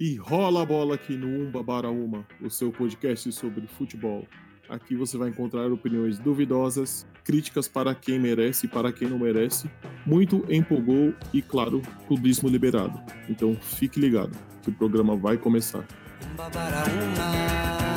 [0.00, 4.24] E rola a bola aqui no Umba Baraúma, o seu podcast sobre futebol.
[4.68, 9.68] Aqui você vai encontrar opiniões duvidosas, críticas para quem merece e para quem não merece,
[10.06, 12.96] muito empolgou e, claro, clubismo liberado.
[13.28, 15.84] Então fique ligado, que o programa vai começar.
[16.30, 17.87] Umba Baraúma.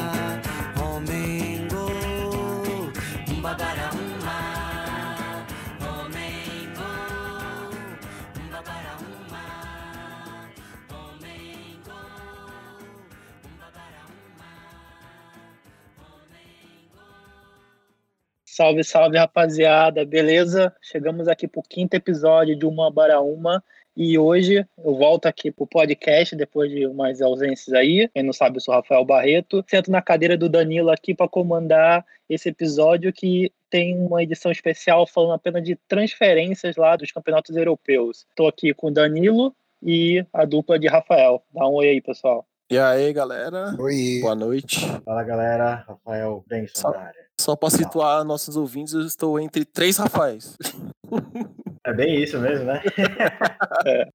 [18.53, 20.75] Salve, salve, rapaziada, beleza?
[20.81, 23.63] Chegamos aqui para o quinto episódio de Uma Bara Uma
[23.95, 28.09] e hoje eu volto aqui pro podcast depois de umas ausências aí.
[28.13, 29.63] Quem não sabe, eu sou Rafael Barreto.
[29.69, 35.07] Sento na cadeira do Danilo aqui para comandar esse episódio que tem uma edição especial
[35.07, 38.25] falando apenas de transferências lá dos campeonatos europeus.
[38.31, 41.41] Estou aqui com o Danilo e a dupla de Rafael.
[41.53, 42.45] Dá um oi aí, pessoal.
[42.69, 43.73] E aí, galera?
[43.79, 44.19] Oi.
[44.21, 44.85] Boa noite.
[45.05, 45.85] Fala, galera.
[45.87, 47.30] Rafael Benson da área.
[47.41, 50.55] Só para situar nossos ouvintes, eu estou entre três Rafaéis.
[51.83, 52.79] É bem isso mesmo, né?
[53.87, 54.07] é.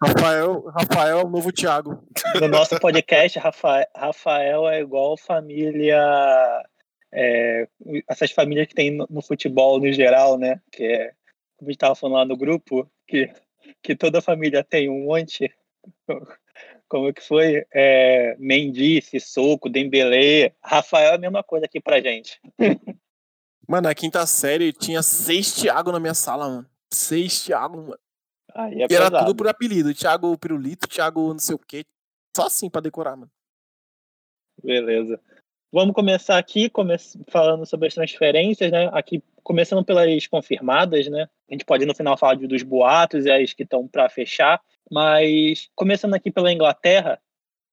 [0.00, 2.06] Rafael, Rafael, novo Thiago.
[2.40, 6.00] No nosso podcast, Rafael, Rafael é igual família.
[7.12, 7.66] É,
[8.08, 10.60] essas famílias que tem no, no, futebol no geral, né?
[10.70, 11.12] Que é,
[11.56, 13.28] como a gente estava falando lá no grupo, que,
[13.82, 15.52] que toda família tem um monte
[16.94, 17.66] como que foi?
[17.74, 22.40] É, Mendy, Sissoko, Dembele, Rafael é a mesma coisa aqui pra gente.
[23.68, 26.70] Mano, na quinta série tinha seis Thiago na minha sala, mano.
[26.92, 27.98] Seis Thiago, mano.
[28.54, 29.92] Aí é e era tudo por apelido.
[29.92, 31.84] Thiago Pirulito, Thiago não sei o quê.
[32.36, 33.30] Só assim pra decorar, mano.
[34.62, 35.18] Beleza.
[35.72, 36.94] Vamos começar aqui come
[37.28, 38.88] falando sobre as transferências, né?
[38.92, 41.28] Aqui, começando pelas confirmadas, né?
[41.48, 44.60] A gente pode no final falar dos boatos e as que estão para fechar.
[44.90, 47.20] Mas começando aqui pela Inglaterra,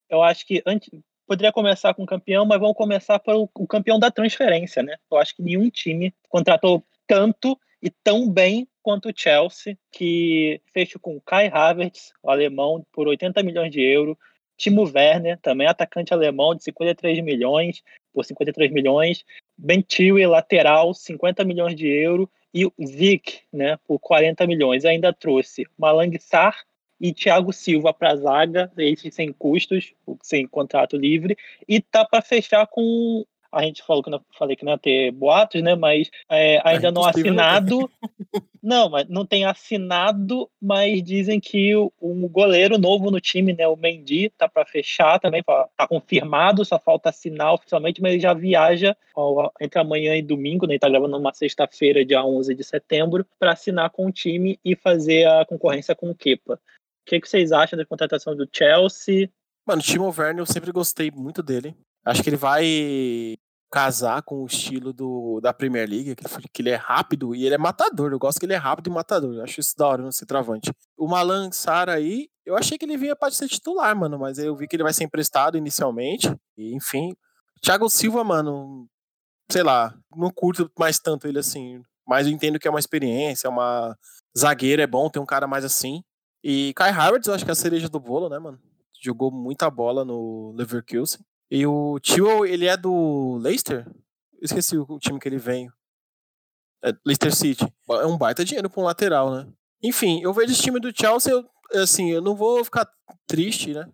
[0.09, 0.89] eu acho que antes
[1.27, 4.97] poderia começar com o campeão, mas vamos começar pelo o campeão da transferência, né?
[5.09, 10.99] Eu acho que nenhum time contratou tanto e tão bem quanto o Chelsea, que fechou
[10.99, 14.17] com Kai Havertz, o alemão, por 80 milhões de euros,
[14.57, 17.81] Timo Werner, também atacante alemão, de 53 milhões,
[18.13, 19.25] por 53 milhões,
[19.57, 24.85] Ben Chilwell, lateral, 50 milhões de euros, e o Zic, né, por 40 milhões.
[24.85, 26.55] Ainda trouxe Malang Sarr,
[27.01, 31.35] e Thiago Silva para a zaga, esse sem custos, sem contrato livre,
[31.67, 35.11] e tá para fechar com a gente falou que não falei que não ia ter
[35.11, 35.75] boatos, né?
[35.75, 37.91] Mas é, ainda não assinado.
[38.63, 43.67] Não, mas não tem assinado, mas dizem que o, um goleiro novo no time, né?
[43.67, 48.35] O Mendy, tá para fechar também, tá confirmado, só falta assinar oficialmente, mas ele já
[48.35, 50.73] viaja ó, entre amanhã e domingo, né?
[50.73, 54.75] Ele tá gravando numa sexta-feira, dia 11 de setembro, para assinar com o time e
[54.75, 56.59] fazer a concorrência com o Kepa.
[57.01, 59.29] O que, que vocês acham da contratação do Chelsea?
[59.67, 61.75] Mano, o Timo Werner eu sempre gostei muito dele.
[62.05, 63.37] Acho que ele vai
[63.71, 66.15] casar com o estilo do, da Premier League,
[66.53, 68.11] que ele é rápido e ele é matador.
[68.11, 69.35] Eu gosto que ele é rápido e matador.
[69.35, 70.71] Eu acho isso da hora no centroavante.
[70.97, 74.55] O Malan Sara aí, eu achei que ele vinha para ser titular, mano, mas eu
[74.55, 76.27] vi que ele vai ser emprestado inicialmente.
[76.57, 77.15] E, enfim,
[77.61, 78.87] Thiago Silva, mano,
[79.49, 81.81] sei lá, não curto mais tanto ele assim.
[82.05, 83.95] Mas eu entendo que é uma experiência, é uma
[84.37, 86.03] zagueira, é bom ter um cara mais assim.
[86.43, 88.59] E Kai Havertz, eu acho que é a cereja do bolo, né, mano?
[89.01, 91.21] Jogou muita bola no Leverkusen.
[91.49, 93.85] E o Tio, ele é do Leicester?
[94.41, 95.69] Esqueci o time que ele vem.
[96.83, 97.65] É Leicester City.
[97.89, 99.47] É um baita dinheiro pra um lateral, né?
[99.83, 101.45] Enfim, eu vejo esse time do Chelsea, eu,
[101.81, 102.87] assim, eu não vou ficar
[103.27, 103.87] triste, né?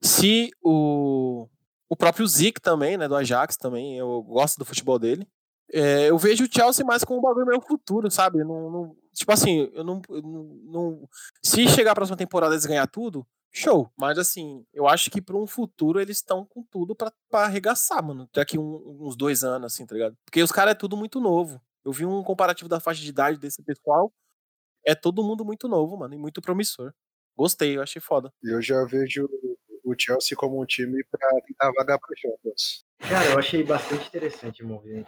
[0.00, 1.48] Se o,
[1.88, 5.26] o próprio Zic também, né, do Ajax também, eu gosto do futebol dele.
[5.72, 8.38] É, eu vejo o Chelsea mais como um bagulho meio futuro, sabe?
[8.38, 11.08] Não, não, tipo assim, eu não, eu não, não,
[11.44, 13.90] Se chegar a próxima temporada eles ganhar tudo, show.
[13.96, 18.28] Mas assim, eu acho que para um futuro eles estão com tudo para arregaçar, mano.
[18.32, 20.16] Daqui um, uns dois anos, assim, tá ligado?
[20.24, 21.60] Porque os caras é tudo muito novo.
[21.84, 24.12] Eu vi um comparativo da faixa de idade desse pessoal.
[24.86, 26.92] É todo mundo muito novo, mano, e muito promissor.
[27.36, 28.32] Gostei, eu achei foda.
[28.42, 29.28] Eu já vejo
[29.84, 32.84] o Chelsea como um time para tentar vagar para Champions.
[32.98, 34.62] Cara, eu achei bastante interessante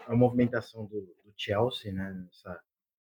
[0.06, 2.12] a movimentação do, do Chelsea, né?
[2.12, 2.60] Nessa,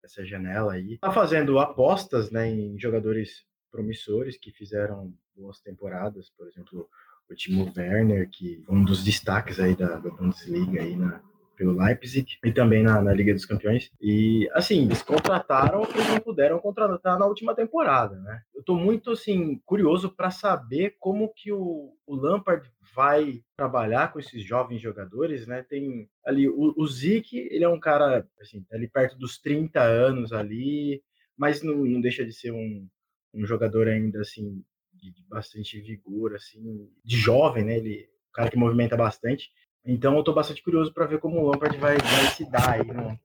[0.09, 0.99] essa janela aí.
[0.99, 6.89] Tá fazendo apostas, né, em jogadores promissores que fizeram boas temporadas, por exemplo,
[7.31, 11.21] o Timo Werner, que é um dos destaques aí da, da Bundesliga aí na,
[11.59, 13.91] pelo Leipzig e também na, na, Liga dos Campeões.
[14.01, 18.41] E, assim, eles contrataram o que não puderam contratar na última temporada, né?
[18.55, 24.19] Eu tô muito, assim, curioso para saber como que o, o, Lampard vai trabalhar com
[24.19, 25.63] esses jovens jogadores, né?
[25.63, 30.33] Tem ali o, o Zic, ele é um cara, assim, ali perto dos 30 anos
[30.33, 31.03] ali,
[31.37, 32.87] mas não, não deixa de ser um,
[33.35, 34.63] um jogador ainda, assim,
[34.93, 37.79] de, de bastante vigor, assim, de jovem, né?
[37.79, 39.51] Ele um cara que movimenta bastante.
[39.85, 42.87] Então eu tô bastante curioso para ver como o Lampard vai, vai se dar aí
[42.87, 43.19] no,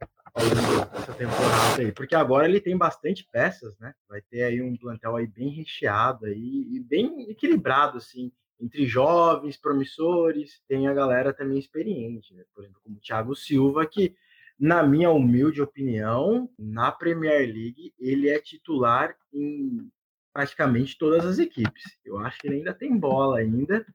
[1.13, 1.91] temporada aí.
[1.91, 3.93] Porque agora ele tem bastante peças, né?
[4.09, 9.57] Vai ter aí um plantel aí bem recheado aí, e bem equilibrado, assim, entre jovens,
[9.57, 12.43] promissores, tem a galera também experiente, né?
[12.53, 14.15] Por exemplo, como o Thiago Silva, que,
[14.59, 19.89] na minha humilde opinião, na Premier League, ele é titular em
[20.33, 21.83] praticamente todas as equipes.
[22.03, 23.85] Eu acho que ele ainda tem bola ainda.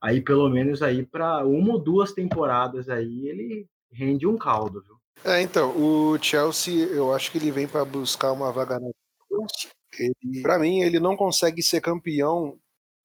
[0.00, 4.96] Aí, pelo menos aí para uma ou duas temporadas aí, ele rende um caldo, viu?
[5.24, 8.90] É, então, o Chelsea, eu acho que ele vem para buscar uma vaga na
[10.42, 12.58] Para mim, ele não consegue ser campeão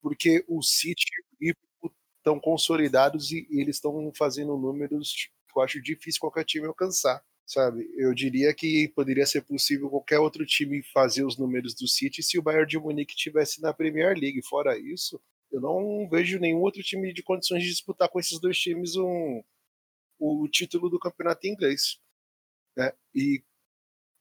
[0.08, 5.62] porque o City e o Liverpool estão consolidados e eles estão fazendo números que eu
[5.62, 7.86] acho difícil qualquer time alcançar, sabe?
[7.94, 12.38] Eu diria que poderia ser possível qualquer outro time fazer os números do City se
[12.38, 14.40] o Bayern de Munique tivesse na Premier League.
[14.42, 15.20] Fora isso,
[15.52, 19.42] eu não vejo nenhum outro time de condições de disputar com esses dois times um,
[20.18, 22.00] o título do campeonato inglês.
[22.74, 22.94] Né?
[23.14, 23.44] E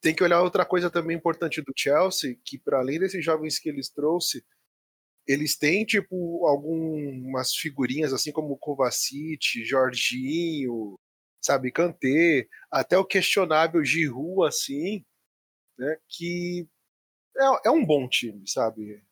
[0.01, 3.69] tem que olhar outra coisa também importante do Chelsea, que para além desses jovens que
[3.69, 4.43] eles trouxe,
[5.27, 10.97] eles têm, tipo, algumas figurinhas, assim como Kovacic, Jorginho,
[11.41, 15.03] sabe, Kanté, até o questionável Giroud, assim,
[15.77, 16.67] né, que
[17.37, 19.03] é, é um bom time, sabe?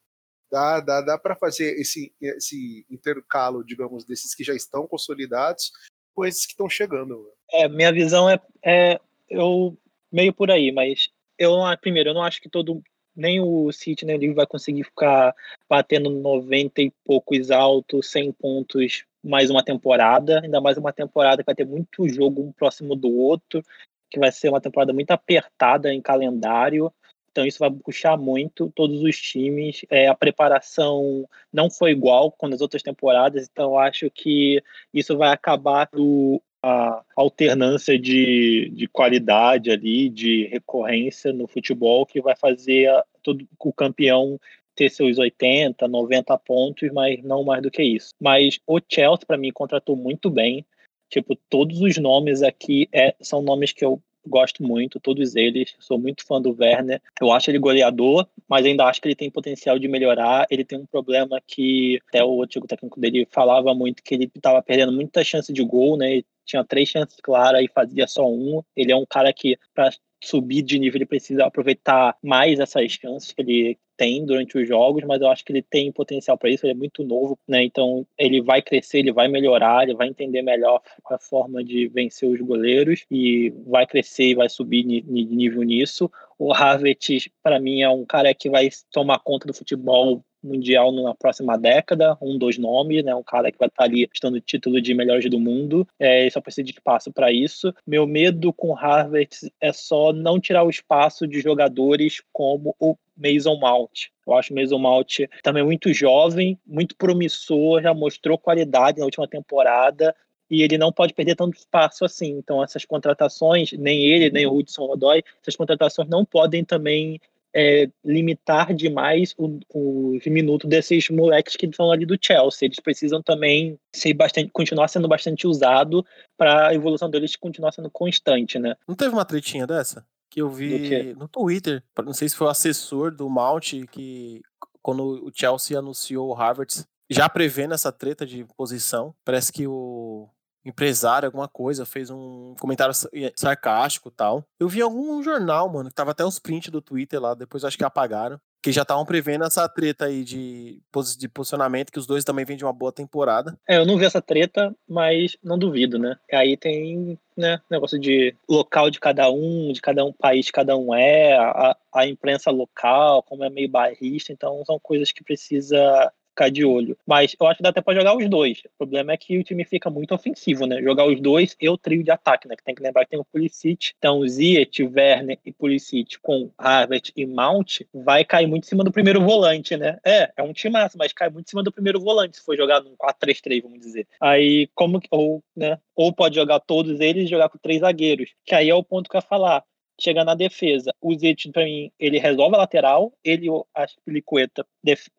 [0.50, 5.72] Dá, dá, dá para fazer esse, esse intercalo, digamos, desses que já estão consolidados
[6.14, 7.30] com esses que estão chegando.
[7.52, 9.78] É, minha visão é, é eu
[10.12, 12.82] meio por aí, mas eu primeiro eu não acho que todo
[13.16, 15.34] nem o City nem o Liverpool vai conseguir ficar
[15.70, 21.46] batendo 90 e poucos altos, 100 pontos mais uma temporada, ainda mais uma temporada que
[21.46, 23.64] vai ter muito jogo um próximo do outro,
[24.10, 26.92] que vai ser uma temporada muito apertada em calendário.
[27.32, 29.82] Então isso vai puxar muito todos os times.
[29.90, 34.64] É, a preparação não foi igual com as outras temporadas, então acho que
[34.94, 42.20] isso vai acabar do, a alternância de, de qualidade ali, de recorrência no futebol, que
[42.20, 42.90] vai fazer
[43.22, 44.40] todo o campeão
[44.76, 48.10] ter seus 80, 90 pontos, mas não mais do que isso.
[48.20, 50.66] Mas o Chelsea, para mim, contratou muito bem.
[51.08, 55.76] Tipo, todos os nomes aqui é, são nomes que eu gosto muito, todos eles.
[55.80, 57.00] Sou muito fã do Werner.
[57.22, 60.48] Eu acho ele goleador, mas ainda acho que ele tem potencial de melhorar.
[60.50, 64.64] Ele tem um problema que até o antigo técnico dele falava muito que ele estava
[64.64, 66.24] perdendo muita chance de gol, né?
[66.46, 68.62] Tinha três chances claras e fazia só um.
[68.76, 69.92] Ele é um cara que, para
[70.24, 75.04] subir de nível, ele precisa aproveitar mais essas chances que ele tem durante os jogos,
[75.06, 77.64] mas eu acho que ele tem potencial para isso, ele é muito novo, né?
[77.64, 82.28] Então ele vai crescer, ele vai melhorar, ele vai entender melhor a forma de vencer
[82.28, 86.12] os goleiros e vai crescer e vai subir de nível nisso.
[86.38, 91.14] O Harvard, para mim, é um cara que vai tomar conta do futebol mundial na
[91.14, 94.94] próxima década, um dos nomes, né, um cara que vai estar ali estando título de
[94.94, 97.74] melhores do mundo, é, só precisa de espaço para isso.
[97.86, 103.56] Meu medo com Harvard é só não tirar o espaço de jogadores como o Mason
[103.56, 104.08] Mount.
[104.28, 109.28] Eu acho o Mason Mount também muito jovem, muito promissor, já mostrou qualidade na última
[109.28, 110.16] temporada,
[110.50, 112.38] e ele não pode perder tanto espaço assim.
[112.38, 117.20] Então, essas contratações, nem ele, nem o Hudson Odoi, essas contratações não podem também
[117.56, 122.68] é, limitar demais o, os minutos desses moleques que estão ali do Chelsea.
[122.68, 126.06] Eles precisam também ser bastante, continuar sendo bastante usado
[126.38, 128.76] para a evolução deles continuar sendo constante, né?
[128.86, 130.06] Não teve uma tretinha dessa?
[130.30, 134.42] Que eu vi no Twitter, não sei se foi o assessor do Mount que
[134.82, 140.28] quando o Chelsea anunciou o Harvard, já prevendo essa treta de posição, parece que o
[140.66, 142.94] empresário, alguma coisa, fez um comentário
[143.36, 144.44] sarcástico e tal.
[144.60, 147.78] Eu vi algum jornal, mano, que tava até os prints do Twitter lá, depois acho
[147.78, 148.40] que apagaram.
[148.64, 150.82] Que já estavam prevendo essa treta aí de,
[151.20, 153.56] de posicionamento, que os dois também vêm de uma boa temporada.
[153.70, 156.18] É, eu não vi essa treta, mas não duvido, né?
[156.34, 160.96] Aí tem, né, negócio de local de cada um, de cada um país, cada um
[160.96, 166.50] é, a, a imprensa local, como é meio barrista, então são coisas que precisa ficar
[166.50, 166.98] de olho.
[167.08, 168.60] Mas eu acho que dá até pra jogar os dois.
[168.66, 170.82] O problema é que o time fica muito ofensivo, né?
[170.82, 172.56] Jogar os dois e o trio de ataque, né?
[172.56, 173.94] Que tem que lembrar que tem o Pulisic.
[173.98, 178.92] Então, Ziet, Werner e Pulisic com Harvard e Mount vai cair muito em cima do
[178.92, 179.98] primeiro volante, né?
[180.06, 182.58] É, é um time massa, mas cai muito em cima do primeiro volante se for
[182.58, 184.06] jogar num 4-3-3, vamos dizer.
[184.20, 185.80] Aí, como ou, né?
[185.96, 188.32] Ou pode jogar todos eles e jogar com três zagueiros.
[188.46, 189.64] Que aí é o ponto que eu ia falar
[190.00, 190.94] chega na defesa.
[191.02, 193.14] O Zete, para mim, ele resolve a lateral.
[193.24, 194.66] Ele e o Aspilicueta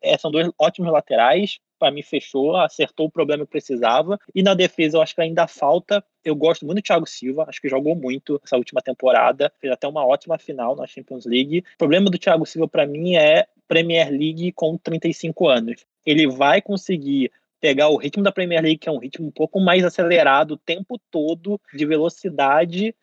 [0.01, 1.59] é, são dois ótimos laterais.
[1.79, 4.19] para mim fechou, acertou o problema que precisava.
[4.33, 6.03] E na defesa eu acho que ainda falta.
[6.23, 9.87] Eu gosto muito do Thiago Silva, acho que jogou muito essa última temporada, fez até
[9.87, 11.59] uma ótima final na Champions League.
[11.75, 15.85] O problema do Thiago Silva para mim é Premier League com 35 anos.
[16.05, 19.59] Ele vai conseguir pegar o ritmo da Premier League, que é um ritmo um pouco
[19.59, 22.95] mais acelerado o tempo todo, de velocidade,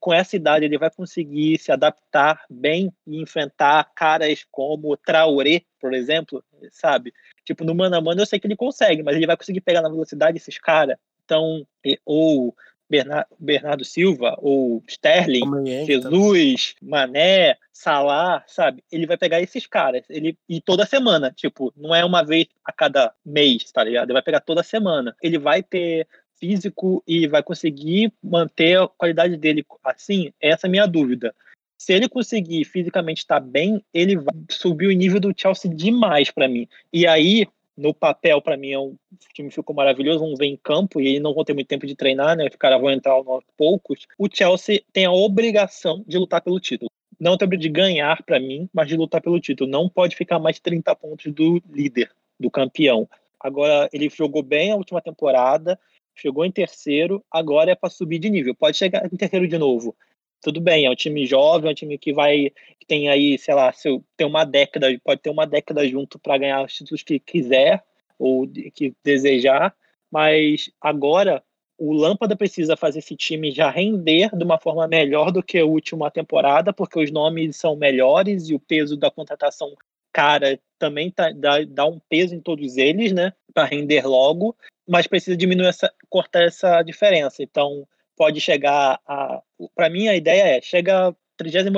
[0.00, 5.94] com essa idade ele vai conseguir se adaptar bem e enfrentar caras como Traoré, por
[5.94, 7.12] exemplo, sabe?
[7.44, 9.82] Tipo, no mano a mano eu sei que ele consegue, mas ele vai conseguir pegar
[9.82, 10.96] na velocidade esses caras.
[11.24, 11.66] Então,
[12.04, 12.54] ou
[12.88, 18.82] Bernardo, Bernardo Silva, ou Sterling, Jesus, Mané, Salah, sabe?
[18.90, 22.72] Ele vai pegar esses caras, ele e toda semana, tipo, não é uma vez a
[22.72, 24.08] cada mês, tá ligado?
[24.08, 25.14] Ele vai pegar toda semana.
[25.22, 26.08] Ele vai ter
[26.38, 30.32] físico e vai conseguir manter a qualidade dele assim?
[30.40, 31.34] Essa é a minha dúvida.
[31.76, 36.48] Se ele conseguir fisicamente estar bem, ele vai subir o nível do Chelsea demais para
[36.48, 36.66] mim.
[36.92, 38.98] E aí, no papel, para mim, é um, o
[39.32, 40.18] time ficou maravilhoso.
[40.18, 42.48] Vamos ver em campo, e aí não vão ter muito tempo de treinar, né?
[42.48, 44.06] Os caras vão entrar aos poucos.
[44.18, 46.90] O Chelsea tem a obrigação de lutar pelo título.
[47.20, 49.70] Não tem de ganhar para mim, mas de lutar pelo título.
[49.70, 53.08] Não pode ficar mais 30 pontos do líder, do campeão.
[53.40, 55.78] Agora, ele jogou bem a última temporada,
[56.18, 58.54] chegou em terceiro, agora é para subir de nível.
[58.54, 59.96] Pode chegar em terceiro de novo.
[60.42, 63.54] Tudo bem, é um time jovem, é um time que vai que tem aí, sei
[63.54, 67.18] lá, se tem uma década, pode ter uma década junto para ganhar os títulos que
[67.18, 67.82] quiser
[68.18, 69.74] ou que desejar,
[70.10, 71.42] mas agora
[71.76, 75.66] o Lâmpada precisa fazer esse time já render de uma forma melhor do que a
[75.66, 79.74] última temporada, porque os nomes são melhores e o peso da contratação
[80.12, 84.56] cara também tá, dá, dá um peso em todos eles, né, para render logo
[84.88, 87.42] mas precisa diminuir essa, cortar essa diferença.
[87.42, 87.86] Então,
[88.16, 89.40] pode chegar a.
[89.74, 91.72] Para mim, a ideia é: chega 38,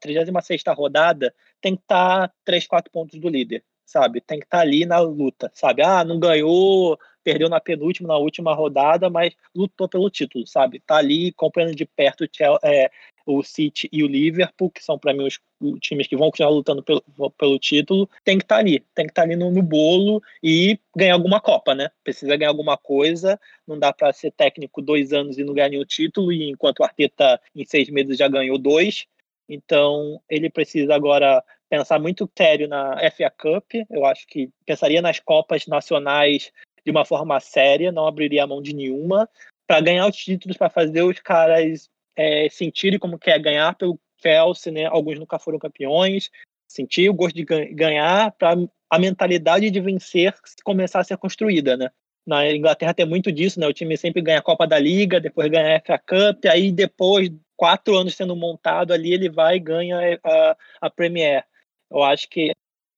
[0.00, 4.20] 36 rodada, tem que estar tá 3, 4 pontos do líder, sabe?
[4.20, 5.82] Tem que estar tá ali na luta, sabe?
[5.82, 10.80] Ah, não ganhou, perdeu na penúltima, na última rodada, mas lutou pelo título, sabe?
[10.80, 12.24] Tá ali acompanhando de perto
[12.62, 12.90] é,
[13.26, 15.40] o City e o Liverpool, que são para mim os,
[15.80, 17.02] times que vão continuar lutando pelo,
[17.36, 20.22] pelo título, tem que estar tá ali, tem que estar tá ali no, no, bolo
[20.42, 21.90] e ganhar alguma Copa, né?
[22.04, 25.84] Precisa ganhar alguma coisa, não dá para ser técnico dois anos e não ganhar nenhum
[25.84, 29.06] título, e enquanto o Arteta em seis meses já ganhou dois,
[29.48, 35.18] então ele precisa agora pensar muito sério na FA Cup, eu acho que pensaria nas
[35.18, 36.52] Copas Nacionais
[36.84, 39.28] de uma forma séria, não abriria a mão de nenhuma,
[39.66, 44.72] para ganhar os títulos, para fazer os caras é, sentirem como quer ganhar pelo Chelsea,
[44.72, 44.86] né?
[44.86, 46.30] Alguns nunca foram campeões,
[46.66, 48.56] sentir o gosto de ganhar para
[48.90, 51.90] a mentalidade de vencer começar a ser construída, né?
[52.26, 53.66] Na Inglaterra tem muito disso, né?
[53.68, 57.30] O time sempre ganha a Copa da Liga, depois ganha a FA Cup, aí depois,
[57.56, 61.44] quatro anos sendo montado ali, ele vai e ganha a, a Premier.
[61.88, 62.52] Eu acho que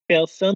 [0.07, 0.55] pensando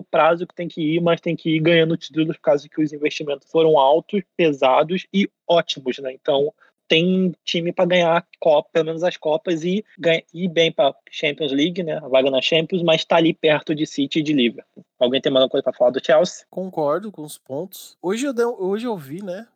[0.00, 2.80] no prazo que tem que ir, mas tem que ir ganhando títulos por causa que
[2.80, 6.12] os investimentos foram altos, pesados e ótimos, né?
[6.12, 6.52] Então,
[6.88, 9.84] tem time para ganhar Copa, pelo menos as Copas e
[10.32, 11.98] ir bem para Champions League, né?
[11.98, 14.84] A vaga na Champions, mas está ali perto de City e de Liverpool.
[14.98, 16.46] Alguém tem mais alguma coisa para falar do Chelsea?
[16.50, 17.96] Concordo com os pontos.
[18.02, 19.46] Hoje eu, hoje eu vi, né?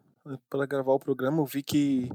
[0.51, 2.11] Para gravar o programa, eu vi que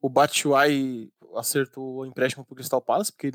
[0.00, 3.32] o Batshuayi acertou o empréstimo pro Crystal Palace, porque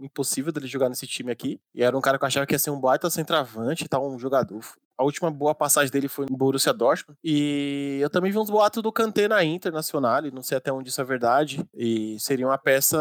[0.00, 1.60] impossível dele jogar nesse time aqui.
[1.74, 4.08] E era um cara que eu achava que ia ser um baita centroavante e tal,
[4.08, 4.60] um jogador
[4.96, 7.18] a última boa passagem dele foi no Borussia Dortmund.
[7.22, 10.90] E eu também vi uns boatos do Kanté na Internacional, e não sei até onde
[10.90, 11.64] isso é verdade.
[11.74, 12.96] E seria uma peça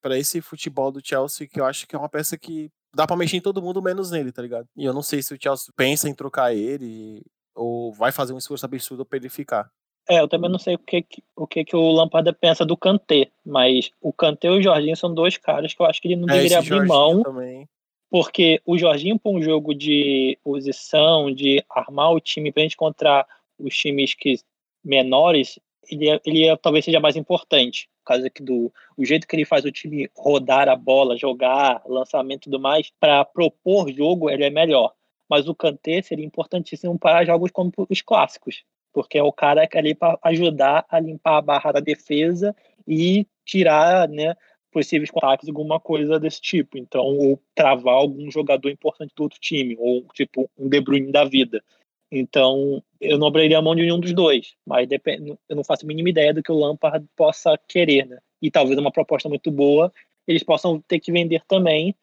[0.00, 3.16] para esse futebol do Chelsea que eu acho que é uma peça que dá para
[3.16, 4.66] mexer em todo mundo menos nele, tá ligado?
[4.76, 7.22] E eu não sei se o Chelsea pensa em trocar ele
[7.54, 9.70] ou vai fazer um esforço absurdo para ele ficar.
[10.08, 11.04] É, eu também não sei o que,
[11.34, 15.12] o que, que o Lampard pensa do Kanté, mas o Kanté e o Jorginho são
[15.12, 17.22] dois caras que eu acho que ele não é, deveria abrir mão.
[17.22, 17.68] Também
[18.10, 22.74] porque o Jorginho, para um jogo de posição, de armar o time para a gente
[22.74, 23.26] encontrar
[23.58, 24.38] os times que
[24.84, 25.58] menores,
[25.90, 27.88] ele, é, ele é, talvez seja mais importante.
[28.04, 31.82] Por causa que do o jeito que ele faz o time rodar a bola, jogar,
[31.86, 34.92] lançamento e tudo mais, para propor jogo, ele é melhor.
[35.28, 39.76] Mas o Kanté seria importantíssimo para jogos como os clássicos, porque é o cara que
[39.76, 42.54] é ali para ajudar a limpar a barra da defesa
[42.86, 44.36] e tirar né,
[44.76, 46.76] possíveis contatos, alguma coisa desse tipo.
[46.76, 51.24] Então, ou travar algum jogador importante do outro time, ou tipo um De Bruyne da
[51.24, 51.64] vida.
[52.12, 55.86] Então, eu não abriria a mão de nenhum dos dois, mas depende, eu não faço
[55.86, 58.18] a mínima ideia do que o Lampard possa querer, né?
[58.42, 59.90] E talvez uma proposta muito boa,
[60.28, 61.94] eles possam ter que vender também,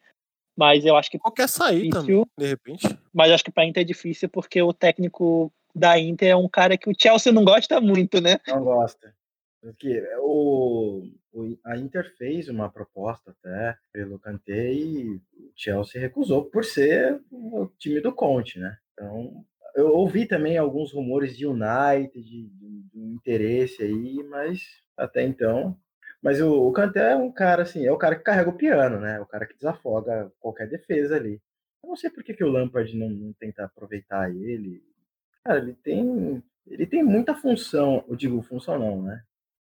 [0.56, 2.88] mas eu acho que qualquer sair também, de repente.
[3.12, 6.76] Mas acho que para Inter é difícil porque o técnico da Inter é um cara
[6.76, 8.40] que o Chelsea não gosta muito, né?
[8.48, 9.14] Não gosta.
[9.62, 11.10] Porque o, o,
[11.64, 17.66] a Inter fez uma proposta até pelo Kanté e o Chelsea recusou por ser o
[17.78, 18.76] time do Conte, né?
[18.92, 24.60] Então, eu, ouvi também alguns rumores de United, de, de, de interesse aí, mas
[24.96, 25.76] até então.
[26.22, 29.00] Mas o, o Kanté é um cara assim, é o cara que carrega o piano,
[29.00, 29.20] né?
[29.20, 31.40] O cara que desafoga qualquer defesa ali.
[31.82, 34.82] Eu não sei por que, que o Lampard não, não tenta aproveitar ele.
[35.44, 39.22] Cara, ele tem, ele tem muita função, eu digo função não, né?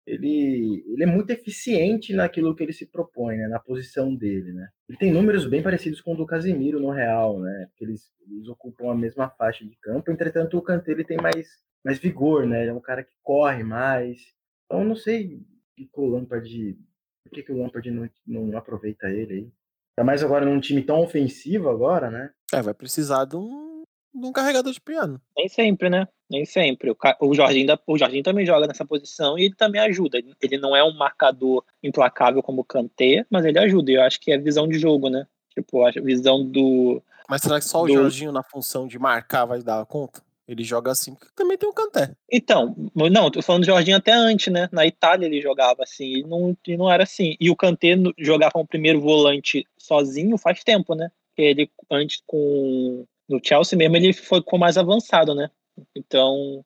[0.08, 3.48] Ele, ele é muito eficiente naquilo que ele se propõe, né?
[3.48, 4.68] Na posição dele, né?
[4.88, 7.68] Ele tem números bem parecidos com o do Casemiro no Real, né?
[7.80, 10.10] Eles, eles ocupam a mesma faixa de campo.
[10.10, 11.48] Entretanto, o Kanté tem mais,
[11.84, 12.62] mais vigor, né?
[12.62, 14.18] Ele é um cara que corre mais.
[14.64, 15.40] Então, não sei
[15.76, 16.78] que o Lampard,
[17.24, 19.52] por que, que o Lampard não, não aproveita ele aí.
[19.96, 22.30] Ainda mais agora num time tão ofensivo agora, né?
[22.52, 23.67] É, vai precisar de um,
[24.14, 25.20] de um carregador de piano.
[25.36, 26.08] Nem sempre, né?
[26.30, 26.90] Nem sempre.
[26.90, 30.18] O, o, Jorginho, o Jorginho também joga nessa posição e ele também ajuda.
[30.40, 33.90] Ele não é um marcador implacável como o Kanté, mas ele ajuda.
[33.90, 35.26] E eu acho que é visão de jogo, né?
[35.54, 37.02] Tipo, a visão do.
[37.28, 37.84] Mas será que só do...
[37.84, 40.22] o Jorginho na função de marcar vai dar conta?
[40.46, 42.14] Ele joga assim porque também tem o Canté.
[42.32, 44.66] Então, não, tô falando do Jorginho até antes, né?
[44.72, 47.36] Na Itália ele jogava assim, e não, e não era assim.
[47.38, 51.10] E o Kanté jogar como primeiro volante sozinho faz tempo, né?
[51.36, 55.50] Ele antes com no Chelsea mesmo ele foi com mais avançado, né?
[55.94, 56.64] Então,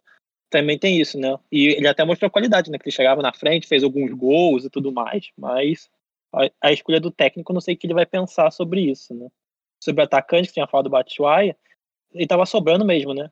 [0.50, 1.36] também tem isso, né?
[1.50, 2.78] E ele até mostrou qualidade, né?
[2.78, 5.90] Que ele chegava na frente, fez alguns gols e tudo mais, mas
[6.32, 9.28] a, a escolha do técnico, não sei o que ele vai pensar sobre isso, né?
[9.82, 11.56] Sobre o atacante, que tinha falado do Batshuayi,
[12.12, 13.30] ele tava sobrando mesmo, né?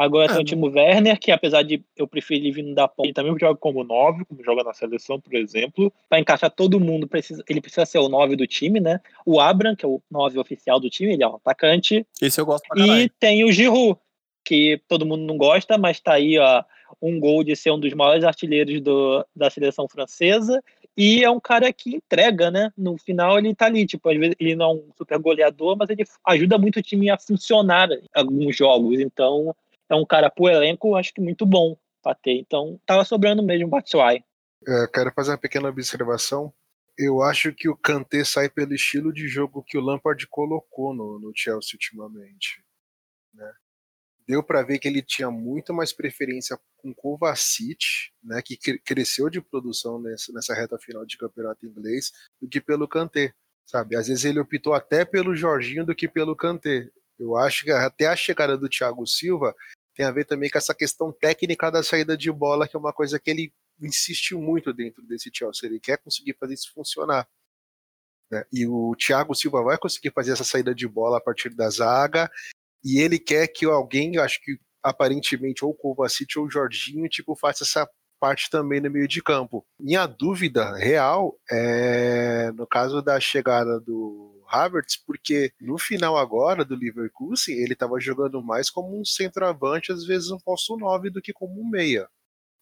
[0.00, 3.36] Agora tem o Timo Werner, que apesar de eu preferir vindo da ponta, ele também
[3.38, 5.92] joga como 9, como joga na seleção, por exemplo.
[6.08, 8.98] Para encaixar todo mundo, precisa, ele precisa ser o 9 do time, né?
[9.26, 12.06] O Abram, que é o 9 oficial do time, ele é um atacante.
[12.18, 13.98] Esse eu gosto pra E tem o Giroud,
[14.42, 16.64] que todo mundo não gosta, mas tá aí, ó,
[17.02, 20.64] um gol de ser um dos maiores artilheiros do, da seleção francesa.
[20.96, 22.72] E é um cara que entrega, né?
[22.74, 25.90] No final ele tá ali, tipo, às vezes ele não é um super goleador, mas
[25.90, 28.98] ele ajuda muito o time a funcionar em alguns jogos.
[28.98, 29.54] Então,
[29.90, 32.38] é um cara pro elenco, acho que muito bom pra ter.
[32.38, 34.24] Então, tava sobrando mesmo o Batshuayi.
[34.66, 36.52] É, quero fazer uma pequena observação.
[36.96, 41.18] Eu acho que o Kanté sai pelo estilo de jogo que o Lampard colocou no,
[41.18, 42.62] no Chelsea ultimamente.
[43.34, 43.50] Né?
[44.28, 49.40] Deu para ver que ele tinha muito mais preferência com Kovacic, né, que cresceu de
[49.40, 53.32] produção nessa, nessa reta final de campeonato inglês, do que pelo Kanté.
[53.66, 53.96] Sabe?
[53.96, 56.88] Às vezes ele optou até pelo Jorginho do que pelo Kanté.
[57.18, 59.54] Eu acho que até a chegada do Thiago Silva,
[60.00, 62.92] tem a ver também com essa questão técnica da saída de bola, que é uma
[62.92, 65.68] coisa que ele insistiu muito dentro desse Chelsea.
[65.68, 67.28] Ele quer conseguir fazer isso funcionar.
[68.30, 68.42] Né?
[68.50, 72.30] E o Thiago Silva vai conseguir fazer essa saída de bola a partir da zaga,
[72.82, 77.36] e ele quer que alguém, acho que aparentemente ou o Kovacic ou o Jorginho, tipo,
[77.36, 77.86] faça essa
[78.18, 79.66] parte também no meio de campo.
[79.78, 86.74] Minha dúvida real é no caso da chegada do Havertz, porque no final agora do
[86.74, 91.32] Leverkusen, ele estava jogando mais como um centroavante, às vezes um falso 9 do que
[91.32, 92.08] como um meia.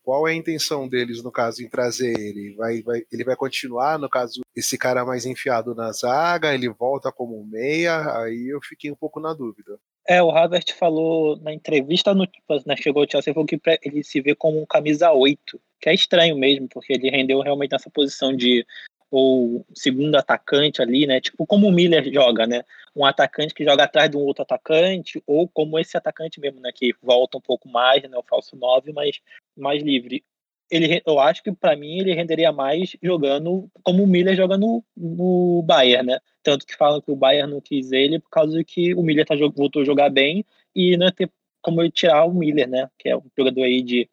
[0.03, 2.55] Qual é a intenção deles, no caso, em trazer ele?
[2.57, 7.13] Vai, vai, ele vai continuar, no caso, esse cara mais enfiado na zaga, ele volta
[7.13, 8.19] como um meia?
[8.23, 9.79] Aí eu fiquei um pouco na dúvida.
[10.09, 12.27] É, o Havertz falou na entrevista, no,
[12.65, 15.95] né, chegou o Chelsea, falou que ele se vê como um camisa 8, que é
[15.95, 18.67] estranho mesmo, porque ele rendeu realmente nessa posição de
[19.11, 21.21] ou segundo atacante ali, né?
[21.21, 22.63] Tipo como o Miller joga, né?
[22.95, 26.71] Um atacante que joga atrás de um outro atacante, ou como esse atacante mesmo, né?
[26.75, 28.17] Que volta um pouco mais, né?
[28.17, 29.21] O falso 9, mas
[29.57, 30.25] mais livre.
[30.71, 34.85] Ele, eu acho que para mim ele renderia mais jogando como o Miller joga no,
[34.95, 36.21] no Bayern, né?
[36.43, 39.35] Tanto que falam que o Bayern não quis ele por causa que o Miller tá,
[39.55, 40.45] voltou a jogar bem
[40.75, 41.31] e não ia ter
[41.63, 42.91] como ele tirar o Miller, né?
[42.99, 44.09] Que é um jogador aí de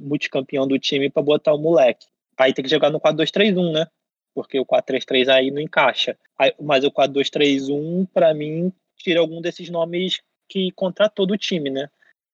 [0.00, 2.06] multicampeão do time para botar o moleque.
[2.36, 3.86] Aí tem que jogar no 4-2-3-1, né?
[4.36, 6.14] Porque o 4-3-3 aí não encaixa.
[6.60, 11.88] Mas o 4-2-3-1, para mim, tira algum desses nomes que contratou do time, né?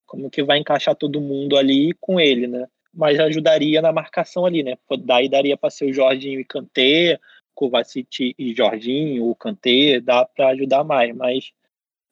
[0.04, 2.66] Como que vai encaixar todo mundo ali com ele, né?
[2.92, 4.76] Mas ajudaria na marcação ali, né?
[4.98, 7.20] Daí daria para ser o Jorginho e Kanté,
[7.54, 11.52] Kovacic e Jorginho, o Kanté, dá para ajudar mais, mas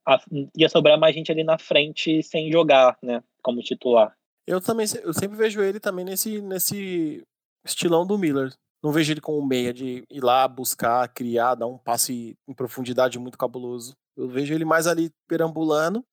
[0.06, 0.20] a,
[0.56, 3.24] ia sobrar mais gente ali na frente sem jogar, né?
[3.42, 4.16] Como titular.
[4.46, 7.24] Eu também, eu sempre vejo ele também nesse, nesse
[7.64, 8.52] estilão do Miller.
[8.82, 13.18] Não vejo ele como meia de ir lá buscar, criar, dar um passe em profundidade
[13.18, 13.96] muito cabuloso.
[14.16, 16.04] Eu vejo ele mais ali perambulando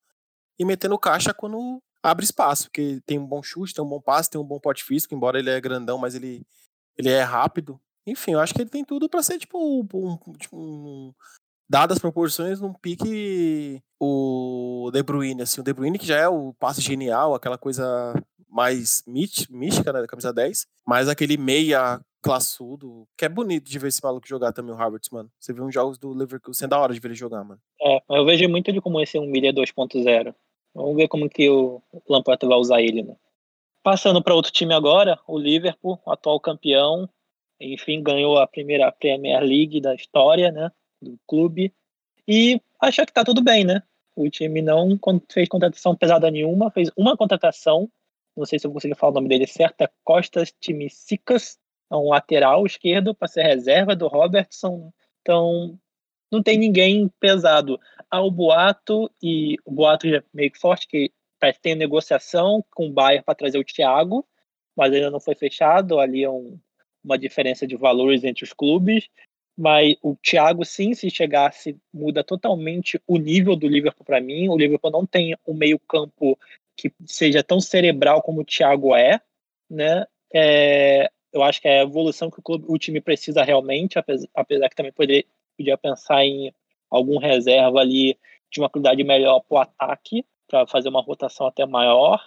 [0.58, 4.30] e metendo caixa quando abre espaço, porque tem um bom chute, tem um bom passe,
[4.30, 6.46] tem um bom porte físico, embora ele é grandão, mas ele,
[6.96, 7.80] ele é rápido.
[8.06, 11.12] Enfim, eu acho que ele tem tudo para ser tipo um, tipo um,
[11.68, 16.28] dadas as proporções, num pique o De Bruyne, assim, o De Bruyne que já é
[16.28, 18.14] o passe genial, aquela coisa
[18.48, 23.88] mais mística, né, da camisa 10, mas aquele meia classudo, que é bonito de ver
[23.88, 25.30] esse maluco jogar também, o Havertz, mano.
[25.38, 27.60] Você viu uns jogos do Leverkusen, é da hora de ver ele jogar, mano.
[27.80, 30.34] É, eu vejo muito ele como esse um milha 2.0.
[30.74, 33.16] Vamos ver como que o Lampard vai usar ele, né?
[33.82, 37.08] Passando para outro time agora, o Liverpool, atual campeão,
[37.60, 41.72] enfim, ganhou a primeira Premier League da história, né, do clube.
[42.26, 43.82] E acha que tá tudo bem, né?
[44.14, 44.98] O time não
[45.30, 47.90] fez contratação pesada nenhuma, fez uma contratação,
[48.36, 51.58] não sei se eu conseguir falar o nome dele certo, é Costas Timicicas,
[51.90, 54.92] é um lateral esquerdo para ser reserva do Robertson.
[55.22, 55.78] Então,
[56.30, 57.80] não tem ninguém pesado.
[58.10, 61.10] Há o boato, e o boato já é meio que forte, que
[61.62, 64.26] tem negociação com o Bayern para trazer o Thiago,
[64.76, 65.98] mas ainda não foi fechado.
[65.98, 66.58] Ali é um,
[67.02, 69.08] uma diferença de valores entre os clubes.
[69.56, 74.48] Mas o Thiago, sim, se chegasse, muda totalmente o nível do Liverpool para mim.
[74.48, 76.38] O Liverpool não tem um meio-campo
[76.76, 79.20] que seja tão cerebral como o Thiago é,
[79.68, 80.06] né?
[80.32, 84.28] É, eu acho que é a evolução que o, clube, o time precisa realmente, apesar,
[84.34, 85.24] apesar que também poderia,
[85.56, 86.52] podia pensar em
[86.90, 88.18] algum reserva ali
[88.50, 92.26] de uma qualidade melhor para o ataque, para fazer uma rotação até maior,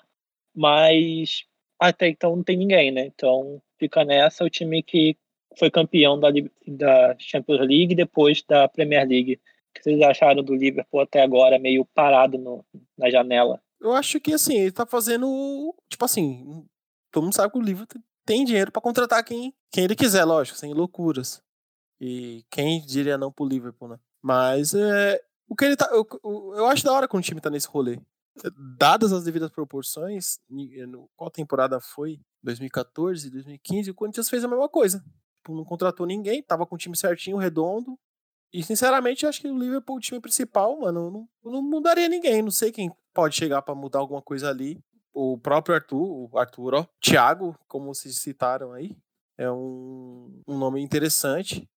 [0.55, 1.43] mas
[1.79, 3.05] até então não tem ninguém, né?
[3.05, 5.17] Então fica nessa o time que
[5.57, 6.29] foi campeão da,
[6.67, 9.33] da Champions League depois da Premier League.
[9.35, 12.63] O que vocês acharam do Liverpool até agora, meio parado no,
[12.97, 13.61] na janela?
[13.79, 15.75] Eu acho que assim, ele tá fazendo.
[15.89, 16.65] Tipo assim,
[17.11, 20.57] todo mundo sabe que o Liverpool tem dinheiro para contratar quem, quem ele quiser, lógico,
[20.57, 21.41] sem loucuras.
[21.99, 23.99] E quem diria não pro Liverpool, né?
[24.21, 25.89] Mas é, o que ele tá.
[25.91, 26.07] Eu,
[26.55, 27.99] eu acho da hora quando o time tá nesse rolê.
[28.77, 30.39] Dadas as devidas proporções,
[31.15, 32.19] qual temporada foi?
[32.41, 35.03] 2014, 2015, o Corinthians fez a mesma coisa.
[35.37, 37.99] Tipo, não contratou ninguém, tava com o time certinho, redondo.
[38.53, 42.41] E sinceramente, acho que o Liverpool, o time principal, mano, não, não mudaria ninguém.
[42.41, 44.81] Não sei quem pode chegar para mudar alguma coisa ali.
[45.13, 48.97] O próprio Arthur, o Arthur, ó, Thiago, como se citaram aí,
[49.37, 51.69] é um, um nome interessante.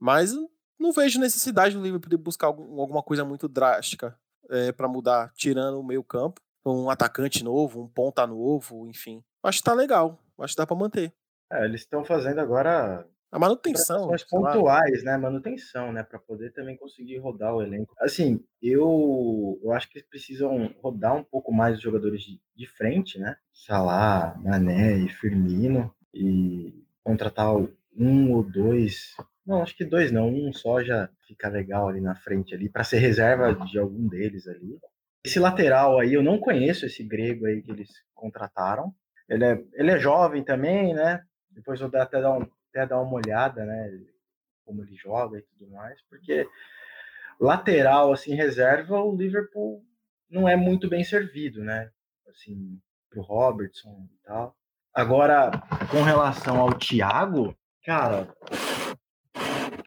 [0.00, 0.32] Mas
[0.78, 5.32] não vejo necessidade do Liverpool de buscar algum, alguma coisa muito drástica é, para mudar,
[5.34, 6.40] tirando o meio campo.
[6.64, 9.22] Um atacante novo, um ponta novo, enfim.
[9.42, 10.18] Acho que tá legal.
[10.38, 11.12] Acho que dá para manter.
[11.50, 14.12] É, eles estão fazendo agora a manutenção.
[14.12, 15.16] As pontuais, né?
[15.16, 16.02] Manutenção, né?
[16.02, 17.94] Para poder também conseguir rodar o elenco.
[18.00, 22.66] Assim, eu, eu acho que eles precisam rodar um pouco mais os jogadores de, de
[22.66, 23.36] frente, né?
[23.52, 25.94] Salah, Mané e Firmino.
[26.12, 27.54] E contratar
[27.96, 29.14] um ou dois
[29.48, 30.28] não, acho que dois não.
[30.28, 34.46] Um só já fica legal ali na frente ali, para ser reserva de algum deles
[34.46, 34.78] ali.
[35.24, 38.94] Esse lateral aí, eu não conheço esse grego aí que eles contrataram.
[39.26, 41.22] Ele é, ele é jovem também, né?
[41.50, 44.00] Depois eu até dar, um, até dar uma olhada, né?
[44.64, 46.46] Como ele joga e tudo mais, porque
[47.40, 49.82] lateral, assim, reserva, o Liverpool
[50.30, 51.90] não é muito bem servido, né?
[52.28, 54.54] Assim, pro Robertson e tal.
[54.92, 55.50] Agora,
[55.90, 58.28] com relação ao Thiago, cara,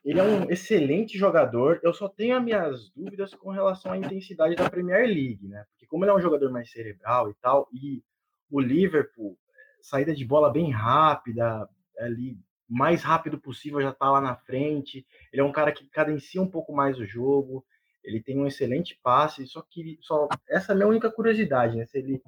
[0.04, 1.80] ele é um excelente jogador.
[1.84, 5.63] Eu só tenho as minhas dúvidas com relação à intensidade da Premier League, né?
[5.70, 8.04] Porque como ele é um jogador mais cerebral e tal, e
[8.50, 9.38] o Liverpool,
[9.82, 11.67] saída de bola bem rápida,
[12.00, 12.38] ali
[12.72, 15.06] mais rápido possível já tá lá na frente.
[15.32, 17.66] Ele é um cara que cadencia um pouco mais o jogo.
[18.02, 21.86] Ele tem um excelente passe, só que só essa é a minha única curiosidade, né?
[21.86, 22.22] Se ele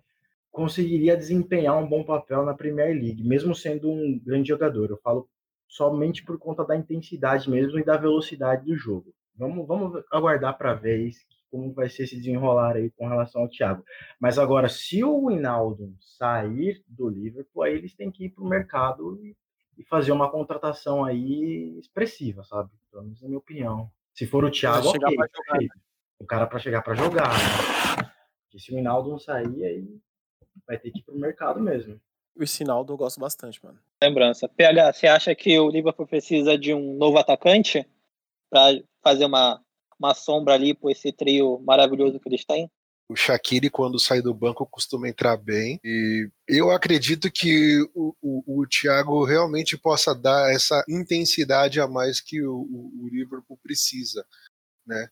[0.52, 4.90] conseguiria desempenhar um bom papel na Premier League, mesmo sendo um grande jogador.
[4.90, 5.30] Eu falo
[5.68, 9.14] somente por conta da intensidade mesmo e da velocidade do jogo.
[9.36, 11.10] Vamos, vamos aguardar para ver
[11.50, 13.84] como vai ser esse desenrolar aí com relação ao Thiago.
[14.20, 18.50] Mas agora, se o Hinaldo sair do Liverpool, aí eles têm que ir para o
[18.50, 19.36] mercado e,
[19.84, 22.70] e, fazer uma contratação aí expressiva, sabe?
[22.92, 23.92] Pelo menos na minha opinião.
[24.14, 25.02] Se for o Thiago, ok.
[25.02, 25.68] Jogar, né?
[26.20, 28.12] O cara para chegar para jogar, né?
[28.44, 30.00] Porque se o Hinaldo não sair, aí
[30.68, 32.00] vai ter que ir para o mercado mesmo.
[32.36, 33.80] O Sinaldo eu gosto bastante, mano.
[34.02, 34.48] Lembrança.
[34.48, 37.88] PH, você acha que o Liverpool precisa de um novo atacante
[38.50, 39.62] para fazer uma,
[40.00, 42.70] uma sombra ali por esse trio maravilhoso que eles têm?
[43.10, 45.80] O Shaqiri, quando sai do banco, costuma entrar bem.
[45.84, 52.22] E eu acredito que o, o, o Thiago realmente possa dar essa intensidade a mais
[52.22, 54.26] que o, o, o Liverpool precisa.
[54.86, 55.10] Né?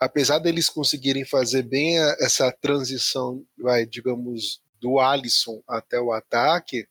[0.00, 6.88] Apesar deles conseguirem fazer bem essa transição, vai, digamos, do Alisson até o ataque,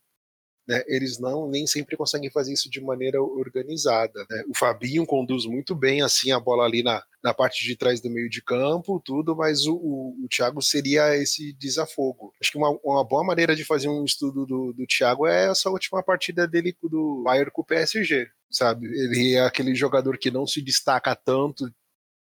[0.70, 4.24] né, eles não nem sempre conseguem fazer isso de maneira organizada.
[4.30, 4.44] Né?
[4.48, 8.08] O Fabinho conduz muito bem assim a bola ali na, na parte de trás do
[8.08, 12.32] meio de campo, tudo, mas o, o, o Thiago seria esse desafogo.
[12.40, 15.68] Acho que uma, uma boa maneira de fazer um estudo do, do Thiago é essa
[15.68, 18.86] última partida dele do Bayern com o PSG, sabe?
[18.86, 21.68] Ele é aquele jogador que não se destaca tanto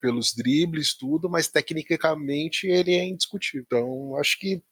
[0.01, 3.63] pelos dribles, tudo, mas tecnicamente ele é indiscutível.
[3.67, 4.63] Então, acho que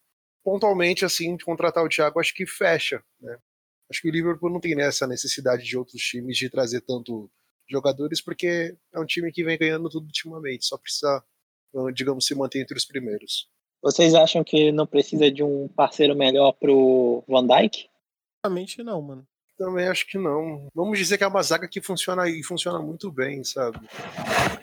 [0.43, 3.37] pontualmente, assim, de contratar o Thiago, acho que fecha, né?
[3.91, 7.31] Acho que o Liverpool não tem essa necessidade de outros times de trazer tanto
[7.69, 11.23] jogadores, porque é um time que vem ganhando tudo ultimamente, só precisa,
[11.95, 13.49] digamos, se manter entre os primeiros.
[13.83, 17.89] Vocês acham que não precisa de um parceiro melhor pro Van Dijk?
[18.45, 19.27] Realmente não, mano.
[19.59, 20.69] Também acho que não.
[20.75, 23.79] Vamos dizer que é uma zaga que funciona e funciona muito bem, sabe?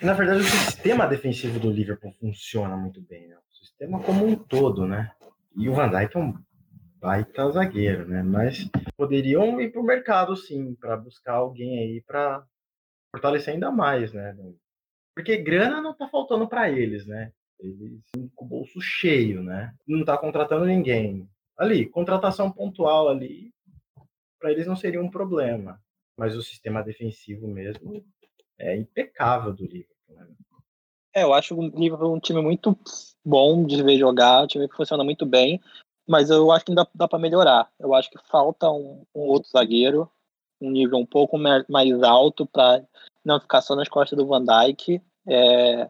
[0.01, 3.35] Na verdade, o sistema defensivo do Liverpool funciona muito bem, né?
[3.35, 5.11] O sistema como um todo, né?
[5.57, 6.33] E o Van Dijk é um
[7.03, 8.23] baita zagueiro, né?
[8.23, 12.41] Mas poderiam ir pro mercado, sim, para buscar alguém aí para
[13.11, 14.33] fortalecer ainda mais, né?
[15.13, 17.33] Porque grana não tá faltando para eles, né?
[17.59, 18.01] Eles
[18.33, 19.75] com o bolso cheio, né?
[19.85, 21.29] Não tá contratando ninguém.
[21.57, 23.51] Ali, contratação pontual ali,
[24.39, 25.79] para eles não seria um problema.
[26.17, 28.03] Mas o sistema defensivo mesmo
[28.57, 30.15] é impecável do Liverpool.
[30.15, 30.27] Né?
[31.13, 32.77] É, eu acho o Liverpool um time muito
[33.25, 35.61] bom de ver jogar, um time que funciona muito bem,
[36.07, 37.69] mas eu acho que ainda dá para melhorar.
[37.79, 40.09] Eu acho que falta um, um, outro zagueiro,
[40.61, 42.83] um nível um pouco mais alto para
[43.23, 45.01] não ficar só nas costas do Van Dijk.
[45.27, 45.89] É,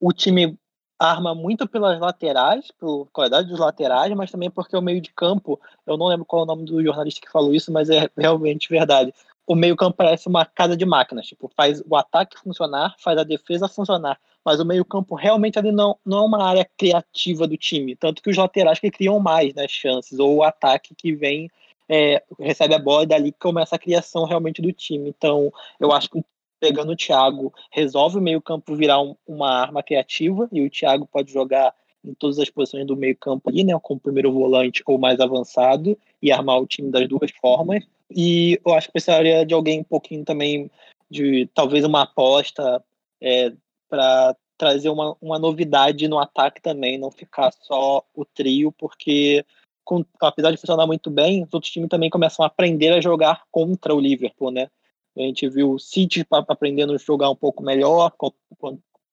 [0.00, 0.58] o time
[0.98, 5.60] arma muito pelas laterais, pela qualidade dos laterais, mas também porque o meio de campo,
[5.86, 8.68] eu não lembro qual é o nome do jornalista que falou isso, mas é realmente
[8.68, 9.12] verdade.
[9.46, 13.24] O meio campo parece uma casa de máquinas, tipo, faz o ataque funcionar, faz a
[13.24, 17.56] defesa funcionar, mas o meio campo realmente ali não, não é uma área criativa do
[17.56, 21.50] time, tanto que os laterais que criam mais né, chances, ou o ataque que vem
[21.88, 25.08] é, recebe a bola e dali começa a criação realmente do time.
[25.08, 26.24] Então, eu acho que
[26.60, 31.32] pegando o Thiago, resolve o meio-campo virar um, uma arma criativa e o Thiago pode
[31.32, 35.98] jogar em todas as posições do meio-campo ali, né, como primeiro volante ou mais avançado
[36.22, 37.84] e armar o time das duas formas.
[38.08, 40.70] E eu acho que precisaria de alguém um pouquinho também
[41.10, 42.80] de talvez uma aposta
[43.20, 43.52] é,
[43.88, 49.44] para trazer uma, uma novidade no ataque também, não ficar só o trio, porque
[49.84, 53.44] com, apesar de funcionar muito bem, os outros times também começam a aprender a jogar
[53.50, 54.68] contra o Liverpool, né?
[55.16, 58.12] A gente viu o City aprendendo a jogar um pouco melhor,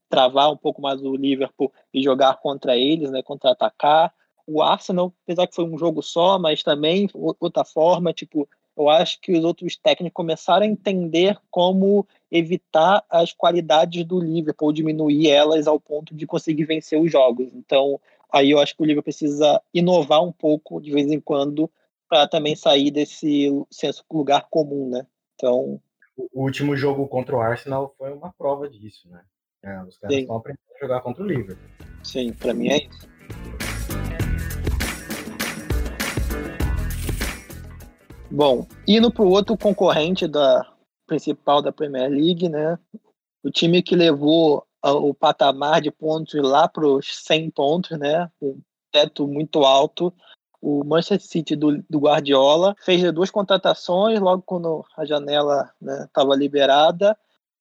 [0.09, 4.13] travar um pouco mais o Liverpool e jogar contra eles, né, contra-atacar.
[4.45, 9.19] O Arsenal, apesar que foi um jogo só, mas também outra forma, tipo, eu acho
[9.21, 15.67] que os outros técnicos começaram a entender como evitar as qualidades do Liverpool, diminuir elas
[15.67, 17.53] ao ponto de conseguir vencer os jogos.
[17.53, 17.99] Então,
[18.31, 21.69] aí eu acho que o Liverpool precisa inovar um pouco de vez em quando
[22.09, 25.05] para também sair desse senso lugar comum, né?
[25.35, 25.79] Então,
[26.15, 29.21] o último jogo contra o Arsenal foi uma prova disso, né?
[29.63, 31.69] É, os caras estão aprendendo a jogar contra o Liverpool.
[32.03, 33.72] Sim, para mim é isso.
[38.35, 40.67] Bom, indo para o outro concorrente da
[41.05, 42.79] principal da Premier League, né?
[43.43, 48.27] O time que levou o patamar de pontos lá para os 100 pontos, né?
[48.41, 48.59] Um
[48.91, 50.11] teto muito alto,
[50.59, 55.71] o Manchester City do, do, Guardiola fez duas contratações logo quando a janela
[56.03, 57.15] estava né, liberada.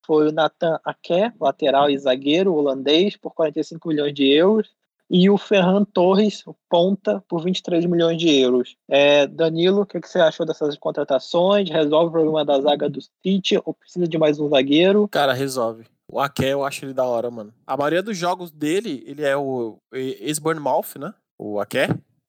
[0.06, 4.70] Foi o Nathan Ake, lateral e zagueiro holandês, por 45 milhões de euros.
[5.14, 8.76] E o Ferran Torres, ponta, por 23 milhões de euros.
[8.88, 11.68] É, Danilo, o que, que, você achou dessas contratações?
[11.68, 15.06] Resolve o problema da zaga do City ou precisa de mais um zagueiro?
[15.08, 15.84] Cara, resolve.
[16.10, 17.52] O Ake, eu acho ele da hora, mano.
[17.66, 21.12] A maioria dos jogos dele, ele é o ex-Bournemouth, né?
[21.38, 21.76] O Ake.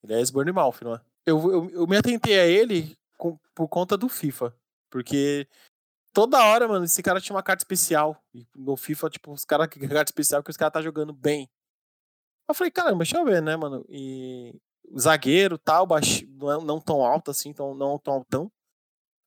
[0.03, 1.01] Ele é ex-Bournemouth, não é?
[1.25, 4.53] Eu, eu, eu me atentei a ele com, por conta do FIFA.
[4.91, 5.47] Porque
[6.13, 8.21] toda hora, mano, esse cara tinha uma carta especial.
[8.33, 11.49] E no FIFA, tipo, os caras que carta especial que os caras tá jogando bem.
[12.47, 13.85] Eu falei, caramba, deixa eu ver, né, mano?
[13.89, 14.53] E
[14.97, 18.51] zagueiro tal, baixo, não, é, não tão alto assim, tão, não tão altão.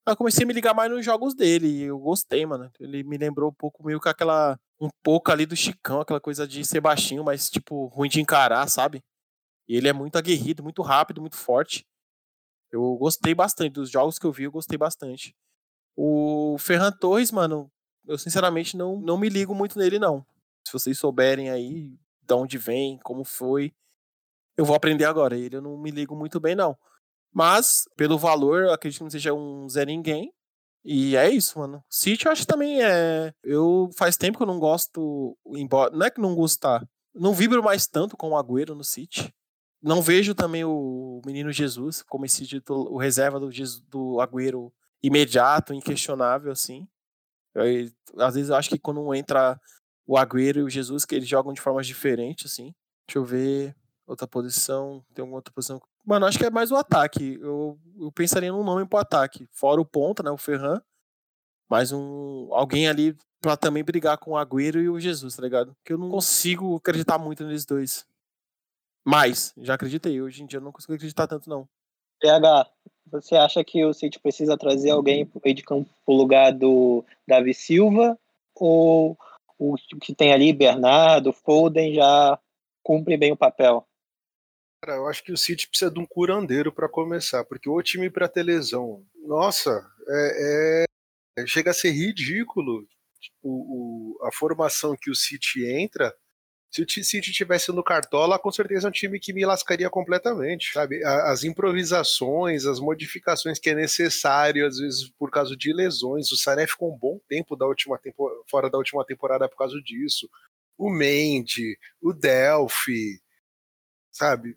[0.07, 2.71] Aí eu comecei a me ligar mais nos jogos dele e eu gostei, mano.
[2.79, 4.57] Ele me lembrou um pouco meio com aquela.
[4.81, 8.69] Um pouco ali do Chicão, aquela coisa de ser baixinho, mas, tipo, ruim de encarar,
[8.69, 9.03] sabe?
[9.69, 11.85] E ele é muito aguerrido, muito rápido, muito forte.
[12.71, 15.35] Eu gostei bastante dos jogos que eu vi, eu gostei bastante.
[15.97, 17.71] O Ferran Torres, mano,
[18.07, 20.25] eu sinceramente não, não me ligo muito nele, não.
[20.67, 23.73] Se vocês souberem aí de onde vem, como foi,
[24.57, 25.37] eu vou aprender agora.
[25.37, 26.77] Ele eu não me ligo muito bem, não.
[27.33, 30.33] Mas, pelo valor, acredito que não seja um Zé Ninguém.
[30.85, 31.85] E é isso, mano.
[31.91, 33.33] City eu acho que também é.
[33.43, 35.37] Eu faz tempo que eu não gosto.
[35.49, 35.91] Embora.
[35.95, 36.89] Não é que não gostar.
[37.15, 39.35] Não vibro mais tanto com o Agüero no City
[39.87, 43.49] não vejo também o menino Jesus como esse título, o reserva do,
[43.89, 46.89] do Agüero imediato, inquestionável, assim.
[47.55, 47.65] Eu,
[48.19, 49.61] às vezes eu acho que quando entra
[50.07, 52.75] o Agüero e o Jesus, que eles jogam de formas diferentes, assim.
[53.07, 53.75] Deixa eu ver
[54.07, 55.05] outra posição.
[55.13, 55.83] Tem alguma outra posição?
[56.05, 57.39] Mano, acho que é mais o ataque.
[57.41, 59.49] Eu, eu pensaria num nome pro ataque.
[59.51, 60.31] Fora o ponta, né?
[60.31, 60.81] O Ferran.
[61.69, 62.49] Mais um.
[62.53, 65.75] Alguém ali pra também brigar com o Agüero e o Jesus, tá ligado?
[65.75, 68.07] Porque eu não consigo acreditar muito neles dois.
[69.05, 70.21] Mais, já acreditei.
[70.21, 71.69] Hoje em dia eu não consigo acreditar tanto, não.
[72.21, 72.69] PH,
[73.11, 76.53] você acha que o City precisa trazer alguém para o meio de campo pro lugar
[76.53, 78.19] do Davi Silva?
[78.55, 79.17] Ou
[79.59, 82.39] o que tem ali, Bernardo, Foden, já
[82.83, 83.87] cumpre bem o papel?
[84.83, 88.11] Cara, eu acho que o City precisa de um curandeiro para começar, porque o time
[88.11, 90.85] para ter lesão, nossa, é,
[91.39, 92.87] é, chega a ser ridículo
[93.43, 96.15] o, o, a formação que o City entra
[96.85, 100.73] se o City tivesse no Cartola, com certeza é um time que me lascaria completamente,
[100.73, 101.03] sabe?
[101.05, 106.31] As improvisações, as modificações que é necessário, às vezes por causa de lesões.
[106.31, 109.81] O Sané ficou um bom tempo da última tempo, fora da última temporada por causa
[109.81, 110.29] disso.
[110.77, 113.21] O Mendy, o Delphi,
[114.13, 114.57] sabe?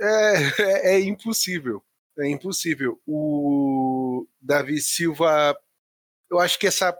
[0.00, 1.82] É, é, é impossível.
[2.18, 3.00] É impossível.
[3.06, 5.56] O Davi Silva,
[6.30, 6.96] eu acho que essa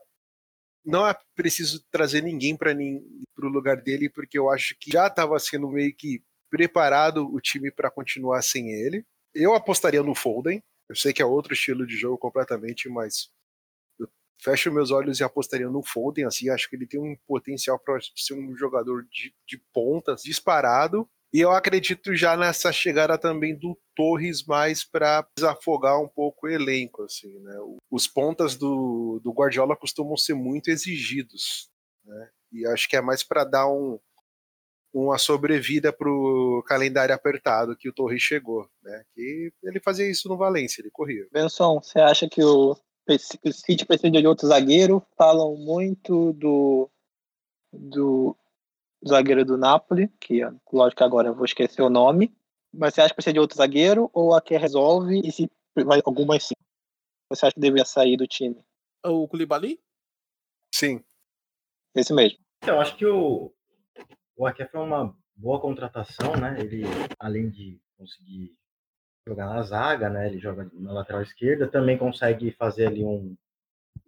[0.84, 5.38] não é preciso trazer ninguém para o lugar dele, porque eu acho que já estava
[5.38, 9.04] sendo meio que preparado o time para continuar sem ele.
[9.34, 10.62] Eu apostaria no Foden.
[10.88, 13.30] Eu sei que é outro estilo de jogo completamente, mas
[13.98, 14.08] eu
[14.42, 16.24] fecho meus olhos e apostaria no Foden.
[16.24, 21.08] Assim, acho que ele tem um potencial para ser um jogador de, de pontas disparado.
[21.32, 26.50] E eu acredito já nessa chegada também do Torres mais para desafogar um pouco o
[26.50, 27.56] elenco, assim, né?
[27.90, 31.70] Os pontas do, do Guardiola costumam ser muito exigidos,
[32.04, 32.30] né?
[32.52, 33.98] E acho que é mais para dar um,
[34.92, 39.04] uma sobrevida para o calendário apertado que o Torres chegou, né?
[39.14, 41.28] Que ele fazia isso no Valência, ele corria.
[41.32, 45.00] Benção, você acha que o, o City precisa de outro zagueiro?
[45.16, 46.90] Falam muito do
[47.72, 48.36] do
[49.06, 50.40] zagueiro do Napoli, que
[50.72, 52.34] lógico que agora eu vou esquecer o nome,
[52.72, 56.00] mas você acha que precisa de outro zagueiro ou a que resolve e se vai
[56.04, 56.54] algumas sim?
[57.30, 58.62] Você acha que deveria sair do time?
[59.04, 59.80] O Koulibaly?
[60.74, 61.02] Sim.
[61.94, 62.38] Esse mesmo.
[62.66, 63.52] Eu acho que o,
[64.36, 66.56] o Aké foi uma boa contratação, né?
[66.60, 66.82] Ele,
[67.18, 68.54] além de conseguir
[69.26, 70.26] jogar na zaga, né?
[70.26, 73.36] Ele joga na lateral esquerda, também consegue fazer ali um,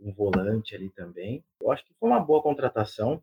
[0.00, 1.44] um volante ali também.
[1.60, 3.22] Eu acho que foi uma boa contratação.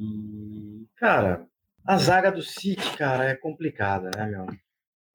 [0.00, 1.44] E, cara,
[1.84, 4.46] a zaga do City, cara, é complicada, né, meu?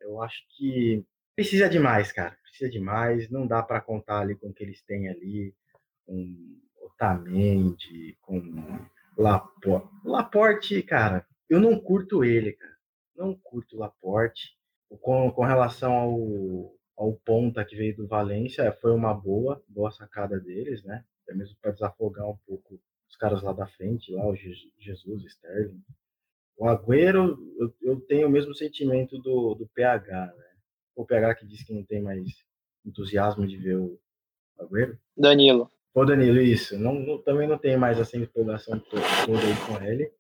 [0.02, 2.38] Eu acho que precisa demais, cara.
[2.44, 3.30] Precisa demais.
[3.30, 5.56] Não dá para contar ali com o que eles têm ali,
[6.06, 8.42] com Otamendi, com
[9.18, 9.90] Laporte.
[10.04, 12.76] Laporte, cara, eu não curto ele, cara.
[13.16, 14.58] Não curto Laporte.
[15.00, 20.38] Com, com relação ao, ao ponta que veio do Valência, foi uma boa, boa sacada
[20.42, 21.06] deles, né?
[21.24, 22.82] Até mesmo para desafogar um pouco
[23.14, 25.80] os caras lá da frente, lá o Jesus, Sterling.
[26.58, 30.44] O Agüero, eu, eu tenho o mesmo sentimento do, do PH, né?
[30.96, 32.28] O PH que disse que não tem mais
[32.84, 34.00] entusiasmo de ver o
[34.60, 34.98] Agüero.
[35.16, 35.70] Danilo.
[35.94, 36.78] O Danilo, isso.
[36.78, 40.12] Não, não, também não tem mais essa empolgação toda, toda aí com ele.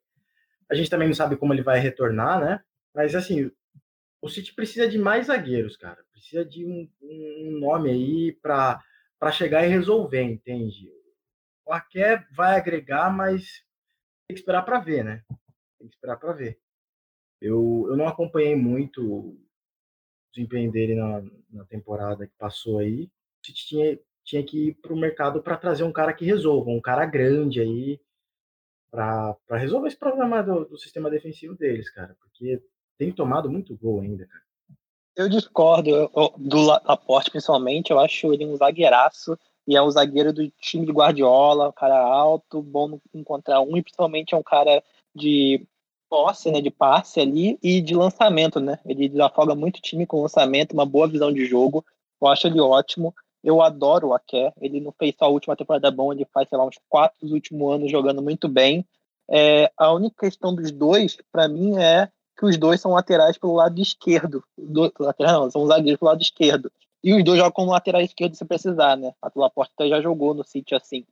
[0.70, 2.64] A gente também não sabe como ele vai retornar, né?
[2.94, 3.52] Mas assim,
[4.22, 6.04] o City precisa de mais zagueiros, cara.
[6.12, 8.82] Precisa de um, um nome aí para
[9.32, 10.92] chegar e resolver, entende?
[11.66, 13.64] O Aké vai agregar, mas
[14.28, 15.24] tem que esperar para ver, né?
[15.80, 16.60] Tem que esperar para ver.
[17.42, 19.48] Eu, eu não acompanhei muito o
[20.34, 23.10] desempenho dele na, na temporada que passou aí.
[23.42, 27.06] Tinha, tinha que ir para o mercado para trazer um cara que resolva, um cara
[27.06, 28.00] grande aí,
[28.90, 32.16] para resolver esse problema do, do sistema defensivo deles, cara.
[32.20, 32.62] Porque
[32.98, 34.44] tem tomado muito gol ainda, cara.
[35.16, 37.92] Eu discordo eu, do Laporte, principalmente.
[37.92, 41.98] Eu acho ele um zagueiraço e é um zagueiro do time de Guardiola, um cara
[41.98, 44.84] alto, bom encontrar um, e principalmente é um cara
[45.16, 45.66] de
[46.10, 48.78] posse, né, de passe ali e de lançamento, né?
[48.86, 51.84] Ele desafoga muito time com lançamento, uma boa visão de jogo.
[52.22, 53.16] Eu acho ele ótimo.
[53.44, 54.54] Eu adoro o Aké.
[54.62, 57.74] Ele não fez só a última temporada bom, ele faz, sei lá, uns quatro últimos
[57.74, 58.86] anos jogando muito bem.
[59.30, 63.54] É, a única questão dos dois, para mim, é que os dois são laterais pelo
[63.54, 64.44] lado esquerdo.
[64.58, 66.72] Do, lateral não, são zagueiros pelo lado esquerdo.
[67.04, 69.14] E os dois jogam como lateral esquerdo se precisar, né?
[69.22, 71.06] A Laporta já jogou no City assim.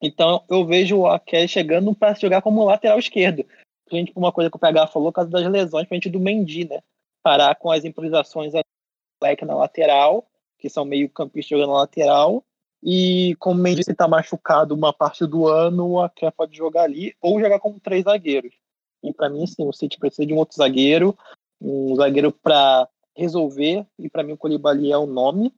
[0.00, 3.44] Então eu vejo o Aké chegando para jogar como lateral esquerdo.
[3.90, 6.80] Gente, uma coisa que o PH falou, causa das lesões, frente do Mendy, né?
[7.22, 10.26] Parar com as improvisações na lateral,
[10.58, 12.44] que são meio campistas jogando na lateral.
[12.82, 17.14] E como o Mendy está machucado uma parte do ano, o Aké pode jogar ali
[17.20, 18.54] ou jogar como três zagueiros.
[19.02, 21.18] E para mim, sim, o City precisa de um outro zagueiro,
[21.60, 22.88] um zagueiro para
[23.20, 25.52] resolver, e para mim o Colibali é o nome.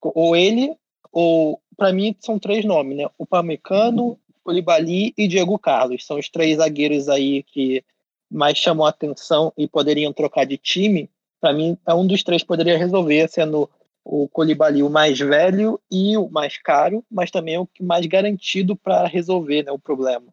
[0.00, 0.76] ou ele,
[1.12, 3.08] ou para mim são três nomes, né?
[3.16, 6.04] O Pamecano, Colibali e Diego Carlos.
[6.04, 7.84] São os três zagueiros aí que
[8.30, 11.08] mais chamam a atenção e poderiam trocar de time.
[11.40, 13.70] Para mim, é um dos três poderia resolver, sendo
[14.04, 19.06] o Colibali o mais velho e o mais caro, mas também o mais garantido para
[19.06, 20.26] resolver né, o problema.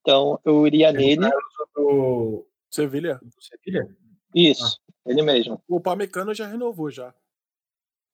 [0.00, 1.28] Então, eu iria nele.
[1.74, 3.20] Do Sevilha?
[3.40, 3.88] Sevilha?
[4.34, 4.78] Isso.
[5.06, 5.60] Ele mesmo.
[5.68, 7.14] O Pamecano já renovou já.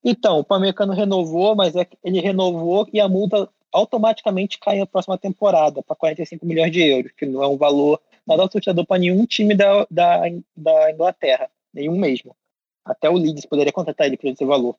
[0.03, 5.17] Então, o Pamecano renovou, mas é ele renovou e a multa automaticamente cai na próxima
[5.17, 9.27] temporada para 45 milhões de euros, que não é um valor nada assustador para nenhum
[9.27, 10.23] time da, da,
[10.57, 11.51] da Inglaterra.
[11.73, 12.35] Nenhum mesmo.
[12.85, 14.77] Até o Leeds poderia contratar ele por esse valor.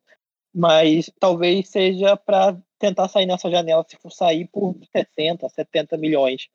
[0.54, 6.50] Mas talvez seja para tentar sair nessa janela, se for sair por 60, 70 milhões.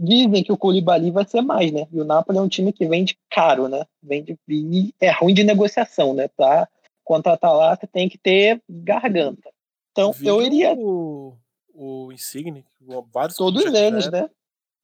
[0.00, 1.88] Dizem que o Koulibaly vai ser mais, né?
[1.92, 3.84] E o Napoli é um time que vende caro, né?
[4.00, 6.28] Vende e é ruim de negociação, né?
[6.28, 6.68] Para
[7.02, 9.50] contratar lá, você tem que ter garganta.
[9.90, 10.72] Então, eu iria.
[10.74, 11.36] O,
[11.74, 12.64] o Insigne,
[13.12, 14.30] vários Todos eles, né?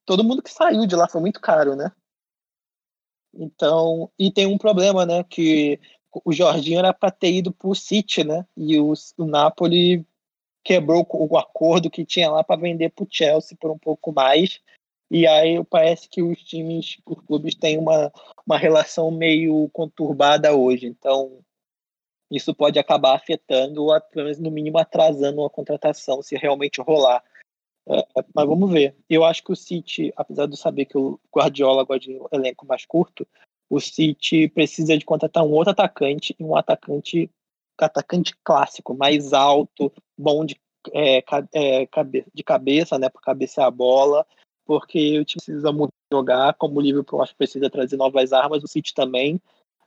[0.05, 1.93] Todo mundo que saiu de lá foi muito caro, né?
[3.33, 5.23] Então, e tem um problema, né?
[5.23, 5.79] Que
[6.25, 8.45] o Jorginho era para ter ido para o City, né?
[8.57, 10.05] E o, o Napoli
[10.61, 14.59] quebrou o acordo que tinha lá para vender para o Chelsea por um pouco mais.
[15.09, 18.11] E aí parece que os times, os clubes têm uma,
[18.45, 20.87] uma relação meio conturbada hoje.
[20.87, 21.39] Então,
[22.31, 27.23] isso pode acabar afetando, ou pelo menos no mínimo atrasando a contratação, se realmente rolar.
[27.87, 28.03] É,
[28.33, 28.95] mas vamos ver.
[29.07, 32.65] Eu acho que o City, apesar de saber que o Guardiola gosta de um elenco
[32.65, 33.27] mais curto,
[33.69, 37.29] o City precisa de contratar um outro atacante e um atacante
[37.77, 40.55] atacante clássico, mais alto, bom de,
[40.93, 41.17] é,
[41.53, 41.87] é,
[42.33, 44.25] de cabeça, né, para cabecear a bola,
[44.65, 48.63] porque o time precisa muito jogar, como o Liverpool acho que precisa trazer novas armas,
[48.63, 49.39] o City também.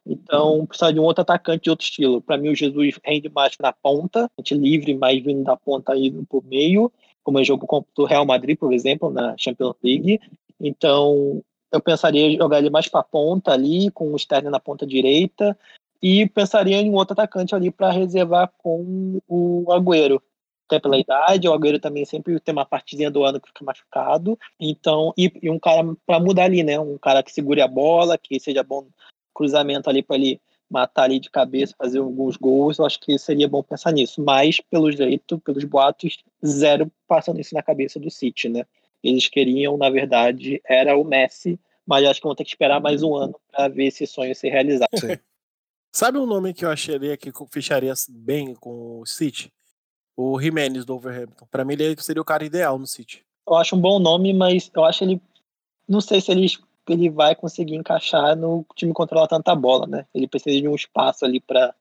[0.07, 2.23] Então, precisa de um outro atacante de outro estilo.
[2.23, 6.11] Para mim, o Jesus rende mais na ponta, gente livre, mais vindo da ponta aí
[6.29, 6.91] por meio,
[7.23, 10.19] como é jogo contra o Real Madrid, por exemplo, na Champions League.
[10.59, 14.87] Então, eu pensaria jogar ele mais para a ponta ali, com o Sterling na ponta
[14.87, 15.59] direita,
[16.03, 20.23] e pensaria em um outro atacante ali para reservar com o Agüero
[20.69, 24.39] até pela idade, o Agüero também sempre tem uma partezinha do ano que fica machucado,
[24.61, 28.19] então, e, e um cara para mudar ali, né, um cara que segure a bola,
[28.19, 28.87] que seja bom
[29.35, 30.41] cruzamento ali para ele
[30.71, 34.61] matar ali de cabeça, fazer alguns gols, eu acho que seria bom pensar nisso, mas
[34.61, 38.67] pelo jeito, pelos boatos, zero passando isso na cabeça do City, né,
[39.03, 43.03] eles queriam, na verdade, era o Messi, mas acho que vão ter que esperar mais
[43.03, 44.89] um ano para ver esse sonho se realizar.
[45.91, 49.51] Sabe um nome que eu acharia que fecharia bem com o City?
[50.19, 51.47] O Jimenez do Overhampton.
[51.49, 53.25] Para mim, ele seria o cara ideal no City.
[53.49, 55.23] Eu acho um bom nome, mas eu acho ele.
[55.89, 56.49] Não sei se ele,
[56.89, 60.07] ele vai conseguir encaixar no time controlar tanta bola, né?
[60.13, 61.73] Ele precisa de um espaço ali para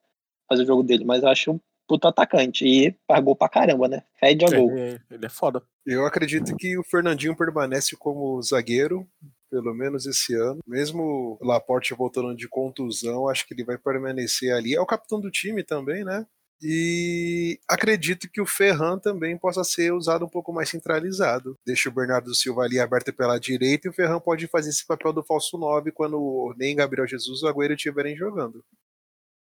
[0.47, 4.03] fazer o jogo dele, mas eu acho um puto atacante e pagou pra caramba, né?
[4.19, 4.69] Fede a gol.
[4.77, 5.63] Ele, ele é foda.
[5.83, 9.07] Eu acredito que o Fernandinho permanece como zagueiro,
[9.49, 10.59] pelo menos esse ano.
[10.67, 14.75] Mesmo o Laporte voltando de contusão, acho que ele vai permanecer ali.
[14.75, 16.25] É o capitão do time também, né?
[16.61, 21.57] E acredito que o Ferran também possa ser usado um pouco mais centralizado.
[21.65, 25.13] Deixa o Bernardo Silva ali aberto pela direita e o Ferran pode fazer esse papel
[25.13, 28.63] do falso 9 quando nem Gabriel Jesus ou Agüero estiverem jogando.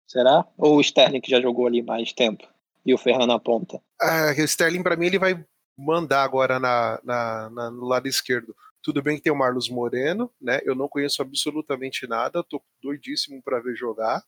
[0.07, 0.45] Será?
[0.57, 2.47] Ou o Sterling que já jogou ali mais tempo
[2.85, 3.79] e o Ferran na ponta?
[4.01, 5.45] Ah, o Sterling para mim ele vai
[5.77, 8.55] mandar agora na, na, na, no lado esquerdo.
[8.81, 10.59] Tudo bem que tem o Marlos Moreno, né?
[10.63, 14.21] Eu não conheço absolutamente nada, tô doidíssimo para ver jogar,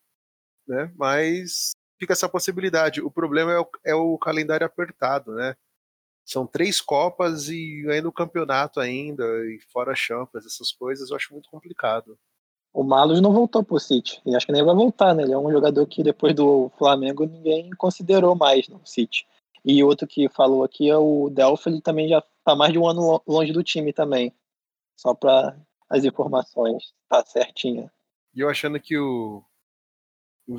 [0.67, 0.91] né?
[0.95, 3.01] Mas fica essa possibilidade.
[3.01, 5.55] O problema é o, é o calendário apertado, né?
[6.25, 11.31] São três Copas e ainda o campeonato ainda, e fora Champions, essas coisas, eu acho
[11.33, 12.17] muito complicado.
[12.73, 14.21] O Malus não voltou pro City.
[14.25, 15.23] E acho que nem vai voltar, né?
[15.23, 19.25] Ele é um jogador que depois do Flamengo ninguém considerou mais no City.
[19.63, 22.87] E outro que falou aqui é o Delphi, ele também já tá mais de um
[22.87, 24.33] ano longe do time também.
[24.97, 25.57] Só para
[25.89, 27.89] as informações, tá certinho.
[28.33, 29.43] E eu achando que o,
[30.47, 30.57] o,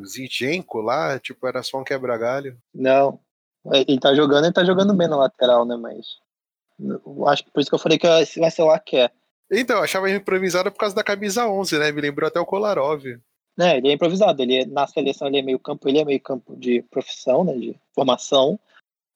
[0.00, 2.56] o Zinchenko lá, tipo, era só um quebra-galho.
[2.74, 3.18] Não.
[3.72, 5.76] Ele tá jogando, ele tá jogando bem na lateral, né?
[5.76, 6.18] Mas.
[7.28, 9.10] Acho que por isso que eu falei que vai ser o é.
[9.50, 11.92] Então, eu achava improvisado por causa da camisa 11, né?
[11.92, 13.04] Me lembrou até o Kolarov.
[13.60, 14.42] É, ele é improvisado.
[14.42, 17.54] Ele é, na seleção ele é meio campo, ele é meio campo de profissão, né?
[17.54, 18.58] De formação.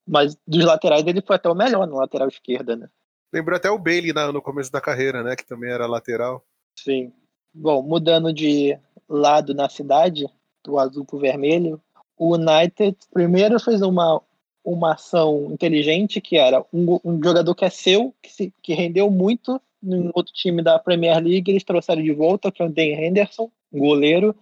[0.07, 2.88] Mas dos laterais ele foi até o melhor na lateral esquerda, né?
[3.32, 5.34] Lembrou até o Bailey no começo da carreira, né?
[5.34, 6.44] Que também era lateral.
[6.78, 7.12] Sim.
[7.52, 8.78] Bom, mudando de
[9.09, 10.26] lado na cidade,
[10.64, 11.80] do azul para o vermelho,
[12.18, 14.20] o United primeiro fez uma,
[14.64, 19.11] uma ação inteligente, que era um, um jogador que é seu, que, se, que rendeu
[19.11, 22.82] muito em outro time da Premier League, eles trouxeram de volta, que é o Dan
[22.82, 24.34] Henderson, um goleiro,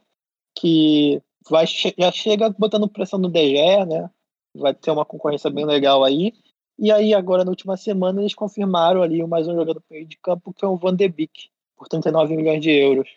[0.56, 4.10] que vai, já chega botando pressão no DG, né?
[4.54, 6.32] Vai ter uma concorrência bem legal aí.
[6.78, 10.52] E aí, agora, na última semana, eles confirmaram ali mais um jogador meio de campo,
[10.52, 13.08] que é o Van de Beek, por 39 milhões de euros.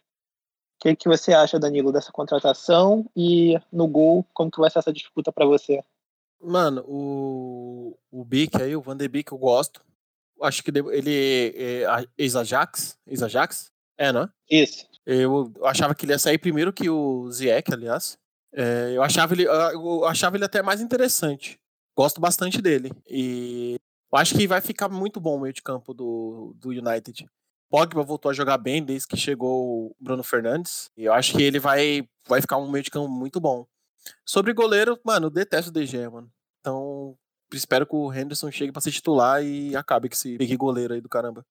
[0.88, 4.79] O que, que você acha, Danilo, dessa contratação e no gol, como que vai ser
[4.79, 5.83] essa disputa para você?
[6.41, 9.81] Mano, o, o Bic aí, o Van de Beek, eu gosto.
[10.41, 13.69] Acho que ele é ex-Ajax, ex-Ajax?
[13.97, 14.29] É, não?
[14.49, 14.88] Isso.
[15.05, 18.17] Eu achava que ele ia sair primeiro que o Ziyech, aliás.
[18.53, 21.59] É, eu, achava ele, eu achava ele até mais interessante.
[21.97, 22.93] Gosto bastante dele.
[23.09, 23.75] E
[24.09, 27.27] eu acho que vai ficar muito bom o meio de campo do, do United.
[27.70, 30.89] Pogba voltou a jogar bem desde que chegou o Bruno Fernandes.
[30.95, 33.65] E eu acho que ele vai, vai ficar um meio de campo muito bom.
[34.26, 36.32] Sobre goleiro, mano, eu detesto o DG, mano.
[36.61, 37.18] Então,
[37.53, 41.01] espero que o Henderson chegue pra ser titular e acabe com esse big goleiro aí
[41.01, 41.45] do caramba.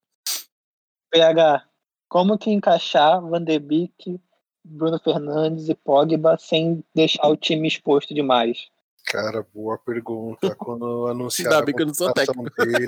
[1.10, 1.66] PH,
[2.08, 4.20] como que encaixar Van de Beek,
[4.64, 8.68] Bruno Fernandes e Pogba sem deixar o time exposto demais?
[9.06, 10.54] Cara, boa pergunta.
[10.56, 12.86] Quando anunciaram Ainda bem que eu não sou a contratação dele,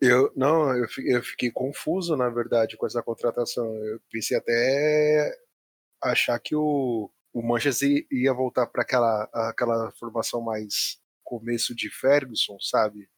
[0.00, 3.66] eu não, eu, eu fiquei confuso na verdade com essa contratação.
[3.84, 5.38] Eu pensei até
[6.02, 12.58] achar que o, o Manchester ia voltar para aquela aquela formação mais começo de Ferguson,
[12.60, 13.08] sabe?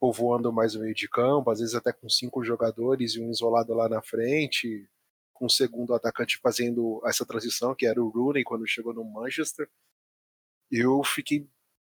[0.00, 3.74] Povoando mais o meio de campo, às vezes até com cinco jogadores e um isolado
[3.74, 4.88] lá na frente,
[5.32, 9.68] com o segundo atacante fazendo essa transição, que era o Rooney quando chegou no Manchester.
[10.70, 11.48] Eu fiquei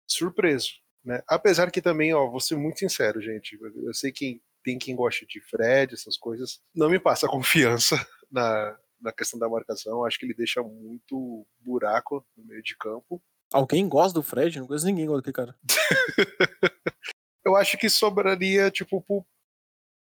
[0.08, 0.72] surpreso,
[1.04, 1.22] né?
[1.28, 3.58] Apesar que também, ó, vou ser muito sincero, gente.
[3.62, 6.62] Eu sei que tem quem gosta de Fred, essas coisas.
[6.76, 7.96] Não me passa confiança
[8.30, 10.04] na, na questão da marcação.
[10.04, 13.22] Acho que ele deixa muito buraco no meio de campo.
[13.54, 14.60] Alguém gosta do Fred?
[14.60, 15.56] Não conheço ninguém gosta daquele cara.
[17.46, 19.26] Eu acho que sobraria, tipo, pro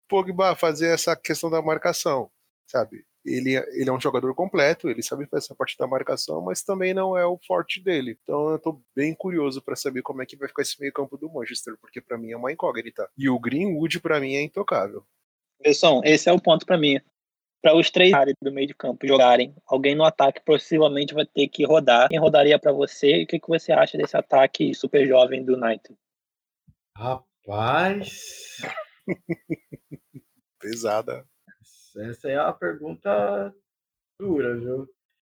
[0.09, 2.29] Pogba fazer essa questão da marcação,
[2.67, 3.05] sabe?
[3.31, 6.93] Ele, ele é um jogador completo, ele sabe fazer essa parte da marcação, mas também
[6.93, 8.17] não é o forte dele.
[8.23, 11.29] Então eu tô bem curioso para saber como é que vai ficar esse meio-campo do
[11.29, 13.09] Manchester, porque para mim é uma incógnita.
[13.17, 15.05] E o Greenwood para mim é intocável.
[15.61, 16.99] Pessoal, esse é o ponto pra mim.
[17.61, 21.49] Para os três áreas do meio de campo jogarem, alguém no ataque possivelmente vai ter
[21.49, 22.07] que rodar.
[22.07, 23.17] Quem rodaria pra você?
[23.17, 25.93] E o que, que você acha desse ataque super jovem do United?
[26.95, 28.61] Rapaz,
[30.59, 31.25] Pesada.
[31.99, 33.53] Essa é uma pergunta
[34.19, 34.87] dura, viu?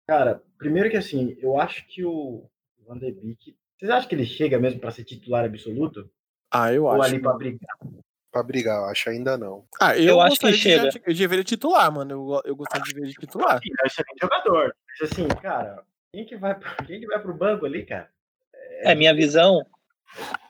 [0.07, 2.49] Cara, primeiro que assim, eu acho que o
[2.87, 3.57] Van de Beek.
[3.79, 6.11] Vocês acham que ele chega mesmo pra ser titular absoluto?
[6.51, 7.03] Ah, eu Ou acho.
[7.15, 7.77] ali pra brigar?
[8.33, 9.67] Pra brigar, eu acho ainda não.
[9.81, 10.89] Ah, eu, Eu acho que de, chega.
[10.91, 12.13] de, de ver ele titular, mano.
[12.13, 13.61] Eu, eu gostaria de ver ele titular.
[13.63, 14.77] Sim, é um excelente jogador.
[15.01, 18.11] Mas assim, cara, quem que vai, pro- quem que vai pro banco ali, cara?
[18.83, 19.65] É, minha visão,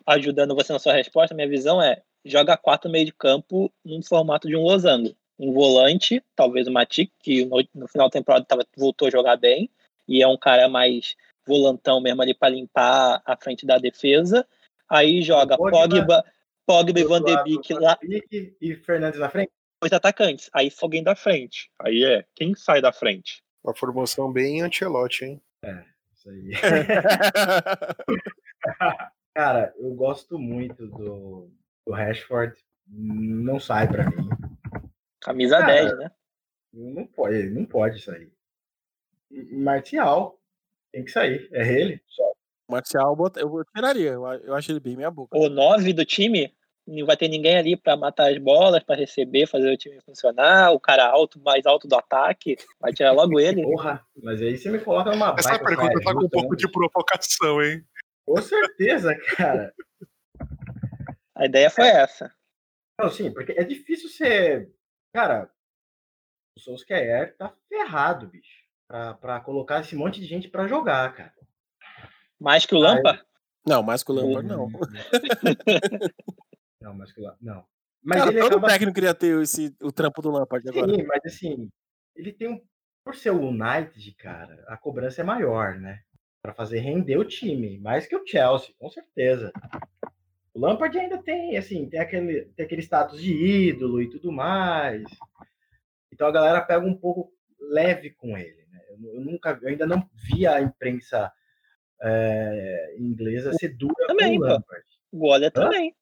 [0.06, 4.02] ajudando você na sua resposta, minha visão é joga quatro no meio de campo num
[4.02, 5.14] formato de um losango.
[5.38, 9.36] Um volante, talvez o Matic, que no, no final da temporada tava, voltou a jogar
[9.36, 9.70] bem,
[10.06, 11.14] e é um cara mais
[11.46, 14.46] volantão mesmo ali para limpar a frente da defesa.
[14.88, 16.24] Aí joga Pogba, Pogba,
[16.66, 17.98] Pogba e Van de Beek lá,
[18.60, 19.52] e Fernandes na frente?
[19.80, 20.50] dois atacantes.
[20.52, 21.70] Aí só alguém da frente.
[21.78, 23.42] Aí é, quem sai da frente?
[23.62, 25.42] Uma formação bem Ancelotti, hein?
[26.14, 26.52] Isso aí.
[29.34, 31.50] Cara, eu gosto muito do,
[31.86, 32.56] do Rashford.
[32.88, 34.28] Não sai pra mim.
[35.20, 36.10] Camisa Cara, 10, né?
[36.72, 38.32] Não pode, não pode sair.
[39.52, 40.38] Martial
[40.92, 41.48] tem que sair.
[41.52, 42.02] É ele.
[42.08, 42.32] Só.
[42.68, 44.10] Marcial, eu tiraria.
[44.12, 45.36] Eu, acho ele bem meia boca.
[45.36, 46.54] o 9 do time,
[46.86, 50.72] não vai ter ninguém ali para matar as bolas, para receber, fazer o time funcionar.
[50.72, 53.62] O cara alto, mais alto do ataque, vai tirar logo ele.
[53.62, 56.56] Porra, mas aí você me coloca numa Essa baita pergunta tá com um pouco né?
[56.56, 57.84] de provocação, hein?
[58.26, 59.74] Com certeza, cara.
[61.34, 62.32] A ideia foi essa.
[63.00, 64.70] Não, sim, porque é difícil ser.
[65.12, 65.50] Cara,
[66.56, 68.66] o Solskjaer tá ferrado, bicho.
[68.86, 71.34] Pra, pra colocar esse monte de gente pra jogar, cara.
[72.40, 73.24] Mais que o Lampa,
[73.66, 74.70] Não, mais que o Lampard, não.
[76.80, 77.36] Não, mas que lá.
[77.40, 77.66] Não.
[78.02, 78.68] Mas Cara, ele todo acaba.
[78.68, 80.94] técnico queria ter esse, o trampo do Lampard agora.
[80.94, 81.68] Sim, mas assim,
[82.16, 82.64] ele tem um.
[83.04, 86.02] Por ser o United, cara, a cobrança é maior, né?
[86.42, 87.78] Pra fazer render o time.
[87.78, 89.52] Mais que o Chelsea, com certeza.
[90.58, 95.04] O Lampard ainda tem, assim, tem aquele, tem aquele status de ídolo e tudo mais.
[96.12, 98.80] Então a galera pega um pouco leve com ele, né?
[98.88, 101.32] Eu, eu nunca, eu ainda não vi a imprensa
[102.02, 104.48] é, inglesa ser dura Também, com o.
[104.48, 104.84] Lampard.
[105.12, 105.94] o Olha também.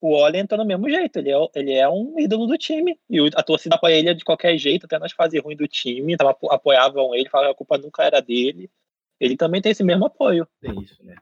[0.00, 2.96] O Olha entrou do mesmo jeito, ele é, ele é um ídolo do time.
[3.10, 6.36] E a torcida apoia ele de qualquer jeito, até nas fases ruins do time, tava,
[6.50, 8.70] apoiavam ele, falavam que a culpa nunca era dele.
[9.18, 10.46] Ele também tem esse mesmo apoio.
[10.60, 11.16] Tem isso, né?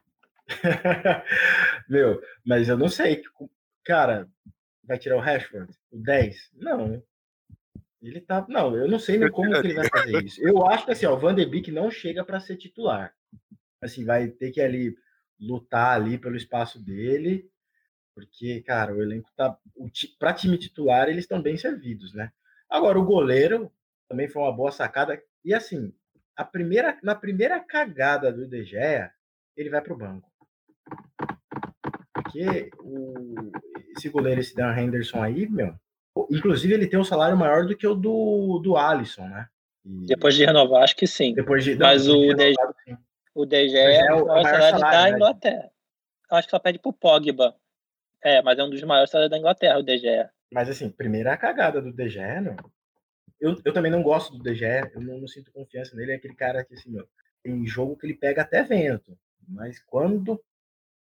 [1.89, 3.21] Meu, mas eu não sei.
[3.83, 4.29] Cara,
[4.83, 5.71] vai tirar o Rashford?
[5.91, 6.51] O 10?
[6.53, 7.03] Não.
[8.01, 8.45] Ele tá.
[8.49, 10.41] Não, eu não sei nem como que ele vai fazer isso.
[10.45, 13.13] Eu acho que assim, ó, o Van de Beek não chega para ser titular.
[13.81, 14.95] Assim, vai ter que ali
[15.39, 17.49] lutar ali pelo espaço dele,
[18.13, 19.57] porque, cara, o elenco tá.
[19.75, 19.89] O
[20.19, 22.31] pra time titular, eles estão bem servidos, né?
[22.69, 23.71] Agora, o goleiro
[24.09, 25.21] também foi uma boa sacada.
[25.43, 25.93] E assim,
[26.35, 29.11] a primeira, na primeira cagada do De Gea,
[29.55, 30.32] ele vai pro banco.
[32.13, 33.51] Porque o,
[33.95, 35.75] esse goleiro, esse Dan Henderson aí, meu,
[36.29, 39.47] inclusive ele tem um salário maior do que o do, do Alisson, né?
[39.85, 41.33] E Depois de renovar, acho que sim.
[41.33, 42.97] depois de, Mas o de renovado, sim.
[43.35, 45.15] O DG é é o- é maior salários salário, da né?
[45.17, 45.71] Inglaterra.
[46.29, 47.55] Acho que só pede pro Pogba.
[48.23, 50.29] É, mas é um dos maiores salários da Inglaterra, o DG.
[50.51, 52.55] Mas assim, primeira cagada do De Gea, não.
[53.41, 56.15] Eu, eu também não gosto do De Gea, eu não, não sinto confiança nele, é
[56.15, 57.05] aquele cara que assim, meu,
[57.43, 59.17] tem jogo que ele pega até vento,
[59.47, 60.41] mas quando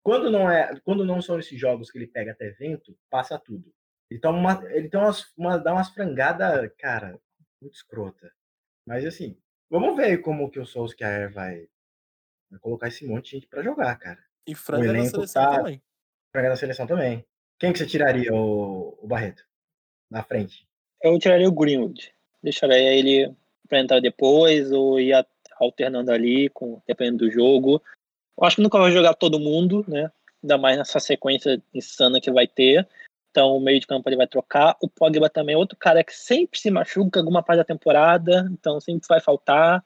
[0.03, 3.73] quando não é, quando não são esses jogos que ele pega até vento, passa tudo.
[4.09, 7.19] Ele toma uma, ele tem umas, uma, dá umas frangadas, cara,
[7.61, 8.31] muito escrota.
[8.87, 9.37] Mas assim,
[9.69, 11.67] vamos ver como que o Solskjaer vai,
[12.49, 14.23] vai colocar esse monte de gente para jogar, cara.
[14.47, 15.81] E franga na seleção tá, também.
[16.31, 17.25] Franga na seleção também.
[17.59, 19.45] Quem que você tiraria, o, o Barreto?
[20.09, 20.67] Na frente?
[21.03, 22.11] Eu tiraria o Greenwood.
[22.41, 23.35] Deixaria ele
[23.67, 25.13] para entrar depois ou ir
[25.57, 27.83] alternando ali, com, dependendo do jogo.
[28.39, 30.09] Eu acho que nunca vai jogar todo mundo, né?
[30.41, 32.87] Ainda mais nessa sequência insana que vai ter.
[33.31, 34.77] Então, o meio de campo ele vai trocar.
[34.81, 38.79] O Pogba também é outro cara que sempre se machuca alguma parte da temporada, então
[38.79, 39.83] sempre vai faltar.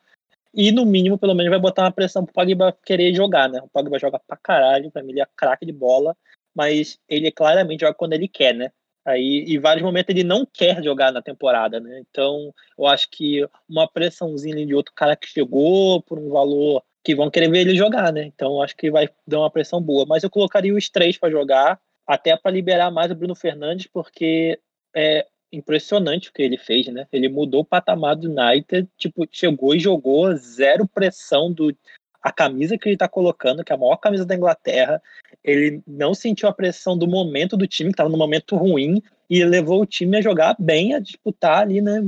[0.53, 3.59] E, no mínimo, pelo menos, vai botar uma pressão pro Pogba querer jogar, né?
[3.63, 6.15] O Pogba joga pra caralho, pra mim ele é craque de bola,
[6.55, 8.71] mas ele claramente joga quando ele quer, né?
[9.03, 12.03] Aí, em vários momentos ele não quer jogar na temporada, né?
[12.07, 17.15] Então, eu acho que uma pressãozinha de outro cara que chegou por um valor que
[17.15, 18.25] vão querer ver ele jogar, né?
[18.25, 20.05] Então, acho que vai dar uma pressão boa.
[20.07, 24.59] Mas eu colocaria os três para jogar, até para liberar mais o Bruno Fernandes, porque
[24.95, 27.07] é impressionante o que ele fez, né?
[27.11, 31.75] Ele mudou o patamar do United, tipo, chegou e jogou zero pressão do
[32.23, 35.01] a camisa que ele está colocando, que é a maior camisa da Inglaterra,
[35.43, 39.43] ele não sentiu a pressão do momento do time, que estava no momento ruim, e
[39.43, 42.01] levou o time a jogar bem, a disputar ali, né,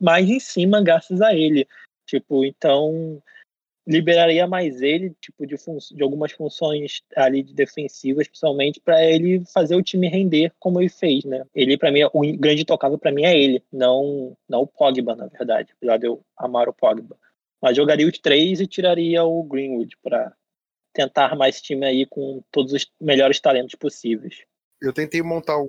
[0.00, 1.66] mais em cima, graças a ele.
[2.06, 3.20] Tipo, então
[3.88, 9.74] liberaria mais ele, tipo, de, de algumas funções ali de defensivas, principalmente, para ele fazer
[9.74, 11.46] o time render como ele fez, né?
[11.54, 15.26] Ele, para mim, o grande tocável para mim é ele, não, não o Pogba, na
[15.26, 17.16] verdade, apesar de eu amar o Pogba.
[17.62, 20.36] Mas jogaria os três e tiraria o Greenwood para
[20.92, 24.44] tentar armar esse time aí com todos os melhores talentos possíveis.
[24.82, 25.68] Eu tentei montar um,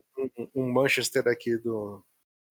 [0.53, 2.03] um Manchester aqui do,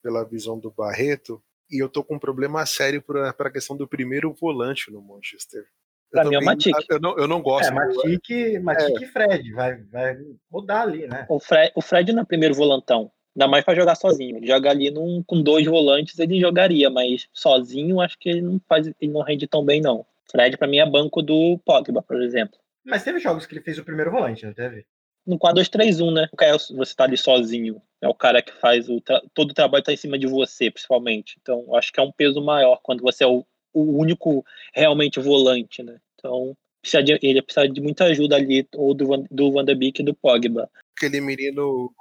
[0.02, 3.86] pela visão do Barreto e eu tô com um problema sério para a questão do
[3.86, 5.64] primeiro volante no Manchester.
[6.10, 6.74] Pra mim é o Matic.
[6.88, 7.68] Eu não, eu não gosto.
[7.68, 9.04] É, Matic, Matic é.
[9.04, 10.16] e Fred, vai, vai
[10.50, 11.26] mudar ali, né?
[11.28, 13.10] O Fred, o Fred não é primeiro volantão.
[13.36, 14.36] Ainda mais para jogar sozinho.
[14.36, 18.60] Ele joga ali num, com dois volantes, ele jogaria, mas sozinho acho que ele não
[18.68, 20.04] faz, ele não rende tão bem, não.
[20.30, 22.58] Fred, para mim, é banco do Pogba, por exemplo.
[22.84, 24.86] Mas teve jogos que ele fez o primeiro volante, não teve?
[25.28, 26.28] No 4-2-3-1, né?
[26.74, 27.82] Você tá ali sozinho.
[28.00, 29.00] É o cara que faz o
[29.34, 31.36] todo o trabalho tá em cima de você, principalmente.
[31.42, 35.82] Então, acho que é um peso maior quando você é o, o único realmente volante,
[35.82, 35.98] né?
[36.14, 40.00] Então, precisa de, ele precisa de muita ajuda ali, ou do, do Van de Beek
[40.00, 41.94] e do Pogba aquele menino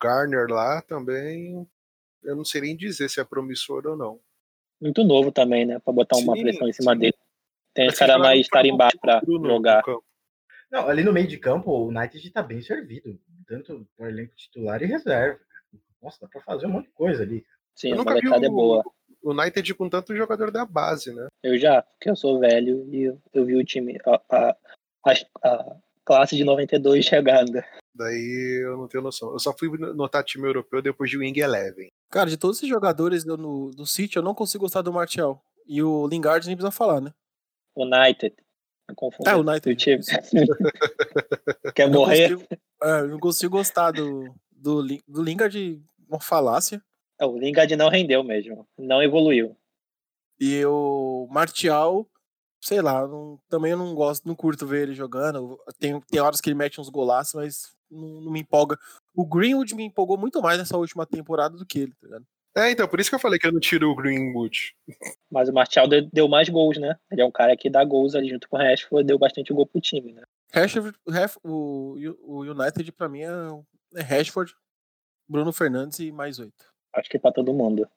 [0.00, 1.66] Garner lá também,
[2.22, 4.20] eu não sei nem dizer se é promissor ou não.
[4.80, 5.78] Muito novo também, né?
[5.80, 6.98] Pra botar uma sim, pressão em cima sim.
[6.98, 7.14] dele.
[7.74, 9.82] Tem esse cara mais tarimbar pra jogar.
[10.74, 13.16] Não, ali no meio de campo, o United tá bem servido.
[13.46, 15.38] Tanto no elenco titular e reserva.
[16.02, 17.46] Nossa, dá pra fazer um monte de coisa ali.
[17.76, 18.82] Sim, eu a molecada é boa.
[19.22, 21.28] O United com tanto jogador da base, né?
[21.44, 24.56] Eu já, porque eu sou velho e eu vi o time, a, a,
[25.44, 27.62] a classe de 92 chegando.
[27.94, 29.32] Daí eu não tenho noção.
[29.32, 31.86] Eu só fui notar time europeu depois de Wing Eleven.
[32.10, 35.40] Cara, de todos esses jogadores do, no, do City, eu não consigo gostar do Martial.
[35.68, 37.14] E o Lingard nem precisa falar, né?
[37.76, 38.34] United.
[38.94, 39.76] Confundo é, United.
[41.74, 42.30] Quer morrer?
[42.30, 46.82] Não consigo, é, não consigo gostar do, do, do Lingard, uma falácia.
[47.18, 48.66] É, o Lingard não rendeu mesmo.
[48.78, 49.56] Não evoluiu.
[50.38, 52.06] E o Martial,
[52.60, 55.58] sei lá, não, também eu não gosto, não curto ver ele jogando.
[55.78, 58.78] Tem, tem horas que ele mete uns golaços, mas não, não, me empolga.
[59.14, 62.26] O Greenwood me empolgou muito mais nessa última temporada do que ele, tá ligado?
[62.56, 64.76] É, então, por isso que eu falei que eu não tiro o Greenwood.
[65.30, 66.96] Mas o Martial deu, deu mais gols, né?
[67.10, 69.66] Ele é um cara que dá gols ali junto com o Rashford, deu bastante gol
[69.66, 70.22] pro time, né?
[70.52, 70.96] Rashford,
[71.42, 74.54] o, o United pra mim é, é Rashford,
[75.28, 76.72] Bruno Fernandes e mais oito.
[76.94, 77.88] Acho que pra todo mundo.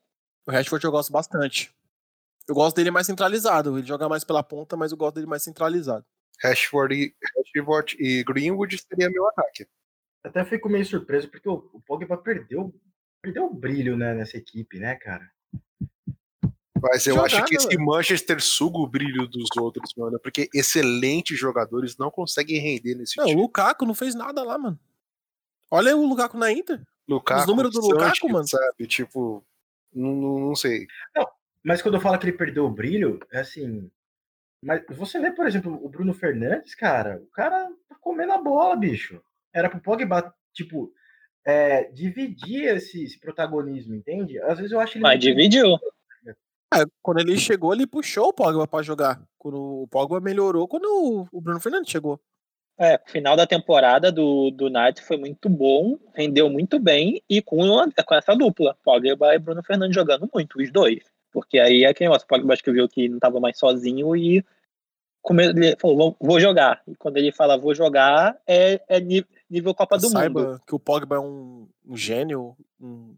[0.48, 1.72] O Rashford eu gosto bastante.
[2.48, 3.78] Eu gosto dele mais centralizado.
[3.78, 6.06] Ele joga mais pela ponta, mas eu gosto dele mais centralizado.
[6.42, 9.68] Rashford e, Rashford e Greenwood seria meu ataque.
[10.24, 12.74] Até fico meio surpreso porque o, o Pogba perdeu,
[13.28, 15.30] perdeu o brilho né, nessa equipe, né, cara?
[16.82, 20.20] Mas eu Jogada, acho que esse Manchester suga o brilho dos outros, mano.
[20.20, 23.40] Porque excelentes jogadores não conseguem render nesse não, time.
[23.40, 24.80] O Lukaku não fez nada lá, mano.
[25.72, 26.82] Olha o Lukaku na Inter.
[27.08, 28.48] Lukaku, Os números do Lukaku, mano.
[28.48, 29.44] Sabe, tipo,
[29.92, 30.86] não, não sei.
[31.16, 31.28] Não,
[31.64, 33.90] mas quando eu falo que ele perdeu o brilho, é assim.
[34.64, 38.76] Mas você vê, por exemplo, o Bruno Fernandes, cara, o cara tá comendo a bola,
[38.76, 39.22] bicho
[39.58, 40.94] era pro Pogba, tipo,
[41.48, 44.38] é, dividir esse, esse, protagonismo, entende?
[44.42, 45.04] Às vezes eu acho ele.
[45.04, 45.78] Mas dividiu.
[46.74, 49.22] É, quando ele chegou, ele puxou o Pogba pra jogar.
[49.38, 52.20] Quando o Pogba melhorou quando o Bruno Fernandes chegou.
[52.78, 57.42] É, o final da temporada do, do Knight foi muito bom, rendeu muito bem, e
[57.42, 57.60] com,
[58.06, 61.00] com essa dupla, Pogba e Bruno Fernandes jogando muito, os dois.
[61.32, 64.44] Porque aí é quem o Pogba acho que viu que não estava mais sozinho e
[65.40, 66.82] ele falou, vou jogar.
[66.88, 69.00] E quando ele fala vou jogar, é, é
[69.50, 70.62] nível Copa do Saiba Mundo.
[70.68, 73.16] que o Pogba é um, um gênio, um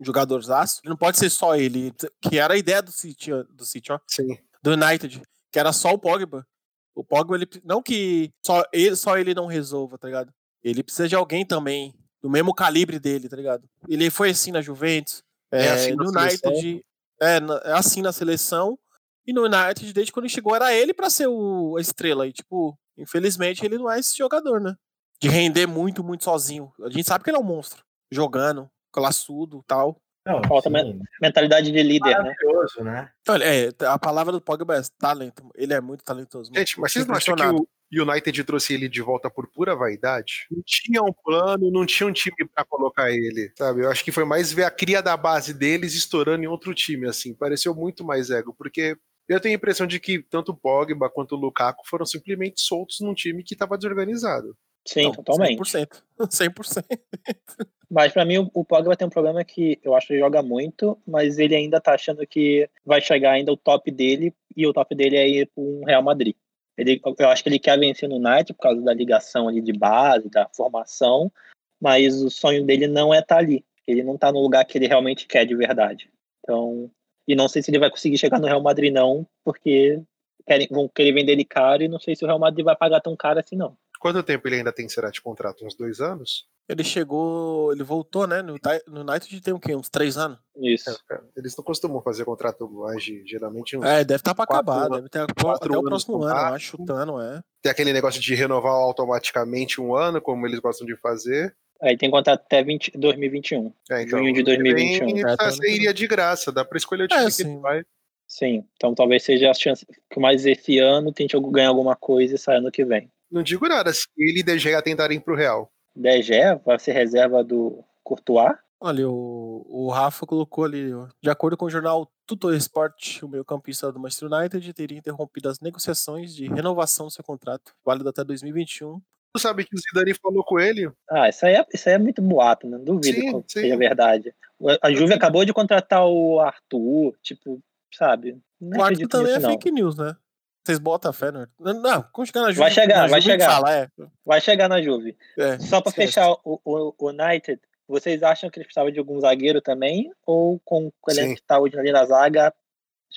[0.00, 0.80] jogadorzaço.
[0.84, 4.38] Não pode ser só ele, que era a ideia do City, do City ó, Sim.
[4.62, 6.46] do United, que era só o Pogba.
[6.94, 10.32] O Pogba, ele, não que só ele, só ele não resolva, tá ligado?
[10.62, 13.68] Ele precisa de alguém também, do mesmo calibre dele, tá ligado?
[13.88, 16.52] Ele foi assim na Juventus, é, É assim na no seleção.
[16.52, 16.84] United,
[17.20, 18.78] é, é assim na seleção,
[19.26, 22.26] e no United, desde quando ele chegou, era ele pra ser o, a estrela.
[22.26, 24.74] E, tipo, infelizmente, ele não é esse jogador, né?
[25.22, 26.72] De render muito, muito sozinho.
[26.82, 29.96] A gente sabe que ele é um monstro, jogando, classudo tal.
[30.26, 32.34] Não, Falta sim, Mentalidade de líder, né?
[32.40, 33.10] maravilhoso, né?
[33.28, 35.50] Olha, é, a palavra do Pogba é talento.
[35.54, 36.50] Ele é muito talentoso.
[36.54, 40.46] Gente, mas vocês não acham que o United trouxe ele de volta por pura vaidade?
[40.50, 43.84] Não tinha um plano, não tinha um time pra colocar ele, sabe?
[43.84, 47.08] Eu acho que foi mais ver a cria da base deles estourando em outro time,
[47.08, 47.34] assim.
[47.34, 48.96] Pareceu muito mais ego, porque
[49.28, 53.00] eu tenho a impressão de que tanto o Pogba quanto o Lukaku foram simplesmente soltos
[53.00, 54.56] num time que tava desorganizado.
[54.86, 55.58] Sim, Não, totalmente.
[55.58, 56.02] 100%.
[56.20, 56.84] 100%.
[57.90, 60.42] Mas pra mim o, o Pogba tem um problema que eu acho que ele joga
[60.42, 64.72] muito, mas ele ainda tá achando que vai chegar ainda o top dele e o
[64.72, 66.34] top dele é ir para um Real Madrid.
[66.78, 69.74] Ele, eu acho que ele quer vencer no United por causa da ligação ali de
[69.74, 71.30] base, da formação,
[71.78, 73.62] mas o sonho dele não é estar ali.
[73.86, 76.08] Ele não tá no lugar que ele realmente quer de verdade.
[76.42, 76.90] Então,
[77.28, 80.00] e não sei se ele vai conseguir chegar no Real Madrid não, porque
[80.46, 83.02] querem, vão querer vender ele caro e não sei se o Real Madrid vai pagar
[83.02, 83.76] tão caro assim não.
[84.02, 85.64] Quanto tempo ele ainda tem será de contrato?
[85.64, 86.44] Uns dois anos?
[86.68, 88.42] Ele chegou, ele voltou, né?
[88.42, 88.56] No,
[88.88, 89.76] no United tem o quê?
[89.76, 90.40] Uns três anos?
[90.56, 90.90] Isso.
[91.08, 94.72] É, Eles não costumam fazer contrato mais de, geralmente, uns É, deve estar pra Quatro
[94.72, 97.40] acabar, anos- deve ter até quatro o anos próximo no ano, eu acho, chutando, é.
[97.62, 101.54] Tem aquele negócio de renovar automaticamente um ano, como eles gostam de fazer.
[101.80, 103.72] Aí tem contrato até 20, 2021.
[103.88, 105.06] É, Junho de 2021.
[105.14, 107.50] Vem, É, tá você iria de graça, dá pra escolher o É, time que sim.
[107.52, 107.84] ele vai.
[108.26, 112.38] Sim, então talvez seja a chance que mais esse ano tente ganhar alguma coisa e
[112.38, 113.08] sair ano que vem.
[113.32, 115.72] Não digo nada, se ele e De Gea tentarem pro Real.
[115.96, 118.54] DG vai ser reserva do Courtois.
[118.78, 123.28] Olha, o, o Rafa colocou ali, ó, de acordo com o jornal Tutor Sport, o
[123.28, 128.24] meio-campista do Manchester United teria interrompido as negociações de renovação do seu contrato, válido até
[128.24, 129.00] 2021.
[129.34, 130.90] Tu sabe que o Zidane falou com ele?
[131.08, 132.76] Ah, isso aí é, isso aí é muito boato, né?
[132.76, 133.60] Não duvido Sim, que sim.
[133.60, 134.34] seja verdade.
[134.82, 137.60] A Juve acabou de contratar o Arthur, tipo,
[137.94, 138.38] sabe?
[138.60, 139.50] Não O Arthur também nisso, é não.
[139.50, 140.16] fake news, né?
[140.64, 141.46] Vocês botam a fé, né?
[141.58, 142.60] Não, Não, quando chegar na Juve.
[142.60, 143.50] Vai chegar, vai chegar.
[143.50, 143.88] Fala, é,
[144.24, 145.16] Vai chegar na Juve.
[145.36, 146.06] é, Só pra esquece.
[146.08, 150.12] fechar o, o, United, vocês acham que eles precisavam de algum zagueiro também?
[150.24, 152.54] Ou com o elenco que tá hoje ali na zaga,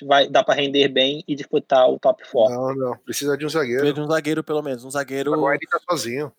[0.04, 2.54] vai dar pra render bem e disputar o top 4?
[2.54, 2.98] Não, não.
[2.98, 3.80] Precisa de um zagueiro.
[3.80, 4.84] Precisa de um zagueiro, pelo menos.
[4.84, 5.32] Um zagueiro.
[5.32, 6.32] O Maguire tá sozinho.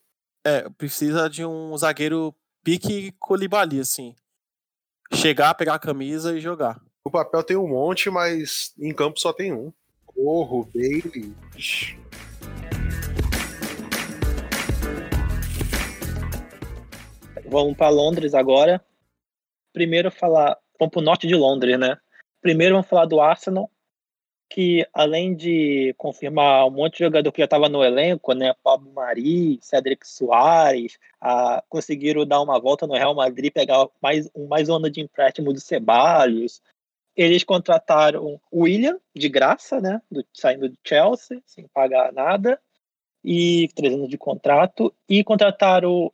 [0.45, 4.13] É, precisa de um zagueiro pique Colibali, assim.
[5.13, 6.81] Chegar, pegar a camisa e jogar.
[7.05, 9.71] O papel tem um monte, mas em campo só tem um.
[10.17, 11.31] Corro, Bailey.
[17.45, 18.83] Vamos para Londres agora.
[19.71, 21.97] Primeiro falar, vamos para o norte de Londres, né?
[22.41, 23.69] Primeiro vamos falar do Arsenal,
[24.49, 28.55] que além de confirmar um monte de jogador que já estava no elenco, né?
[28.63, 34.67] Pablo Mari, Cedric Soares, ah, conseguiram dar uma volta no Real Madrid, pegar mais mais
[34.67, 36.59] um ano de empréstimo do Ceballos.
[37.17, 39.99] Eles contrataram o William de graça, né?
[40.09, 42.61] Do, saindo do Chelsea, sem pagar nada,
[43.25, 46.13] e três anos de contrato, e contrataram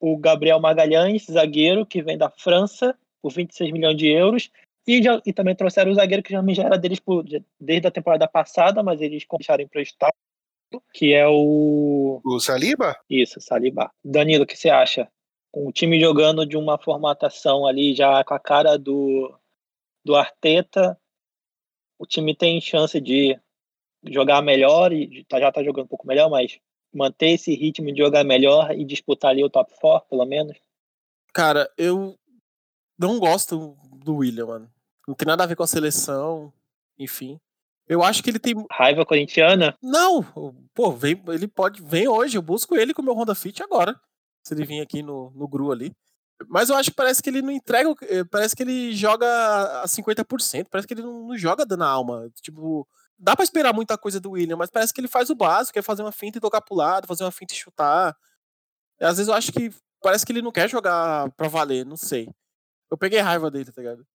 [0.00, 4.50] o Gabriel Magalhães, zagueiro, que vem da França, por 26 milhões de euros.
[4.86, 7.22] E, já, e também trouxeram o zagueiro que já era deles por,
[7.60, 10.14] desde a temporada passada, mas eles deixaram emprestado,
[10.94, 12.22] que é o.
[12.24, 12.96] O Saliba?
[13.10, 13.90] Isso, Saliba.
[14.02, 15.08] Danilo, o que você acha?
[15.52, 19.38] Com o time jogando de uma formatação ali já com a cara do,
[20.08, 20.98] do Arteta,
[21.98, 23.38] o time tem chance de
[24.06, 26.58] jogar melhor e tá- já tá jogando um pouco melhor, mas
[26.90, 30.56] manter esse ritmo de jogar melhor e disputar ali o top 4, pelo menos.
[31.34, 32.18] Cara, eu
[32.98, 34.70] não gosto do William, mano.
[35.06, 36.50] Não tem nada a ver com a seleção,
[36.98, 37.38] enfim.
[37.86, 38.54] Eu acho que ele tem.
[38.70, 39.76] Raiva corintiana?
[39.82, 40.22] Não!
[40.72, 41.82] Pô, vem, ele pode.
[41.82, 43.94] Vem hoje, eu busco ele com o meu Honda Fit agora.
[44.42, 45.94] Se ele vir aqui no, no Gru ali.
[46.46, 47.92] Mas eu acho que parece que ele não entrega.
[48.02, 49.26] eh, Parece que ele joga
[49.82, 50.68] a 50%.
[50.70, 52.30] Parece que ele não, não joga dando a alma.
[52.40, 52.86] Tipo,
[53.18, 55.82] dá pra esperar muita coisa do William, mas parece que ele faz o básico, quer
[55.82, 58.16] fazer uma finta e tocar pro lado, fazer uma finta e chutar.
[59.00, 59.70] Às vezes eu acho que
[60.02, 62.28] parece que ele não quer jogar pra valer, não sei.
[62.90, 64.06] Eu peguei raiva dele, tá ligado?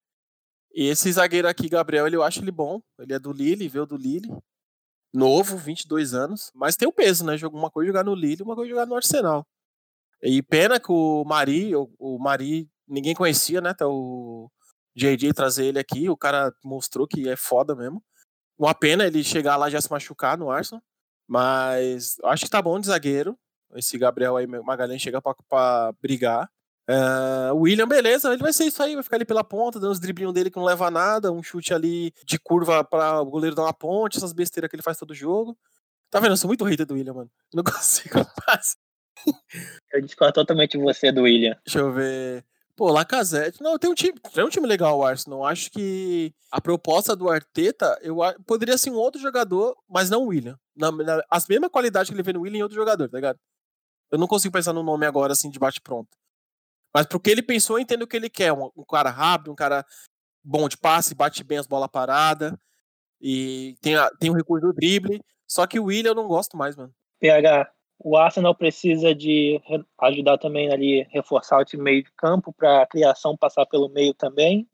[0.74, 2.82] E esse zagueiro aqui, Gabriel, ele, eu acho ele bom.
[3.00, 4.30] Ele é do Lille, veio do Lille.
[5.14, 7.36] Novo, 22 anos, mas tem o peso, né?
[7.52, 9.46] Uma coisa é jogar no Lille, uma coisa é jogar no Arsenal.
[10.24, 13.72] E pena que o Mari, o, o Mari, ninguém conhecia, né?
[13.72, 14.50] Até o
[14.96, 18.02] JJ trazer ele aqui, o cara mostrou que é foda mesmo.
[18.58, 20.82] Uma pena ele chegar lá já se machucar no Arsenal,
[21.28, 23.38] mas acho que tá bom de zagueiro.
[23.76, 26.50] Esse Gabriel aí, Magalhães, chega pra, pra brigar.
[26.90, 30.00] Uh, William, beleza, ele vai ser isso aí, vai ficar ali pela ponta, dando os
[30.00, 33.56] driblinhos dele que não leva a nada, um chute ali de curva para o goleiro
[33.56, 35.58] dar uma ponte, essas besteiras que ele faz todo jogo.
[36.12, 36.34] Tá vendo?
[36.34, 37.32] Eu sou muito hater do William, mano.
[37.54, 38.78] Não consigo mais.
[39.92, 41.58] Eu discordo totalmente de você do William.
[41.66, 42.44] Deixa eu ver.
[42.76, 43.62] Pô, Lacazette.
[43.62, 45.46] Não, tem um time, tem um time legal o Arsenal.
[45.46, 50.28] Acho que a proposta do Arteta, eu poderia ser um outro jogador, mas não o
[50.28, 50.58] William.
[50.76, 53.40] Na, na, as mesmas qualidades que ele vê no William em outro jogador, tá ligado?
[54.12, 56.10] Eu não consigo pensar no nome agora assim de bate pronto.
[56.94, 58.52] Mas pro que ele pensou, eu entendo o que ele quer.
[58.54, 59.86] Um, um cara rápido, um cara
[60.44, 62.54] bom de passe, bate bem as bolas paradas.
[63.22, 65.24] E tem, a, tem o recurso do drible.
[65.48, 66.94] Só que o William eu não gosto mais, mano.
[67.20, 69.62] PH, o Arsenal precisa de
[70.00, 74.14] ajudar também ali, reforçar o time meio de campo para a criação passar pelo meio
[74.14, 74.68] também?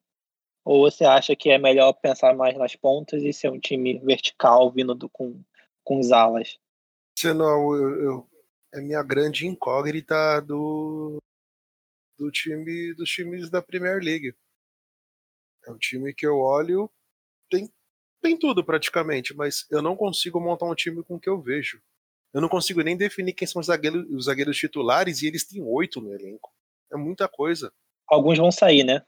[0.65, 4.71] Ou você acha que é melhor pensar mais nas pontas e ser um time vertical
[4.71, 5.41] vindo do, com,
[5.83, 6.57] com os alas?
[7.17, 8.29] Senão, eu, eu,
[8.73, 11.21] é minha grande incógnita do,
[12.17, 14.35] do time dos times da Premier League.
[15.65, 16.89] É um time que eu olho,
[17.49, 17.71] tem,
[18.21, 21.81] tem tudo praticamente, mas eu não consigo montar um time com o que eu vejo.
[22.33, 25.61] Eu não consigo nem definir quem são os zagueiros, os zagueiros titulares e eles têm
[25.63, 26.53] oito no elenco.
[26.91, 27.73] É muita coisa.
[28.07, 29.03] Alguns vão sair, né?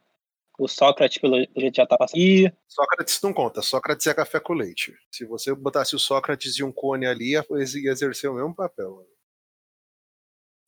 [0.57, 2.19] O Sócrates, pelo jeito, já tá passando.
[2.19, 2.51] E...
[2.67, 3.61] Sócrates não conta.
[3.61, 4.95] Sócrates é café com leite.
[5.11, 7.45] Se você botasse o Sócrates e um cone ali, ia
[7.91, 9.07] exercer o mesmo papel.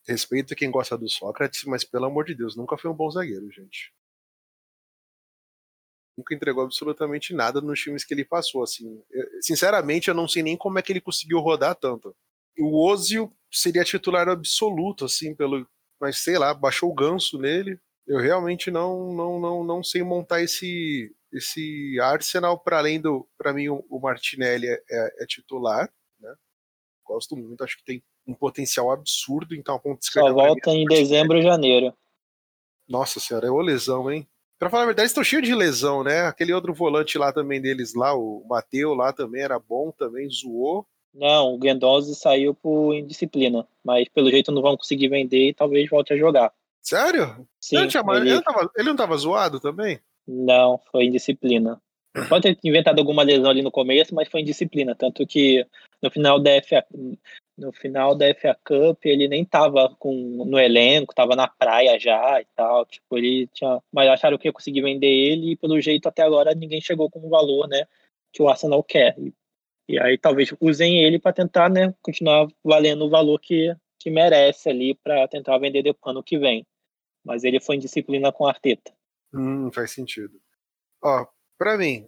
[0.06, 3.50] Respeito quem gosta do Sócrates, mas pelo amor de Deus, nunca foi um bom zagueiro,
[3.50, 3.92] gente.
[6.16, 9.02] Nunca entregou absolutamente nada nos times que ele passou, assim.
[9.10, 12.14] Eu, sinceramente, eu não sei nem como é que ele conseguiu rodar tanto.
[12.58, 15.66] O Ozil seria titular absoluto, assim, pelo.
[16.00, 17.78] Mas sei lá, baixou o ganso nele.
[18.06, 23.26] Eu realmente não, não, não, não sei montar esse, esse Arsenal para além do.
[23.38, 25.90] Para mim, o Martinelli é, é, é titular,
[26.20, 26.34] né?
[27.04, 30.28] Gosto muito, acho que tem um potencial absurdo, então a ponta esquerda.
[30.28, 31.94] Só volta em dezembro ou janeiro.
[32.88, 34.26] Nossa senhora, é o lesão, hein?
[34.58, 36.26] Pra falar a verdade, estão cheios de lesão, né?
[36.26, 40.86] Aquele outro volante lá também deles lá, o Mateu lá também era bom, também zoou.
[41.14, 45.88] Não, o Guendouzi saiu por indisciplina, mas pelo jeito não vão conseguir vender e talvez
[45.88, 46.52] volte a jogar.
[46.82, 47.46] Sério?
[47.60, 47.76] Sim.
[47.78, 48.02] Ele, tinha...
[48.08, 48.30] ele...
[48.30, 48.70] Ele, não tava...
[48.76, 50.00] ele não tava zoado também?
[50.26, 51.80] Não, foi indisciplina.
[52.28, 54.94] Pode ter inventado alguma lesão ali no começo, mas foi indisciplina.
[54.94, 55.66] Tanto que
[56.02, 56.84] no final da FA,
[57.56, 62.40] no final da FA Cup ele nem tava com, no elenco, tava na praia já
[62.40, 62.86] e tal.
[62.86, 63.80] Tipo, ele tinha.
[63.92, 67.20] Mas acharam que ia conseguir vender ele e pelo jeito até agora ninguém chegou com
[67.20, 67.86] o valor, né?
[68.32, 69.16] Que o Arsenal quer.
[69.18, 69.32] E,
[69.88, 71.94] e aí talvez usem ele para tentar, né?
[72.00, 76.66] Continuar valendo o valor que, que merece ali para tentar vender depois ano que vem.
[77.24, 78.92] Mas ele foi em disciplina com a Arteta.
[79.32, 80.40] Hum, faz sentido.
[81.02, 81.26] Ó,
[81.58, 82.06] para mim,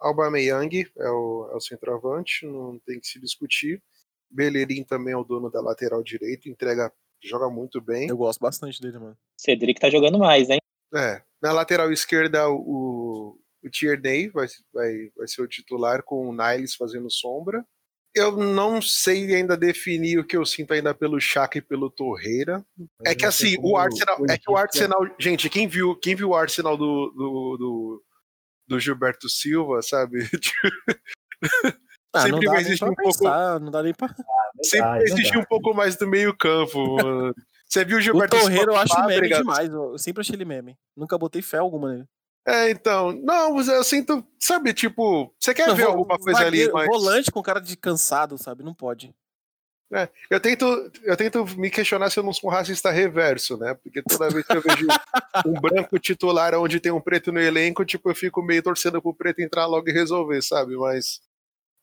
[0.00, 3.82] Aubameyang é o, é o centroavante, não tem que se discutir.
[4.30, 8.08] Bellerin também é o dono da lateral direita, entrega, joga muito bem.
[8.08, 9.16] Eu gosto bastante dele, mano.
[9.36, 10.58] Cedric tá jogando mais, hein?
[10.94, 11.22] É.
[11.40, 16.74] Na lateral esquerda, o, o Tierney vai, vai, vai ser o titular com o Niles
[16.74, 17.64] fazendo sombra.
[18.14, 22.64] Eu não sei ainda definir o que eu sinto ainda pelo Chaka e pelo Torreira.
[23.04, 24.18] é que assim, o Arsenal.
[24.28, 25.00] É que o Arsenal.
[25.18, 28.04] Gente, quem viu, quem viu o Arsenal do, do, do,
[28.68, 30.18] do Gilberto Silva, sabe?
[32.16, 33.64] Ah, sempre vai existir um pensar, pouco.
[33.64, 34.06] Não dá nem pra.
[34.16, 36.78] Ah, sempre existe um pouco mais do meio-campo.
[37.66, 39.68] Você viu o Gilberto O Torreiro eu acho meme demais.
[39.68, 40.78] Eu sempre achei ele meme.
[40.96, 42.06] Nunca botei fé alguma nele.
[42.46, 43.12] É, então.
[43.12, 44.24] Não, eu sinto.
[44.38, 45.32] Sabe, tipo.
[45.38, 46.70] Você quer não, ver alguma coisa ali?
[46.70, 46.86] Mas...
[46.86, 48.62] Volante com cara de cansado, sabe?
[48.62, 49.14] Não pode.
[49.92, 53.74] É, eu, tento, eu tento me questionar se eu não sou um racista reverso, né?
[53.74, 54.86] Porque toda vez que eu vejo
[55.46, 59.14] um branco titular onde tem um preto no elenco, tipo, eu fico meio torcendo pro
[59.14, 60.74] preto entrar logo e resolver, sabe?
[60.76, 61.20] Mas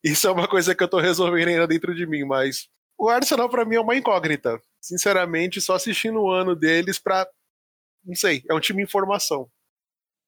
[0.03, 3.49] isso é uma coisa que eu tô resolvendo ainda dentro de mim, mas o Arsenal
[3.49, 4.61] para mim é uma incógnita.
[4.81, 7.25] Sinceramente, só assistindo o ano deles pra.
[8.03, 9.49] Não sei, é um time em formação.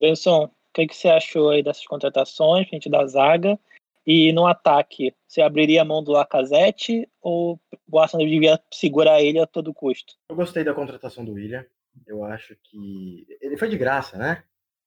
[0.04, 3.58] Benson, o que, que você achou aí dessas contratações, gente da zaga?
[4.06, 7.58] E no ataque, você abriria a mão do Lacazette ou
[7.90, 10.16] o Arsenal devia segurar ele a todo custo?
[10.28, 11.66] Eu gostei da contratação do William.
[12.06, 13.26] Eu acho que.
[13.40, 14.44] Ele foi de graça, né?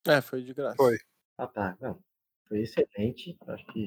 [0.07, 0.77] É, foi de graça.
[0.77, 0.99] Foi.
[1.39, 1.79] Ah, tá.
[1.81, 1.99] Não,
[2.47, 3.39] foi excelente.
[3.49, 3.87] Acho que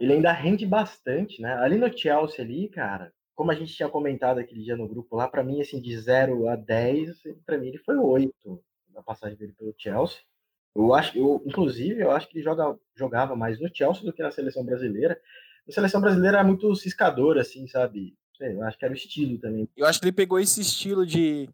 [0.00, 1.52] ele ainda rende bastante, né?
[1.56, 5.28] Ali no Chelsea ali, cara, como a gente tinha comentado aquele dia no grupo lá,
[5.28, 9.52] para mim assim de 0 a 10, para mim ele foi 8 na passagem dele
[9.52, 10.20] pelo Chelsea.
[10.74, 14.22] Eu acho, eu, inclusive, eu acho que ele joga, jogava mais no Chelsea do que
[14.22, 15.20] na seleção brasileira.
[15.68, 18.16] A seleção brasileira é muito ciscadora, assim, sabe?
[18.40, 19.68] eu acho que era o estilo também.
[19.76, 21.50] Eu acho que ele pegou esse estilo de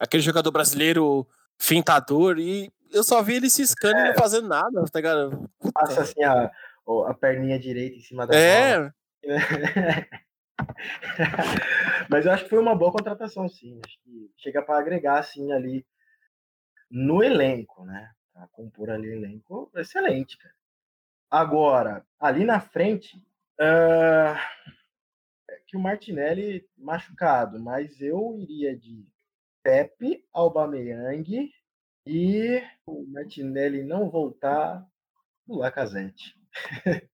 [0.00, 1.28] aquele jogador brasileiro
[1.58, 4.06] fintador e eu só vi ele ciscando é.
[4.06, 5.50] e não fazendo nada, tá ligado?
[5.74, 6.50] Passa assim a,
[7.06, 8.78] a perninha direita em cima da é.
[8.78, 8.94] bola.
[12.08, 13.80] Mas eu acho que foi uma boa contratação, sim.
[13.84, 15.84] Acho que chega para agregar, assim, ali
[16.90, 18.10] no elenco, né?
[18.38, 20.54] Pra compor ali elenco, excelente, cara.
[21.28, 23.16] Agora, ali na frente,
[23.60, 24.38] uh,
[25.66, 29.04] que o Martinelli machucado, mas eu iria de
[29.60, 31.52] Pepe, Aubameyang
[32.06, 34.86] e o Martinelli não voltar
[35.44, 36.40] o Lacazette.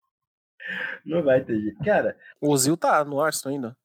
[1.07, 1.85] não vai ter jeito.
[1.85, 3.77] Cara, o Ozil tá no Arsenal ainda.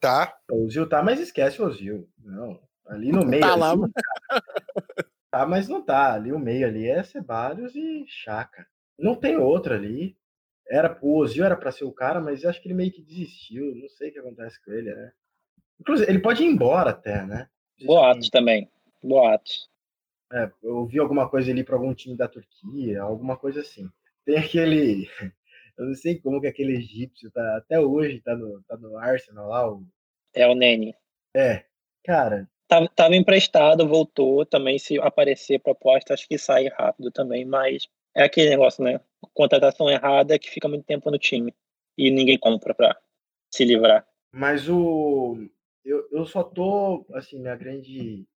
[0.00, 0.34] Tá.
[0.50, 2.08] O Ozil tá, mas esquece o Ozil.
[2.16, 3.42] Não, ali no meio.
[3.42, 3.82] Tá lá, ali,
[5.38, 5.46] tá.
[5.46, 6.14] mas não tá.
[6.14, 8.66] Ali o meio ali é Ceballos e Chaka.
[8.98, 10.16] Não tem outro ali.
[10.68, 13.02] Era, o Ozil era para ser o cara, mas eu acho que ele meio que
[13.02, 13.74] desistiu.
[13.74, 15.12] Não sei o que acontece com ele, né?
[15.80, 17.48] Inclusive, ele pode ir embora até, né?
[17.84, 18.68] Boatos também.
[19.02, 19.68] Boatos.
[20.32, 23.88] É, eu vi alguma coisa ali para algum time da Turquia, alguma coisa assim.
[24.24, 25.08] Tem aquele.
[25.78, 27.58] Eu não sei como que aquele egípcio tá.
[27.58, 29.70] Até hoje tá no, tá no Arsenal lá.
[29.70, 29.86] O...
[30.34, 30.94] É o Nene.
[31.34, 31.66] É.
[32.02, 32.48] Cara.
[32.68, 34.44] Tava, tava emprestado, voltou.
[34.44, 39.00] Também, se aparecer proposta, acho que sai rápido também, mas é aquele negócio, né?
[39.34, 41.54] Contratação errada é que fica muito tempo no time
[41.96, 42.96] e ninguém compra para
[43.50, 44.06] se livrar.
[44.32, 45.36] Mas o
[45.84, 48.26] eu, eu só tô assim, minha grande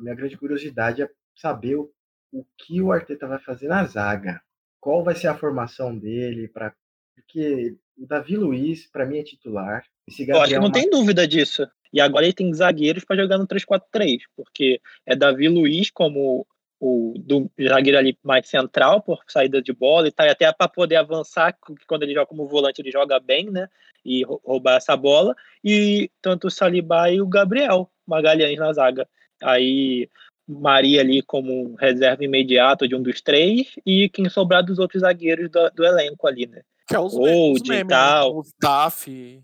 [0.00, 1.90] minha grande curiosidade é saber o,
[2.32, 4.42] o que o Arteta vai fazer na zaga.
[4.80, 6.74] Qual vai ser a formação dele para
[7.14, 9.84] porque o Davi Luiz para mim é titular.
[10.08, 11.68] Esse eu acho que não tem dúvida disso.
[11.92, 16.46] E agora ele tem zagueiros para jogar no 3-4-3, porque é Davi Luiz como
[16.80, 20.66] o do zagueiro ali mais central por saída de bola e tal, e até para
[20.66, 23.68] poder avançar, quando ele joga como volante ele joga bem, né?
[24.04, 29.08] E roubar essa bola, e tanto o Saliba e o Gabriel Magalhães na zaga.
[29.40, 30.08] Aí
[30.48, 35.48] Maria ali como reserva imediato de um dos três, e quem sobrar dos outros zagueiros
[35.50, 36.62] do, do elenco ali, né?
[36.88, 37.84] Que é os Old e né?
[37.84, 38.38] tal.
[38.38, 39.40] O Staff.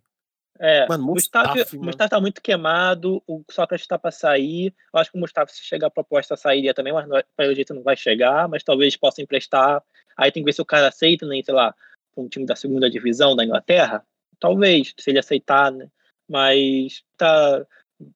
[0.61, 4.75] É, Mano, Mustafa, Mustafa, Mustafa tá muito queimado, o Sócrates tá para sair.
[4.93, 7.75] Eu acho que o Mustafa, se chegar a proposta, sairia também, mas não, pelo jeito
[7.75, 9.83] não vai chegar, mas talvez possa emprestar.
[10.17, 11.41] Aí tem que ver se o cara aceita, né?
[11.45, 11.75] Sei lá,
[12.17, 14.05] um time da segunda divisão da Inglaterra.
[14.41, 15.89] Talvez, se ele aceitar, né?
[16.29, 17.65] Mas tá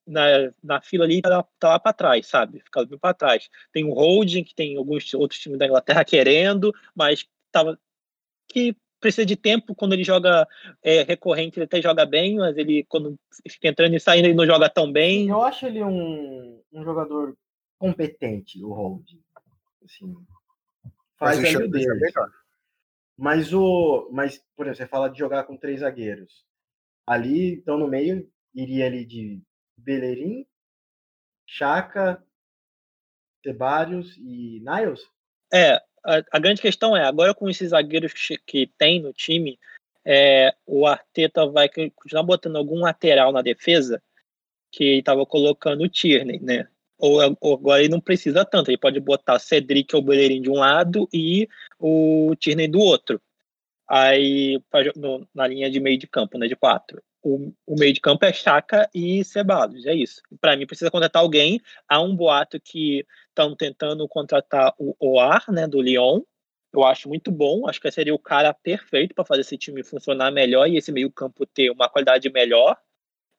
[0.07, 2.61] na, na fila ali, tá, tá lá para trás, sabe?
[2.61, 3.49] Fica bem para trás.
[3.73, 7.79] Tem o Holding, que tem alguns outros times da Inglaterra querendo, mas tava
[8.49, 10.49] que precisa de tempo quando ele joga
[10.83, 13.19] é, recorrente, ele até joga bem, mas ele quando
[13.51, 15.29] fica entrando e saindo ele não joga tão bem.
[15.29, 17.37] Eu acho ele um, um jogador
[17.79, 19.21] competente, o Holding.
[19.85, 20.15] Assim,
[21.19, 22.13] faz mas o dele.
[23.19, 26.47] Mas o, mas por exemplo, você fala de jogar com três zagueiros.
[27.07, 29.43] Ali, então no meio iria ali de
[29.77, 30.47] Bellerin,
[31.45, 32.25] Chaka,
[33.43, 35.01] Tebarius e Niles?
[35.53, 38.13] É, a, grande questão é, agora com esses zagueiros
[38.47, 39.59] que, tem no time,
[40.05, 44.03] é, o Arteta vai continuar botando algum lateral na defesa
[44.71, 46.67] que estava colocando o Tierney, né?
[46.99, 50.55] Ou, ou, agora ele não precisa tanto, ele pode botar Cedric ou Bellerin de um
[50.55, 51.49] lado e
[51.79, 53.21] o Tierney do outro.
[53.89, 54.61] Aí,
[54.97, 57.03] no, na linha de meio de campo, né, de quatro.
[57.23, 60.23] O, o meio de campo é Chaka e Ceballos, é isso.
[60.41, 61.61] Para mim, precisa contratar alguém.
[61.89, 66.21] Há um boato que estão tentando contratar o Oar, né, do Lyon.
[66.73, 70.31] Eu acho muito bom, acho que seria o cara perfeito para fazer esse time funcionar
[70.31, 72.79] melhor e esse meio-campo ter uma qualidade melhor.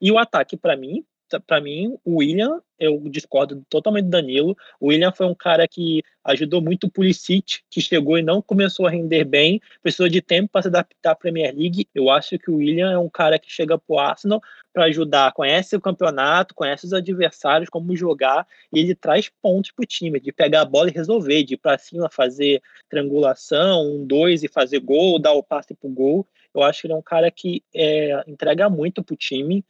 [0.02, 1.06] E o ataque, para mim,
[1.40, 4.58] para mim, o William, eu discordo totalmente do Danilo.
[4.80, 8.88] O William foi um cara que ajudou muito o Pulisic, que chegou e não começou
[8.88, 11.88] a render bem, precisou de tempo para se adaptar à Premier League.
[11.94, 14.42] Eu acho que o William é um cara que chega para o Arsenal
[14.74, 19.84] para ajudar, conhece o campeonato, conhece os adversários, como jogar, e ele traz pontos para
[19.84, 24.06] o time, de pegar a bola e resolver, de ir para cima, fazer triangulação, um,
[24.06, 26.28] dois e fazer gol, dar o passe para o gol.
[26.54, 29.64] Eu acho que ele é um cara que é, entrega muito para o time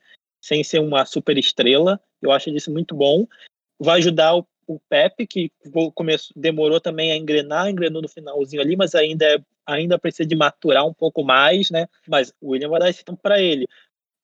[0.44, 1.98] sem ser uma super estrela.
[2.22, 3.26] Eu acho isso muito bom.
[3.80, 5.50] Vai ajudar o, o Pepe, que
[5.96, 10.36] começo, demorou também a engrenar, engrenou no finalzinho ali, mas ainda, é, ainda precisa de
[10.36, 11.88] maturar um pouco mais, né?
[12.06, 13.66] Mas o William vai dar esse tempo para ele.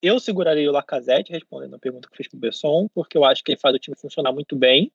[0.01, 3.41] Eu seguraria o Lacazette, respondendo a pergunta que fez para o Besson, porque eu acho
[3.41, 4.91] que ele faz o time funcionar muito bem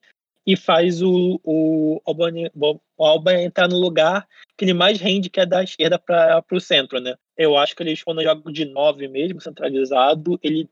[0.47, 5.47] e faz o, o, o Alba entrar no lugar que ele mais rende, que é
[5.47, 7.17] da esquerda para o centro, né?
[7.35, 10.69] Eu acho que ele, quando joga de nove mesmo, centralizado, ele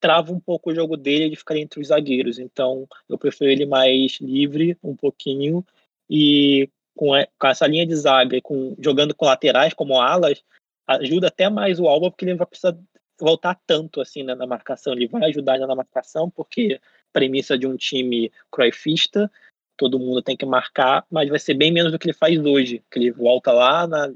[0.00, 2.38] trava um pouco o jogo dele de ficar entre os zagueiros.
[2.38, 5.64] Então, eu prefiro ele mais livre um pouquinho
[6.08, 7.14] e com,
[7.44, 10.42] essa linha de zaga, com, jogando com laterais como alas,
[10.86, 12.76] ajuda até mais o Alba, porque ele vai precisar
[13.18, 14.92] voltar tanto assim né, na marcação.
[14.92, 16.80] Ele vai ajudar na marcação, porque
[17.12, 19.30] premissa de um time croifista,
[19.76, 22.82] todo mundo tem que marcar, mas vai ser bem menos do que ele faz hoje,
[22.90, 24.12] que ele volta lá na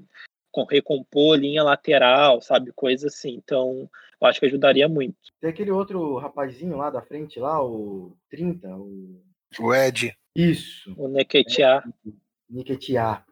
[0.64, 3.34] recompor linha lateral, sabe, coisa assim.
[3.34, 3.88] Então,
[4.20, 5.16] eu acho que ajudaria muito.
[5.40, 9.20] Tem aquele outro rapazinho lá da frente lá, o 30, o
[9.58, 10.14] O Ed.
[10.36, 11.82] isso, O Neketia.
[12.50, 13.22] Niquetia.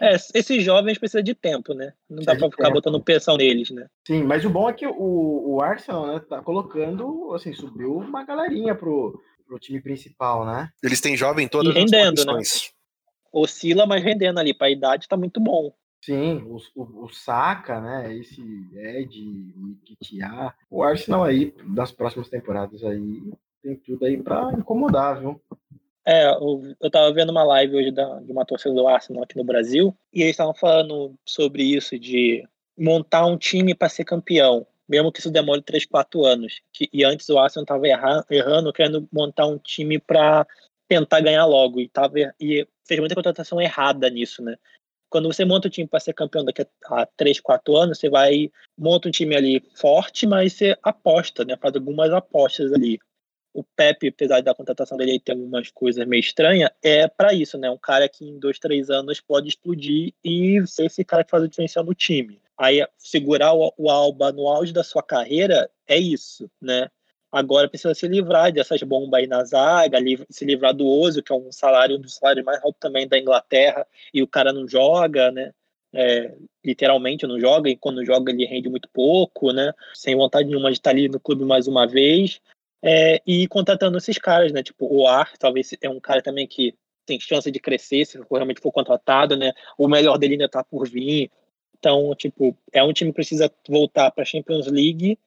[0.00, 1.94] É, esses jovens precisam de tempo, né?
[2.08, 2.74] Não dá Precisa pra de ficar tempo.
[2.74, 3.86] botando pressão neles, né?
[4.06, 8.24] Sim, mas o bom é que o, o Arsenal, né, tá colocando, assim, subiu uma
[8.24, 10.68] galerinha pro, pro time principal, né?
[10.82, 12.70] Eles têm jovem em todas E rendendo, as né?
[13.32, 14.52] Oscila, mas rendendo ali.
[14.52, 15.72] Pra idade tá muito bom.
[16.04, 18.42] Sim, o, o, o Saka, né, esse
[18.74, 19.24] Ed,
[19.56, 20.52] Niquetia.
[20.68, 23.22] O Arsenal aí, das próximas temporadas aí,
[23.62, 25.40] tem tudo aí pra incomodar, viu?
[26.06, 29.34] É, eu, eu tava vendo uma live hoje da, de uma torcida do Arsenal aqui
[29.36, 32.46] no Brasil, e eles estavam falando sobre isso, de
[32.76, 36.60] montar um time para ser campeão, mesmo que isso demore 3, 4 anos.
[36.70, 40.46] Que, e antes o Arsenal tava erra, errando, querendo montar um time para
[40.86, 44.58] tentar ganhar logo, e, tava, e fez muita contratação errada nisso, né?
[45.14, 48.10] Quando você monta um time para ser campeão daqui a, a 3, 4 anos, você
[48.10, 51.56] vai, monta um time ali forte, mas você aposta, né?
[51.56, 52.98] Faz algumas apostas ali
[53.52, 57.70] o Pepe, apesar da contratação dele ter algumas coisas meio estranhas, é para isso, né?
[57.70, 61.44] Um cara que em dois, três anos pode explodir e ser esse cara que faz
[61.44, 62.42] a diferencial no time.
[62.58, 66.90] Aí segurar o, o Alba no auge da sua carreira é isso, né?
[67.34, 69.98] Agora precisa se livrar dessas bombas aí na zaga,
[70.30, 73.18] se livrar do Ozil, que é um salário, um dos salários mais altos também da
[73.18, 75.52] Inglaterra, e o cara não joga, né?
[75.92, 76.32] É,
[76.64, 79.72] literalmente não joga, e quando joga ele rende muito pouco, né?
[79.94, 82.40] Sem vontade nenhuma de estar ali no clube mais uma vez.
[82.80, 84.62] É, e contratando esses caras, né?
[84.62, 86.72] Tipo, o Ar, talvez é um cara também que
[87.04, 89.52] tem chance de crescer se realmente for contratado, né?
[89.76, 91.32] O melhor dele ainda tá por vir.
[91.76, 95.18] Então, tipo, é um time que precisa voltar para a Champions League.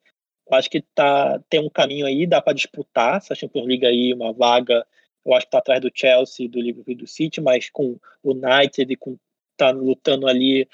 [0.50, 4.32] Acho que tá, tem um caminho aí, dá para disputar essa Champions League aí, uma
[4.32, 4.86] vaga.
[5.24, 8.32] Eu acho que tá atrás do Chelsea, do Liverpool e do City, mas com o
[8.32, 9.18] United com
[9.56, 10.66] tá lutando ali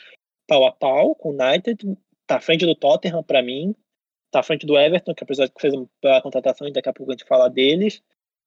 [0.46, 1.78] pau a pau com o United,
[2.26, 3.74] tá à frente do Tottenham para mim,
[4.30, 6.92] tá à frente do Everton, que apesar de que fez uma contratação, e daqui a
[6.92, 8.02] pouco a gente fala deles,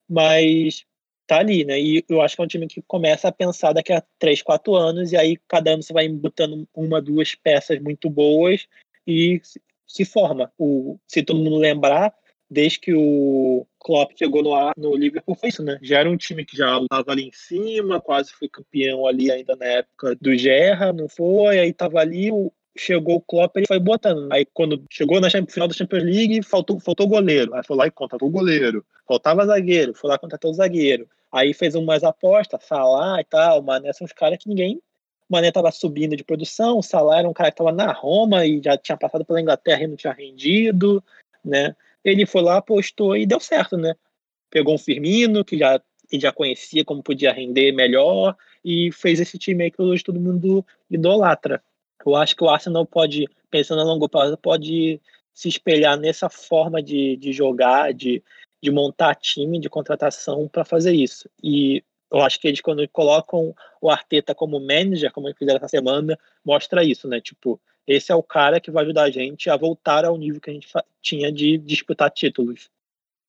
[0.07, 0.85] mas
[1.25, 1.79] tá ali, né?
[1.79, 4.75] E eu acho que é um time que começa a pensar daqui a 3, 4
[4.75, 8.67] anos, e aí cada ano você vai botando uma, duas peças muito boas
[9.05, 9.41] e
[9.87, 10.51] se- forma.
[10.57, 12.13] O, se todo mundo lembrar,
[12.49, 15.79] desde que o Klopp chegou no, ar- no Liverpool, foi isso, né?
[15.81, 19.55] Já era um time que já estava ali em cima, quase foi campeão ali ainda
[19.55, 21.59] na época do Gerra, não foi?
[21.59, 24.31] Aí tava ali, o, chegou o Klopp, ele foi botando.
[24.31, 27.53] Aí quando chegou na final da Champions League, faltou, faltou goleiro.
[27.55, 28.85] Aí foi lá e contratou o goleiro.
[29.07, 31.07] Faltava zagueiro, foi lá e contratou o zagueiro.
[31.31, 34.79] Aí fez umas apostas, Salah e tal, Mané são os caras que ninguém...
[35.29, 38.45] O Mané tava subindo de produção, o Salah era um cara que tava na Roma
[38.45, 41.03] e já tinha passado pela Inglaterra e não tinha rendido,
[41.43, 41.75] né?
[42.03, 43.93] Ele foi lá, apostou e deu certo, né?
[44.49, 45.81] Pegou um Firmino, que já,
[46.13, 50.65] já conhecia como podia render melhor, e fez esse time aí que hoje todo mundo
[50.89, 51.61] idolatra.
[52.05, 55.01] Eu acho que o Arsenal pode, pensando a longo prazo, pode
[55.33, 58.23] se espelhar nessa forma de, de jogar, de,
[58.63, 61.29] de montar time, de contratação para fazer isso.
[61.43, 65.67] E eu acho que eles, quando colocam o Arteta como manager, como eles fizeram essa
[65.67, 67.19] semana, mostra isso, né?
[67.19, 70.49] Tipo, esse é o cara que vai ajudar a gente a voltar ao nível que
[70.49, 70.67] a gente
[71.01, 72.65] tinha de disputar títulos.
[72.65, 72.69] O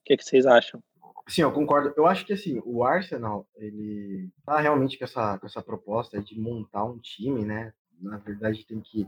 [0.04, 0.82] que, que vocês acham?
[1.28, 1.92] Sim, eu concordo.
[1.96, 6.38] Eu acho que assim, o Arsenal, ele tá realmente com essa, com essa proposta de
[6.38, 7.72] montar um time, né?
[8.00, 9.06] Na verdade, tem que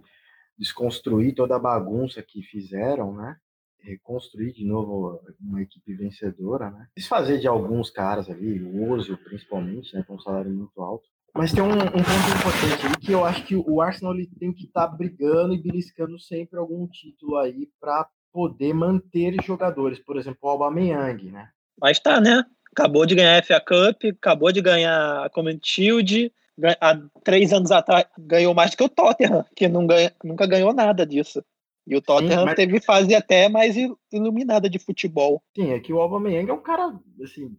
[0.58, 3.36] desconstruir toda a bagunça que fizeram, né?
[3.82, 6.86] Reconstruir de novo uma equipe vencedora, né?
[6.96, 10.04] Desfazer de alguns caras ali, o Ozil principalmente, né?
[10.06, 11.04] Com um salário muito alto.
[11.34, 11.98] Mas tem um, um ponto
[12.38, 16.18] importante aí que eu acho que o Arsenal ele tem que estar brigando e beliscando
[16.18, 19.98] sempre algum título aí para poder manter jogadores.
[20.00, 21.48] Por exemplo, o Aubameyang, né?
[21.80, 22.44] Mas tá, né?
[22.72, 26.32] Acabou de ganhar a FA Cup, acabou de ganhar a Community Shield.
[26.58, 30.72] gan- Há três anos atrás ganhou mais do que o Tottenham, que ganha, nunca ganhou
[30.74, 31.42] nada disso.
[31.86, 35.42] E o Tottenham mas- teve fase até mais il- iluminada de futebol.
[35.56, 37.56] Sim, é que o Aubameyang é um cara, assim,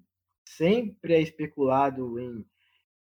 [0.48, 2.46] sempre é especulado em,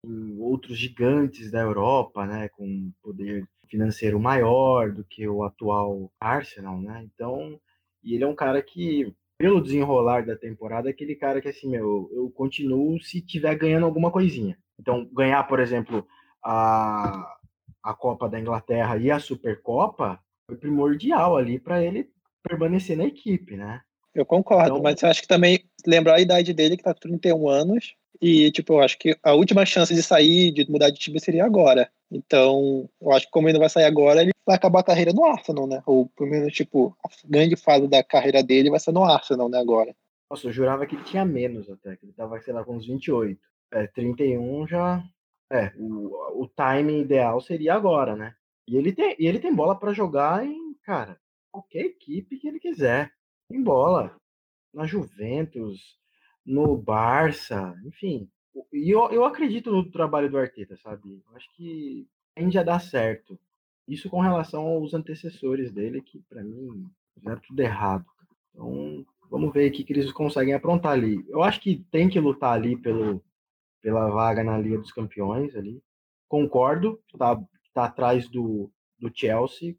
[0.05, 6.81] em outros gigantes da Europa, né, com poder financeiro maior do que o atual Arsenal,
[6.81, 7.07] né?
[7.13, 7.57] Então,
[8.03, 11.69] e ele é um cara que, pelo desenrolar da temporada, é aquele cara que, assim,
[11.69, 14.57] meu, eu continuo se tiver ganhando alguma coisinha.
[14.77, 16.05] Então, ganhar, por exemplo,
[16.43, 17.37] a,
[17.81, 20.19] a Copa da Inglaterra e a Supercopa
[20.51, 22.09] foi primordial ali para ele
[22.43, 23.81] permanecer na equipe, né?
[24.13, 26.99] Eu concordo, Então- mas eu acho que também lembrar a idade dele, que tá com
[26.99, 27.95] 31 anos.
[28.21, 31.45] E, tipo, eu acho que a última chance de sair, de mudar de time seria
[31.45, 31.89] agora.
[32.11, 35.13] Então, eu acho que como ele não vai sair agora, ele vai acabar a carreira
[35.13, 35.81] no Arsenal, né?
[35.85, 39.57] Ou pelo menos, tipo, a grande fase da carreira dele vai ser no Arsenal, né,
[39.57, 39.95] agora.
[40.29, 42.85] Nossa, eu jurava que ele tinha menos até, que ele tava, sei lá, com uns
[42.85, 43.39] 28.
[43.71, 45.01] É, 31 já.
[45.51, 48.33] É, o, o timing ideal seria agora, né?
[48.71, 51.19] E ele tem, e ele tem bola para jogar em, cara,
[51.51, 53.11] qualquer equipe que ele quiser.
[53.49, 54.15] Tem bola.
[54.73, 55.99] Na Juventus,
[56.45, 58.29] no Barça, enfim.
[58.71, 61.21] E eu, eu acredito no trabalho do Arteta, sabe?
[61.27, 63.37] Eu acho que tende a dar certo.
[63.85, 68.05] Isso com relação aos antecessores dele, que para mim fizeram tudo errado.
[68.51, 71.25] Então, vamos ver o que, que eles conseguem aprontar ali.
[71.27, 73.21] Eu acho que tem que lutar ali pelo,
[73.81, 75.83] pela vaga na Liga dos Campeões ali.
[76.29, 77.37] Concordo, tá,
[77.73, 79.75] tá atrás do, do Chelsea,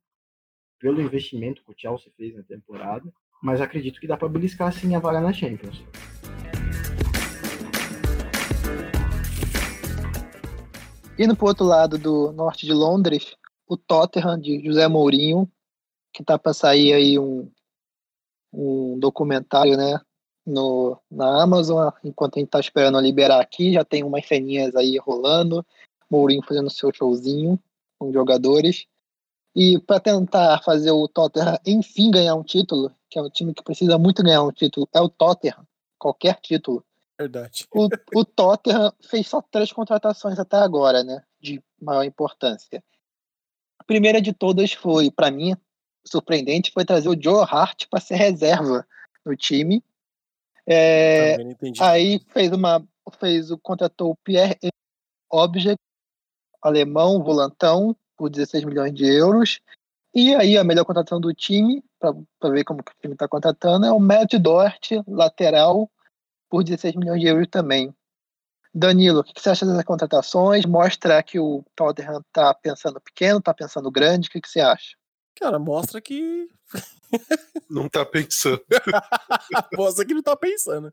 [0.79, 3.13] pelo investimento que o Chelsea fez na temporada,
[3.43, 5.85] mas acredito que dá para beliscar sim a vaga na Champions.
[11.19, 13.37] Indo para outro lado do norte de Londres,
[13.69, 15.51] o Tottenham de José Mourinho,
[16.13, 17.51] que tá para sair aí um,
[18.53, 20.01] um documentário, né,
[20.45, 24.99] no, na Amazon, enquanto a gente tá esperando liberar aqui, já tem umas ceninhas aí
[24.99, 25.65] rolando,
[26.11, 27.59] Mourinho fazendo seu showzinho
[28.03, 28.87] com jogadores.
[29.55, 33.63] E para tentar fazer o Tottenham enfim ganhar um título, que é um time que
[33.63, 35.67] precisa muito ganhar um título, é o Tottenham,
[35.99, 36.85] qualquer título.
[37.19, 37.67] Verdade.
[37.71, 42.83] O, o Tottenham fez só três contratações até agora, né, de maior importância.
[43.79, 45.55] A primeira de todas foi, para mim,
[46.05, 48.87] surpreendente foi trazer o Joe Hart para ser reserva
[49.25, 49.85] no time.
[50.67, 51.37] É,
[51.81, 52.85] aí fez uma
[53.19, 54.57] fez o contratou o Pierre
[55.29, 55.77] Object,
[56.63, 59.61] alemão, volantão, por 16 milhões de euros.
[60.15, 63.87] E aí a melhor contratação do time, para ver como que o time está contratando,
[63.87, 65.91] é o Matt Dort, lateral,
[66.49, 67.95] por 16 milhões de euros também.
[68.75, 70.65] Danilo, o que você acha dessas contratações?
[70.65, 74.97] Mostra que o Tottenham está pensando pequeno, está pensando grande, o que você acha?
[75.35, 76.49] Cara, mostra que.
[77.69, 78.63] não tá pensando.
[79.77, 80.93] mostra que não tá pensando.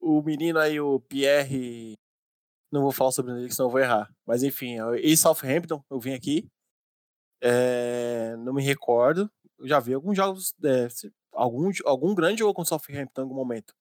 [0.00, 1.94] O menino aí, o Pierre.
[2.70, 4.12] Não vou falar sobre ele, senão eu vou errar.
[4.26, 6.48] Mas enfim, e Southampton, eu vim aqui.
[7.40, 8.36] É...
[8.38, 9.30] não me recordo.
[9.58, 10.54] Eu já vi alguns jogos.
[10.64, 10.88] É...
[11.32, 13.74] algum, algum grande jogo com o Southampton em algum momento.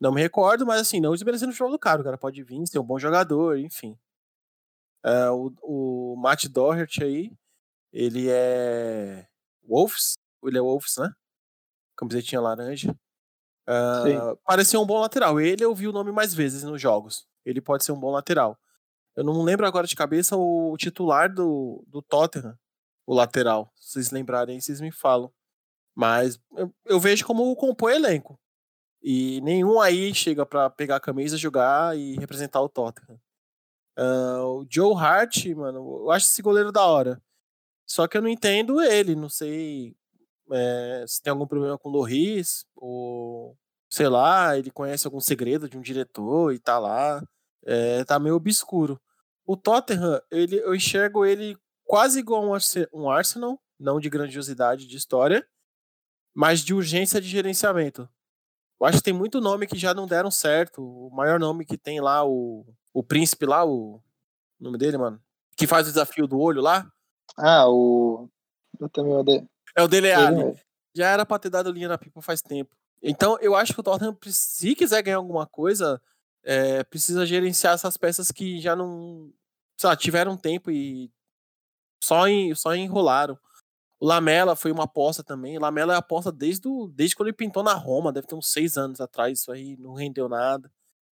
[0.00, 2.00] Não me recordo, mas assim, não desmerecendo o jogo do cara.
[2.00, 3.98] O cara pode vir, ser um bom jogador, enfim.
[5.04, 7.32] É, o, o Matt Doherty aí,
[7.92, 9.26] ele é
[9.66, 10.14] Wolves,
[10.44, 11.12] ele é Wolves, né?
[11.96, 12.94] Camisetinha laranja.
[13.68, 15.40] Uh, parecia um bom lateral.
[15.40, 17.26] Ele eu vi o nome mais vezes nos jogos.
[17.48, 18.58] Ele pode ser um bom lateral.
[19.16, 22.56] Eu não lembro agora de cabeça o titular do, do Tottenham,
[23.06, 23.72] o lateral.
[23.74, 25.32] Se vocês lembrarem, vocês me falam.
[25.94, 28.38] Mas eu, eu vejo como compõe elenco.
[29.02, 33.18] E nenhum aí chega para pegar a camisa, jogar e representar o Tottenham.
[33.98, 37.20] Uh, o Joe Hart, mano, eu acho esse goleiro da hora.
[37.86, 39.96] Só que eu não entendo ele, não sei
[40.52, 43.56] é, se tem algum problema com o Loris, ou
[43.90, 47.22] sei lá, ele conhece algum segredo de um diretor e tá lá.
[47.64, 49.00] É, tá meio obscuro.
[49.46, 52.44] O Tottenham, ele, eu enxergo ele quase igual
[52.92, 55.46] um Arsenal, não de grandiosidade de história,
[56.34, 58.08] mas de urgência de gerenciamento.
[58.80, 60.82] Eu acho que tem muito nome que já não deram certo.
[60.82, 64.02] O maior nome que tem lá, o, o príncipe lá, o, o
[64.60, 65.20] nome dele, mano,
[65.56, 66.86] que faz o desafio do olho lá.
[67.36, 68.28] Ah, o.
[68.78, 69.48] Eu também odeio.
[69.76, 70.56] É o Dele Alli.
[70.94, 72.76] Já era pra ter dado linha na pipa faz tempo.
[73.02, 76.00] Então, eu acho que o Tottenham, se quiser ganhar alguma coisa,
[76.44, 79.32] é, precisa gerenciar essas peças que já não.
[79.78, 81.10] Sei lá, tiveram tempo e
[82.02, 83.38] só, em, só enrolaram.
[84.00, 85.56] O Lamela foi uma aposta também.
[85.56, 88.50] O Lamela é aposta desde, do, desde quando ele pintou na Roma, deve ter uns
[88.50, 89.40] seis anos atrás.
[89.40, 90.70] Isso aí não rendeu nada.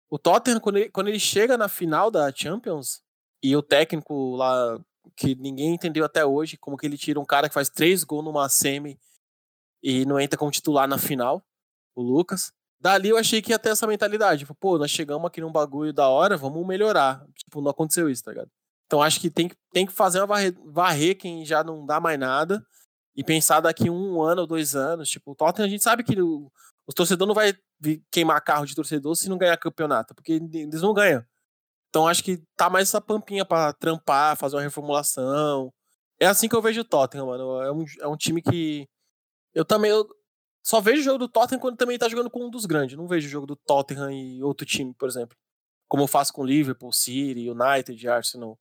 [0.09, 3.03] O Tottenham, quando ele, quando ele chega na final da Champions,
[3.41, 4.79] e o técnico lá
[5.15, 8.25] que ninguém entendeu até hoje, como que ele tira um cara que faz três gols
[8.25, 8.99] numa semi
[9.83, 11.45] e não entra como titular na final,
[11.95, 12.51] o Lucas.
[12.85, 14.41] Dali eu achei que ia ter essa mentalidade.
[14.41, 17.25] Tipo, pô, nós chegamos aqui num bagulho da hora, vamos melhorar.
[17.35, 18.51] Tipo, não aconteceu isso, tá ligado?
[18.85, 22.19] Então acho que tem, tem que fazer uma varrer, varrer quem já não dá mais
[22.19, 22.63] nada
[23.15, 25.09] e pensar daqui um ano ou dois anos.
[25.09, 26.51] Tipo, o Tottenham a gente sabe que o,
[26.85, 27.55] o torcedor não vai
[28.11, 31.25] queimar carro de torcedor se não ganhar campeonato, porque eles não ganham.
[31.89, 35.73] Então acho que tá mais essa pampinha para trampar, fazer uma reformulação.
[36.19, 37.63] É assim que eu vejo o Tottenham, mano.
[37.63, 38.87] É um, é um time que.
[39.55, 39.89] Eu também.
[39.89, 40.07] Eu
[40.65, 42.97] só vejo o jogo do Tottenham quando também tá jogando com um dos grandes.
[42.97, 45.37] Não vejo o jogo do Tottenham e outro time, por exemplo.
[45.87, 48.57] Como eu faço com Liverpool, City, United, Arsenal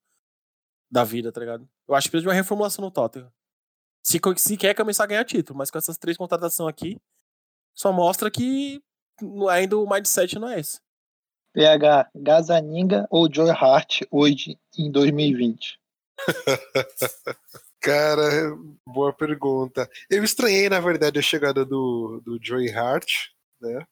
[0.91, 1.67] da vida, tá ligado?
[1.89, 3.33] Eu acho que precisa de uma reformulação no Tottenham.
[4.03, 7.01] Se, se quer começar a ganhar título, mas com essas três contratações aqui,
[7.75, 8.83] só mostra que
[9.51, 10.83] ainda o mindset não é esse.
[11.55, 15.81] PH Gazaninga ou Joy Hart hoje em 2020?
[17.85, 18.57] Cara,
[18.87, 19.87] boa pergunta.
[20.09, 23.07] Eu estranhei, na verdade, a chegada do, do Joey Hart,
[23.61, 23.87] né?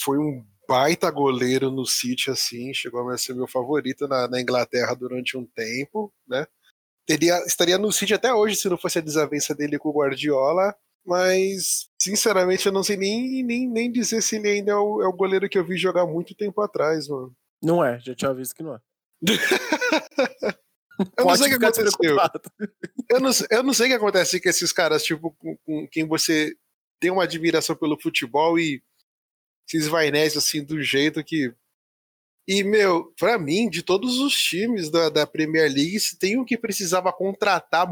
[0.00, 4.94] Foi um baita goleiro no City, assim, chegou a ser meu favorito na, na Inglaterra
[4.94, 6.46] durante um tempo, né?
[7.04, 10.72] Teria, estaria no City até hoje se não fosse a desavença dele com o Guardiola,
[11.04, 15.08] mas sinceramente eu não sei nem, nem, nem dizer se ele ainda é o, é
[15.08, 17.34] o goleiro que eu vi jogar muito tempo atrás, mano.
[17.60, 18.80] Não é, já tinha visto que não é.
[21.18, 22.16] eu não sei o que aconteceu.
[23.10, 26.06] Eu não, eu não sei o que acontece com esses caras, tipo, com, com quem
[26.06, 26.56] você
[27.00, 28.82] tem uma admiração pelo futebol e
[29.68, 31.54] se esvainece assim do jeito que.
[32.48, 36.44] E, meu, pra mim, de todos os times da, da Premier League, se tem um
[36.44, 37.88] que precisava contratar,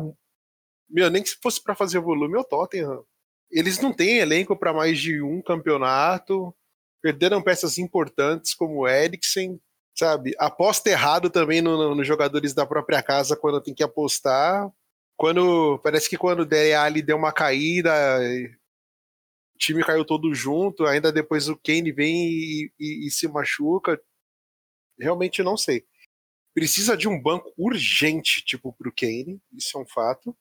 [0.89, 3.05] meu, nem que se fosse para fazer volume, é o Tottenham.
[3.51, 6.55] Eles não têm elenco para mais de um campeonato,
[7.03, 9.61] perderam peças importantes como o Eriksen,
[9.95, 10.35] sabe?
[10.39, 14.71] Aposta errado também nos no, no jogadores da própria casa quando tem que apostar.
[15.17, 17.93] Quando parece que quando o Dele deu uma caída,
[19.55, 24.01] o time caiu todo junto, ainda depois o Kane vem e, e, e se machuca.
[24.99, 25.87] Realmente não sei.
[26.53, 30.37] Precisa de um banco urgente, tipo, pro Kane, isso é um fato.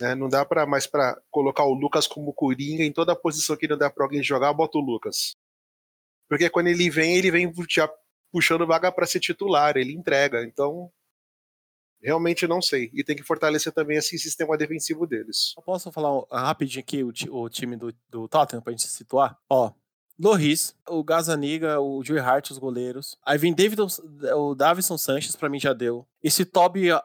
[0.00, 0.14] Né?
[0.14, 3.68] Não dá para mais para colocar o Lucas como coringa em toda a posição que
[3.68, 5.36] não dá para alguém jogar, bota o Lucas.
[6.28, 7.88] Porque quando ele vem, ele vem já
[8.34, 10.42] puxando vaga para ser titular, ele entrega.
[10.42, 10.90] Então,
[12.02, 12.90] realmente não sei.
[12.92, 15.54] E tem que fortalecer também esse sistema defensivo deles.
[15.56, 19.38] Eu posso falar rapidinho aqui o, o time do, do Tottenham pra gente se situar?
[19.48, 19.70] Ó,
[20.18, 23.16] Loris, o Gazaniga, o Joey Hart, os goleiros.
[23.24, 23.80] Aí vem David,
[24.34, 26.04] o Davison Sanches, pra mim já deu.
[26.20, 27.00] Esse Toby é,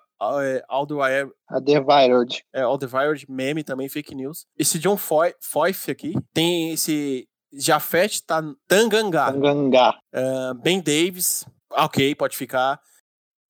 [0.67, 1.31] Alderweireld.
[1.47, 2.43] Alderweireld.
[2.51, 4.47] É, Alderweireld, meme também, fake news.
[4.57, 6.15] Esse John Foy, Foyf aqui.
[6.33, 9.31] Tem esse Jafet tá Tanganga.
[9.31, 9.99] Tanganga.
[10.13, 12.79] Uh, ben Davis, ok, pode ficar.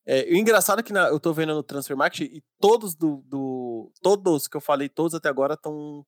[0.06, 3.24] É, o engraçado é que na, eu tô vendo no Transfer Market e todos do,
[3.28, 6.04] do, Todos que eu falei, todos até agora, estão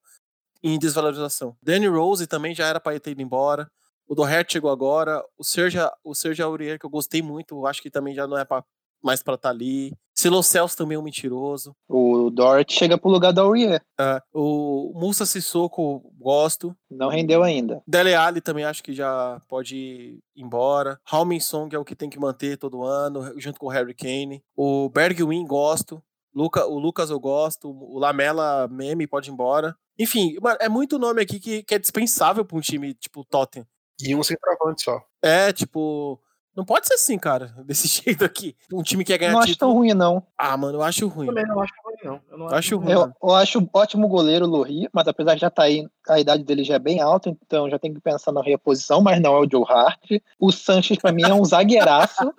[0.64, 1.56] em desvalorização.
[1.62, 3.70] Danny Rose também já era para ter ido embora.
[4.08, 5.24] O Doherty chegou agora.
[5.38, 8.44] O Sergio, o Sergio Aurier, que eu gostei muito, acho que também já não é
[8.44, 8.64] pra,
[9.04, 9.94] mais para estar tá ali.
[10.22, 11.76] Silo Celso também é um mentiroso.
[11.90, 13.82] O Dort chega pro lugar da Aurier.
[14.00, 16.76] É, o Musa Sissoko, gosto.
[16.92, 17.82] Não rendeu ainda.
[17.88, 21.00] Dele Alli também acho que já pode ir embora.
[21.12, 24.44] Halmin Song é o que tem que manter todo ano, junto com o Harry Kane.
[24.56, 26.04] O Bergwin, gosto.
[26.36, 27.72] Luca, o Lucas eu gosto.
[27.72, 29.76] O Lamela Meme pode ir embora.
[29.98, 33.66] Enfim, é muito nome aqui que, que é dispensável pra um time tipo Tottenham.
[34.00, 35.02] E um centroavante só.
[35.22, 36.20] É, tipo.
[36.56, 38.56] Não pode ser assim, cara, desse jeito aqui.
[38.74, 39.72] Um time que quer ganhar Não acho título.
[39.72, 40.26] tão ruim, não.
[40.38, 41.28] Ah, mano, eu acho ruim.
[41.28, 42.22] Eu também não acho ruim, não.
[42.30, 42.92] Eu não Eu acho ruim.
[42.92, 46.44] Eu, eu acho ótimo goleiro o Lohri, mas apesar de já estar aí, a idade
[46.44, 49.40] dele já é bem alta, então já tem que pensar na reposição, mas não é
[49.40, 50.12] o Joe Hart.
[50.40, 52.34] O Sanches, pra mim, é um zagueiraço.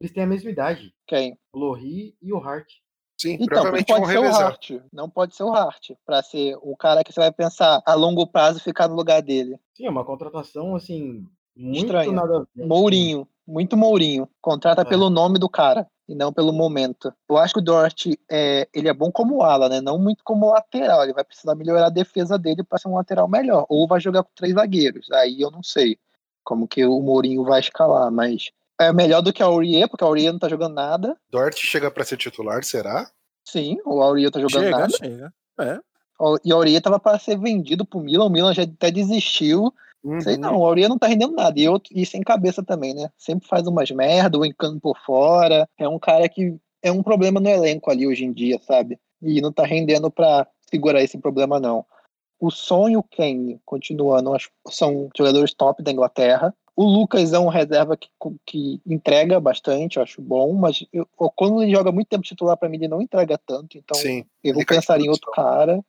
[0.00, 0.92] Eles têm a mesma idade.
[1.06, 1.38] Quem?
[1.54, 2.66] O Lohri e o Hart.
[3.20, 4.26] Sim, Então, não pode ser o.
[4.34, 4.70] Hart.
[4.92, 8.26] Não pode ser o Hart, pra ser o cara que você vai pensar a longo
[8.26, 9.56] prazo e ficar no lugar dele.
[9.76, 11.24] Sim, é uma contratação, assim,
[11.56, 12.12] muito Estranha.
[12.12, 12.66] nada a ver.
[12.66, 14.28] Mourinho, muito Mourinho.
[14.40, 14.84] Contrata É.
[14.84, 17.12] pelo nome do cara e não pelo momento.
[17.28, 19.80] Eu acho que o Dort é, ele é bom como ala, né?
[19.80, 21.02] Não muito como lateral.
[21.04, 23.66] Ele vai precisar melhorar a defesa dele para ser um lateral melhor.
[23.68, 25.10] Ou vai jogar com três zagueiros.
[25.12, 25.98] Aí eu não sei
[26.44, 28.50] como que o Mourinho vai escalar, mas
[28.80, 31.16] é melhor do que a Aurier, porque a Aurier não tá jogando nada.
[31.30, 33.08] Dort chega para ser titular, será?
[33.44, 34.96] Sim, o Aurier tá jogando Chega, nada.
[34.96, 35.32] chega.
[35.60, 35.78] É.
[36.44, 38.24] E a Aurier tava para ser vendido pro Milan.
[38.26, 39.72] O Milan já até desistiu.
[40.20, 40.40] Sei Uhum.
[40.40, 41.58] não, o Aurier não tá rendendo nada.
[41.60, 43.08] E, outro, e sem cabeça também, né?
[43.16, 45.68] Sempre faz umas merda, o encano por fora.
[45.78, 48.98] É um cara que é um problema no elenco ali hoje em dia, sabe?
[49.22, 51.84] E não tá rendendo pra segurar esse problema, não.
[52.40, 54.32] O Son e o Kane, continuando,
[54.68, 56.52] são jogadores top da Inglaterra.
[56.74, 58.08] O Lucas é um reserva que,
[58.44, 61.06] que entrega bastante, eu acho bom, mas eu-
[61.36, 63.78] quando ele joga muito tempo titular, pra mim, ele não entrega tanto.
[63.78, 64.24] Então, Sim.
[64.42, 65.84] eu vou pensar em outro cara.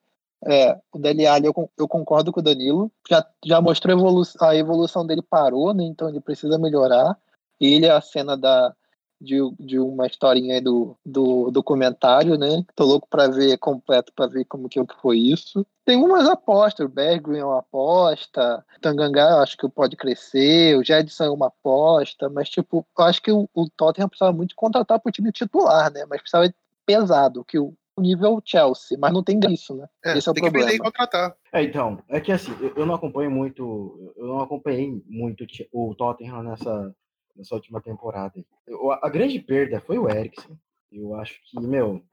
[0.45, 2.91] É, o Dele Alli, eu, eu concordo com o Danilo.
[3.09, 5.83] Já, já mostrou a evolução, a evolução dele parou, né?
[5.83, 7.17] Então ele precisa melhorar.
[7.59, 8.75] Ele é a cena da,
[9.23, 12.63] de, de uma historinha aí do, do documentário, né?
[12.75, 15.65] Tô louco pra ver completo, pra ver como que, foi isso.
[15.85, 20.77] Tem umas apostas, o Bergwijn é uma aposta, o Tangangá eu acho que pode crescer,
[20.77, 24.55] o Jedson é uma aposta, mas tipo, eu acho que o, o Tottenham precisava muito
[24.55, 26.05] contratar pro time titular, né?
[26.09, 26.53] Mas precisava
[26.85, 29.87] pesado, que o nível Chelsea, mas não tem isso, né?
[30.03, 30.85] É, Esse é o tem que vender e problema.
[30.85, 31.35] contratar.
[31.51, 36.43] É, então, é que assim, eu, não acompanho muito, eu não acompanhei muito o Tottenham
[36.43, 36.95] nessa,
[37.35, 38.33] nessa última temporada.
[38.67, 40.57] Eu- a, a grande perda foi o Eriksen.
[40.91, 42.03] Eu acho que, meu,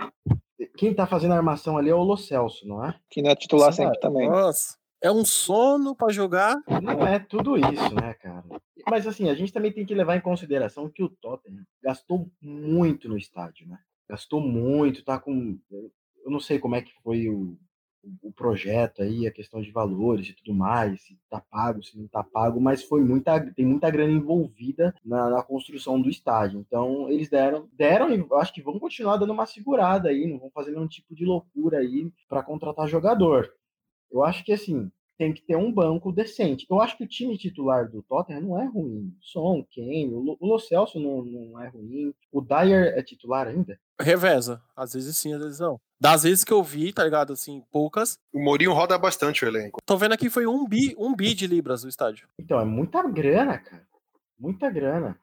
[0.76, 2.94] quem tá fazendo a armação ali é o Lo Celso, não é?
[3.10, 4.28] Que não é titular Sim, sempre também.
[4.28, 4.78] Nossa.
[5.02, 6.56] É um sono pra jogar.
[6.82, 8.44] Não é tudo isso, né, cara?
[8.88, 13.08] Mas assim, a gente também tem que levar em consideração que o Tottenham gastou muito
[13.08, 13.78] no estádio, né?
[14.10, 15.58] Gastou muito, tá com.
[15.70, 17.56] Eu não sei como é que foi o,
[18.22, 22.08] o projeto aí, a questão de valores e tudo mais, se tá pago, se não
[22.08, 26.60] tá pago, mas foi muita, tem muita grana envolvida na, na construção do estádio.
[26.60, 30.50] Então, eles deram, deram e acho que vão continuar dando uma segurada aí, não vão
[30.50, 33.52] fazer nenhum tipo de loucura aí para contratar jogador.
[34.10, 36.66] Eu acho que assim, tem que ter um banco decente.
[36.70, 39.14] Eu acho que o time titular do Tottenham não é ruim.
[39.20, 42.14] Son, Kane, o Lo Celso não, não é ruim.
[42.32, 43.78] O Dyer é titular ainda?
[44.00, 44.62] Reveza.
[44.74, 45.78] Às vezes sim, às vezes não.
[46.00, 47.34] Das vezes que eu vi, tá ligado?
[47.34, 48.18] Assim, poucas.
[48.32, 49.78] O Mourinho roda bastante o elenco.
[49.84, 52.26] Tô vendo aqui foi um bi, um bi de libras o estádio.
[52.38, 53.86] Então, é muita grana, cara.
[54.38, 55.20] Muita grana.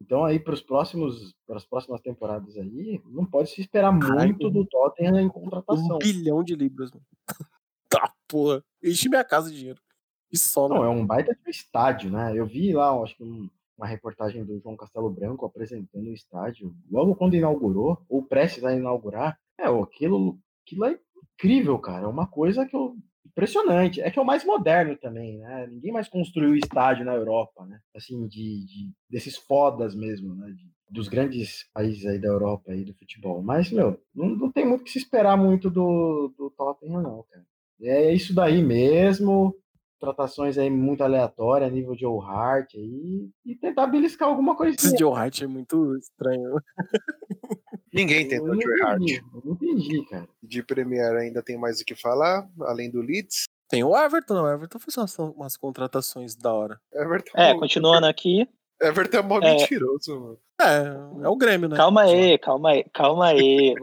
[0.00, 4.50] Então aí para os próximos, para as próximas temporadas aí, não pode se esperar muito
[4.50, 5.96] do Tottenham em contratação.
[5.96, 6.90] Um bilhão de libras.
[6.90, 7.04] Mano.
[8.34, 8.64] porra.
[8.82, 9.80] Enche minha casa de dinheiro.
[10.32, 12.32] E só, Não, é um baita de um estádio, né?
[12.36, 13.48] Eu vi lá, acho que um,
[13.78, 18.74] uma reportagem do João Castelo Branco apresentando o estádio, logo quando inaugurou, ou prestes a
[18.74, 19.38] inaugurar.
[19.56, 20.36] É, aquilo,
[20.66, 20.98] aquilo é
[21.34, 22.06] incrível, cara.
[22.06, 22.96] É uma coisa que eu.
[23.24, 24.00] Impressionante.
[24.00, 25.68] É que é o mais moderno também, né?
[25.68, 27.80] Ninguém mais construiu estádio na Europa, né?
[27.94, 30.50] Assim, de, de desses fodas mesmo, né?
[30.50, 33.42] De, dos grandes países aí da Europa aí do futebol.
[33.42, 37.44] Mas, meu, não, não tem muito que se esperar muito do, do Tottenham, não, cara.
[37.82, 39.54] É isso daí mesmo.
[40.00, 44.76] Tratações aí muito aleatórias, nível de Hart aí, e tentar beliscar alguma coisa.
[44.76, 46.60] Esse Joe Hart é muito estranho.
[47.92, 49.00] Ninguém tem o Joe Hart.
[49.08, 50.28] Eu não entendi, cara.
[50.42, 53.44] De Premier ainda tem mais o que falar, além do Leeds.
[53.68, 56.78] Tem o Everton, o Everton fez umas, umas contratações da hora.
[56.92, 58.46] Everton, É, continuando aqui.
[58.82, 59.54] Everton é mó É.
[59.56, 60.38] mentiroso, mano.
[60.60, 61.76] É, é o Grêmio, né?
[61.76, 63.74] Calma aí, calma aí, calma aí.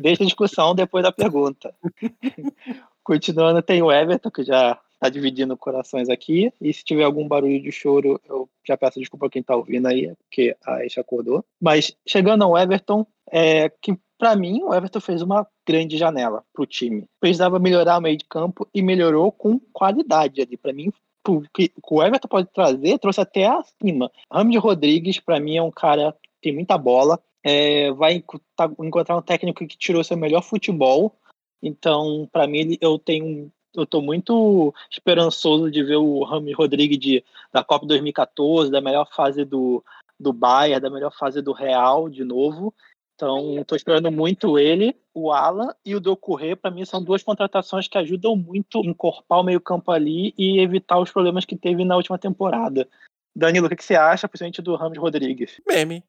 [0.00, 1.72] Deixa a discussão depois da pergunta.
[3.02, 6.52] Continuando, tem o Everton, que já tá dividindo corações aqui.
[6.60, 9.86] E se tiver algum barulho de choro, eu já peço desculpa a quem tá ouvindo
[9.88, 11.44] aí, porque a Aisha acordou.
[11.60, 16.66] Mas chegando ao Everton, é que para mim o Everton fez uma grande janela pro
[16.66, 17.06] time.
[17.18, 20.58] Precisava melhorar o meio de campo e melhorou com qualidade ali.
[20.58, 20.92] Para mim,
[21.26, 24.10] o que o Everton pode trazer, trouxe até acima.
[24.30, 27.18] Ramos Rodrigues, para mim, é um cara que tem muita bola.
[27.42, 28.22] É, vai
[28.54, 31.16] tá- encontrar um técnico que tirou seu melhor futebol.
[31.62, 33.50] Então, para mim, eu tenho.
[33.72, 39.08] Eu tô muito esperançoso de ver o Ramos Rodrigues de, da Copa 2014, da melhor
[39.14, 39.84] fase do,
[40.18, 42.74] do Bayern, da melhor fase do Real de novo.
[43.14, 46.56] Então, estou esperando muito ele, o Alan e o Docurre.
[46.56, 50.98] Para mim, são duas contratações que ajudam muito a encorpar o meio-campo ali e evitar
[50.98, 52.88] os problemas que teve na última temporada.
[53.36, 55.60] Danilo, o que que você acha, principalmente do Ramos Rodrigues?
[55.68, 56.02] Meme.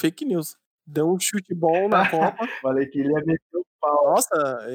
[0.00, 0.56] Fake news.
[0.86, 2.46] Deu um chute bom na Copa.
[2.60, 4.66] Falei que ele ia meter o Nossa,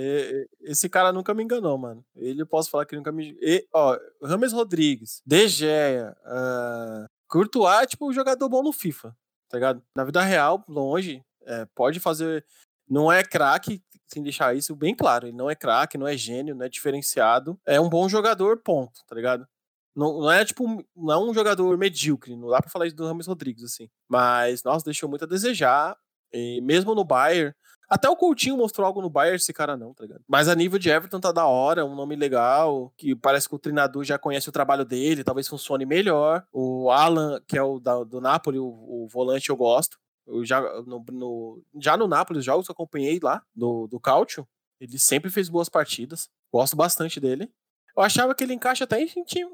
[0.61, 2.03] esse cara nunca me enganou, mano.
[2.15, 3.37] Ele eu posso falar que nunca me.
[3.41, 9.15] E, ó, Rames Rodrigues, De Gea, uh, Courtois é tipo um jogador bom no FIFA,
[9.49, 9.81] tá ligado?
[9.95, 12.45] Na vida real, longe, é, pode fazer.
[12.89, 15.27] Não é craque, sem deixar isso bem claro.
[15.27, 17.59] Ele não é craque, não é gênio, não é diferenciado.
[17.65, 19.47] É um bom jogador, ponto, tá ligado?
[19.95, 20.65] Não, não é tipo,
[20.95, 23.89] não é um jogador medíocre, não dá pra falar isso do Rames Rodrigues, assim.
[24.09, 25.97] Mas, nossa, deixou muito a desejar.
[26.33, 27.53] E mesmo no Bayern,
[27.91, 30.23] até o Coutinho mostrou algo no Bayern, esse cara não, tá ligado?
[30.27, 33.59] Mas a nível de Everton tá da hora, um nome legal, que parece que o
[33.59, 36.43] treinador já conhece o trabalho dele, talvez funcione melhor.
[36.53, 39.99] O Alan, que é o da- do Napoli, o, o volante eu gosto.
[40.25, 43.99] Eu já, no, no- já no Napoli, os jogos que eu acompanhei lá, do, do
[43.99, 44.47] Cautio,
[44.79, 46.29] ele sempre fez boas partidas.
[46.51, 47.51] Gosto bastante dele.
[47.97, 49.49] Eu achava que ele encaixa até em time,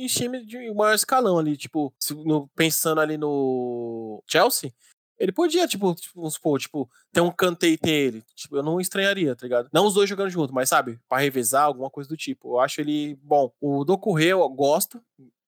[0.00, 1.94] em time de maior escalão ali, tipo,
[2.56, 4.72] pensando ali no Chelsea,
[5.18, 8.24] ele podia, tipo, tipo, vamos supor, tipo, ter um Kanté e ter ele.
[8.34, 9.68] Tipo, eu não estranharia, tá ligado?
[9.72, 12.54] Não os dois jogando junto, mas sabe, pra revezar, alguma coisa do tipo.
[12.54, 13.50] Eu acho ele bom.
[13.60, 15.00] O Docurre eu gosto.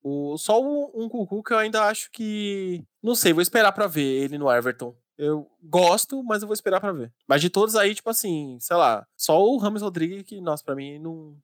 [0.02, 2.82] O, só um, Cucu que eu ainda acho que.
[3.02, 4.94] Não sei, vou esperar pra ver ele no Everton.
[5.18, 7.12] Eu gosto, mas eu vou esperar pra ver.
[7.26, 10.76] Mas de todos aí, tipo assim, sei lá, só o Ramos Rodrigues que, nossa, pra
[10.76, 11.36] mim não,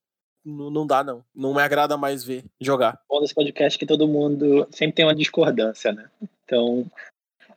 [0.45, 1.25] não, não dá, não.
[1.35, 3.01] Não me agrada mais ver jogar.
[3.09, 6.09] Bom desse podcast que todo mundo sempre tem uma discordância, né?
[6.45, 6.87] Então,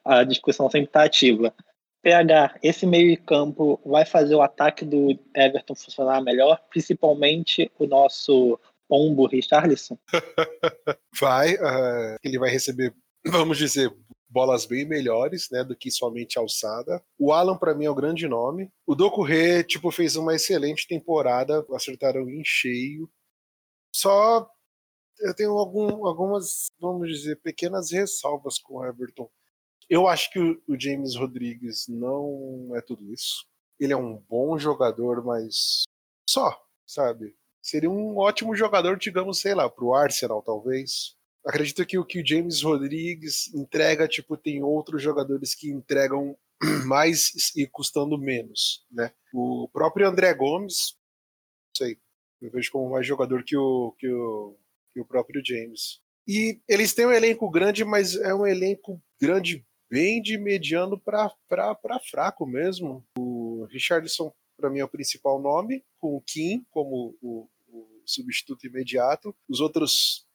[0.08, 1.54] a discussão sempre tá ativa.
[2.02, 9.28] PH, esse meio-campo vai fazer o ataque do Everton funcionar melhor, principalmente o nosso pombo
[9.28, 9.98] Richarlison?
[11.20, 12.94] Vai, ah, ele vai receber,
[13.26, 13.92] vamos dizer,
[14.30, 17.04] bolas bem melhores, né, do que somente alçada.
[17.18, 18.72] O Alan para mim é o grande nome.
[18.86, 23.10] O Docurre, tipo, fez uma excelente temporada, acertaram em cheio.
[23.94, 24.48] Só
[25.20, 29.30] eu tenho algum, algumas, vamos dizer, pequenas ressalvas com o Everton.
[29.90, 33.46] Eu acho que o, James Rodrigues não é tudo isso.
[33.80, 35.84] Ele é um bom jogador, mas
[36.30, 37.36] só, sabe?
[37.62, 41.16] Seria um ótimo jogador, digamos, sei lá, pro Arsenal, talvez.
[41.46, 46.38] Acredito que o que o James Rodrigues entrega, tipo, tem outros jogadores que entregam
[46.86, 49.14] mais e custando menos, né?
[49.34, 50.98] O próprio André Gomes,
[51.76, 51.98] sei,
[52.42, 54.58] eu vejo como mais jogador que o, que o,
[54.92, 56.02] que o próprio James.
[56.28, 61.32] E eles têm um elenco grande, mas é um elenco grande bem de mediano para
[62.10, 63.06] fraco mesmo.
[63.18, 68.66] O Richardson, para mim, é o principal nome, com o Kim como o, o substituto
[68.66, 69.36] imediato.
[69.48, 70.26] Os outros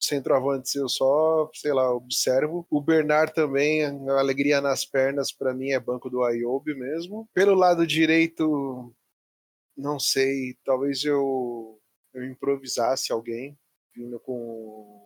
[0.00, 2.66] centroavantes eu só, sei lá, observo.
[2.70, 7.28] O Bernard também, a alegria nas pernas, para mim é banco do Ayoub mesmo.
[7.34, 8.94] Pelo lado direito,
[9.76, 11.78] não sei, talvez eu,
[12.14, 13.58] eu improvisasse alguém,
[13.94, 14.99] vindo com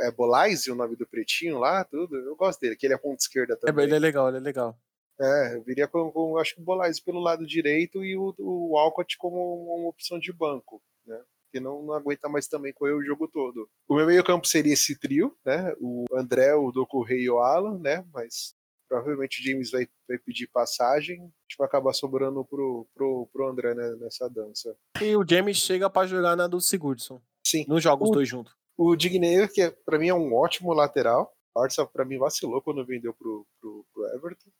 [0.00, 2.16] é Bolais o nome do pretinho lá, tudo.
[2.16, 3.84] Eu gosto dele, que ele é ponta esquerda também.
[3.84, 4.78] É, ele é legal, ele é legal.
[5.20, 8.76] É, eu viria com, com acho que o Bolais pelo lado direito e o, o
[8.78, 11.20] Alcott como uma opção de banco, né?
[11.52, 13.68] Que não, não aguenta mais também correr o jogo todo.
[13.86, 15.74] O meu meio-campo seria esse trio, né?
[15.78, 18.04] O André, o Doku Rei e o Alan, né?
[18.12, 18.54] Mas
[18.88, 21.30] provavelmente o James vai, vai pedir passagem.
[21.58, 24.74] Vai acabar sobrando pro, pro, pro André né, nessa dança.
[25.00, 27.20] E o James chega para jogar na do Sigurdsson.
[27.46, 27.66] Sim.
[27.68, 28.54] Não joga os dois juntos.
[28.76, 31.32] O Digneiro, que é, para mim é um ótimo lateral.
[31.54, 34.50] O Arsenal, para mim, vacilou quando vendeu pro, pro, pro Everton.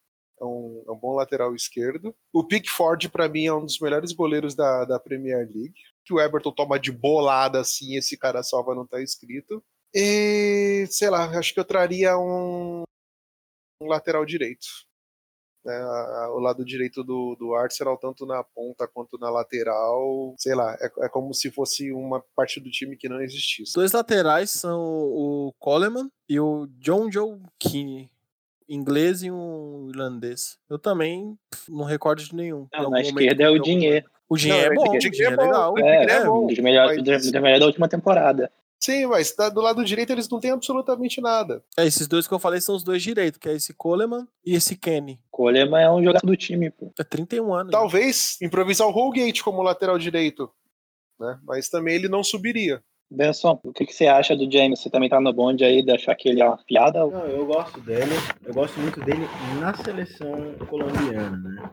[0.41, 2.15] É um, é um, bom lateral esquerdo.
[2.33, 5.75] O Pickford, para mim, é um dos melhores goleiros da, da Premier League.
[6.05, 9.63] Que o Everton toma de bolada assim, esse cara salva não tá escrito.
[9.95, 12.83] E, sei lá, acho que eu traria um,
[13.81, 14.67] um lateral direito.
[15.65, 15.81] Né,
[16.35, 20.91] o lado direito do, do Arsenal, tanto na ponta quanto na lateral, sei lá, é,
[21.05, 23.73] é como se fosse uma parte do time que não existisse.
[23.75, 28.11] Dois laterais são o Coleman e o John Joe Keane
[28.69, 30.59] inglês e um irlandês.
[30.69, 31.37] Eu também
[31.69, 32.67] não recordo de nenhum.
[32.73, 34.07] Não, na esquerda é o dinheiro.
[34.29, 35.79] O dinheiro é bom, o dinheiro é, legal.
[35.79, 36.47] É, é, bom.
[36.47, 38.51] Dos melhores, melhor da última temporada.
[38.83, 41.63] Sim, mas tá, do lado direito eles não têm absolutamente nada.
[41.79, 44.57] É, esses dois que eu falei são os dois direitos, que é esse Coleman e
[44.57, 45.21] esse Kenny.
[45.31, 46.93] Coleman é um jogador do time, pô.
[46.99, 47.71] É 31 anos.
[47.71, 48.49] Talvez né?
[48.49, 50.51] improvisar o Holgate como lateral direito,
[51.21, 51.39] né?
[51.45, 52.83] Mas também ele não subiria.
[53.09, 54.81] Benson, o que, que, você acha do James?
[54.81, 57.07] Você também tá no bonde aí de achar que ele é uma piada?
[57.07, 58.15] Não, eu gosto dele.
[58.45, 59.29] Eu gosto muito dele
[59.61, 61.71] na seleção colombiana, né?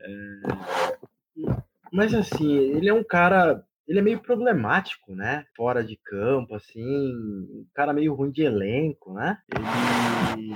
[0.00, 0.40] É...
[1.92, 5.46] Mas assim, ele é um cara ele é meio problemático, né?
[5.56, 9.38] Fora de campo, assim, um cara meio ruim de elenco, né?
[10.36, 10.52] Ele,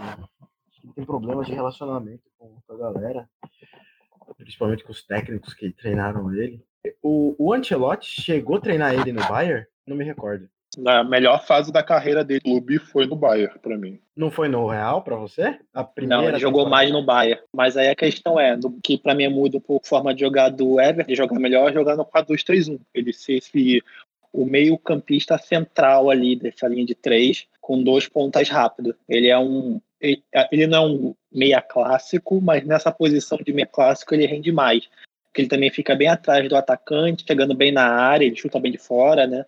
[0.84, 3.28] ele tem problemas de relacionamento com a galera,
[4.36, 6.62] principalmente com os técnicos que treinaram ele.
[7.02, 9.66] O, o Ancelotti chegou a treinar ele no Bayern?
[9.86, 10.46] Não me recordo.
[10.76, 13.98] Na melhor fase da carreira dele, clube foi no Bayern, para mim.
[14.16, 15.58] Não foi no Real para você?
[15.74, 17.42] A primeira Não, ele jogou mais no Bayern.
[17.52, 20.20] Mas aí a questão é, do que para mim muda um pouco a forma de
[20.20, 22.80] jogar do Everton, de jogar melhor, jogar no 4-2-3-1.
[22.94, 23.82] Ele ser esse,
[24.32, 28.94] o meio-campista central ali dessa linha de três, com dois pontas rápidos.
[29.08, 33.66] Ele é um ele, ele não é um meia clássico, mas nessa posição de meia
[33.66, 34.88] clássico ele rende mais.
[35.26, 38.72] Porque ele também fica bem atrás do atacante, chegando bem na área, ele chuta bem
[38.72, 39.46] de fora, né?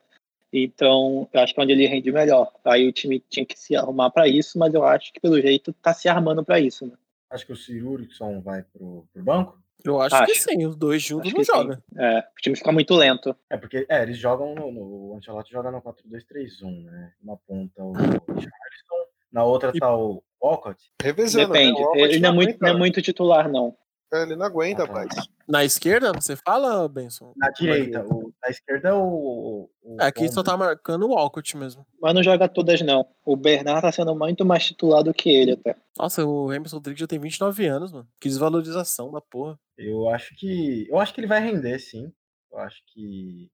[0.57, 2.49] Então, eu acho que é onde ele rende melhor.
[2.65, 5.73] Aí o time tinha que se arrumar para isso, mas eu acho que pelo jeito
[5.73, 6.93] tá se armando para isso, né?
[7.29, 9.59] Acho que o Cirurikson vai pro, pro banco?
[9.85, 11.83] Eu acho, acho, que sim, os dois juntos acho não jogam.
[11.99, 13.37] É, o time fica muito lento.
[13.51, 14.81] É, porque é, eles jogam no, no.
[14.81, 17.13] O Ancelotti joga no 4-2-3-1, né?
[17.21, 19.79] Uma ponta o Richardson, na outra e...
[19.81, 20.81] tá o Walcott.
[21.03, 21.59] Revezando, né?
[21.59, 22.01] Depende, né?
[22.01, 23.77] ele não é, muito, não é muito titular, não.
[24.15, 25.09] É, ele não aguenta, rapaz.
[25.49, 27.33] Na esquerda, você fala, Benson?
[27.37, 28.07] Na direita.
[28.07, 29.69] O, na esquerda é o.
[29.83, 31.85] o Aqui só tá marcando o Walcott mesmo.
[32.01, 33.05] Mas não joga todas, não.
[33.25, 35.77] O Bernard tá sendo muito mais titular do que ele até.
[35.99, 38.07] Nossa, o Emerson Rodrigues já tem 29 anos, mano.
[38.21, 39.59] Que desvalorização da porra.
[39.77, 40.87] Eu acho que.
[40.89, 42.13] Eu acho que ele vai render, sim.
[42.53, 43.51] Eu acho que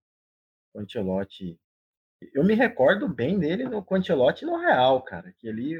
[0.74, 1.59] o Ancelotti.
[2.35, 5.32] Eu me recordo bem dele no Ancelotti no Real, cara.
[5.39, 5.74] Que ali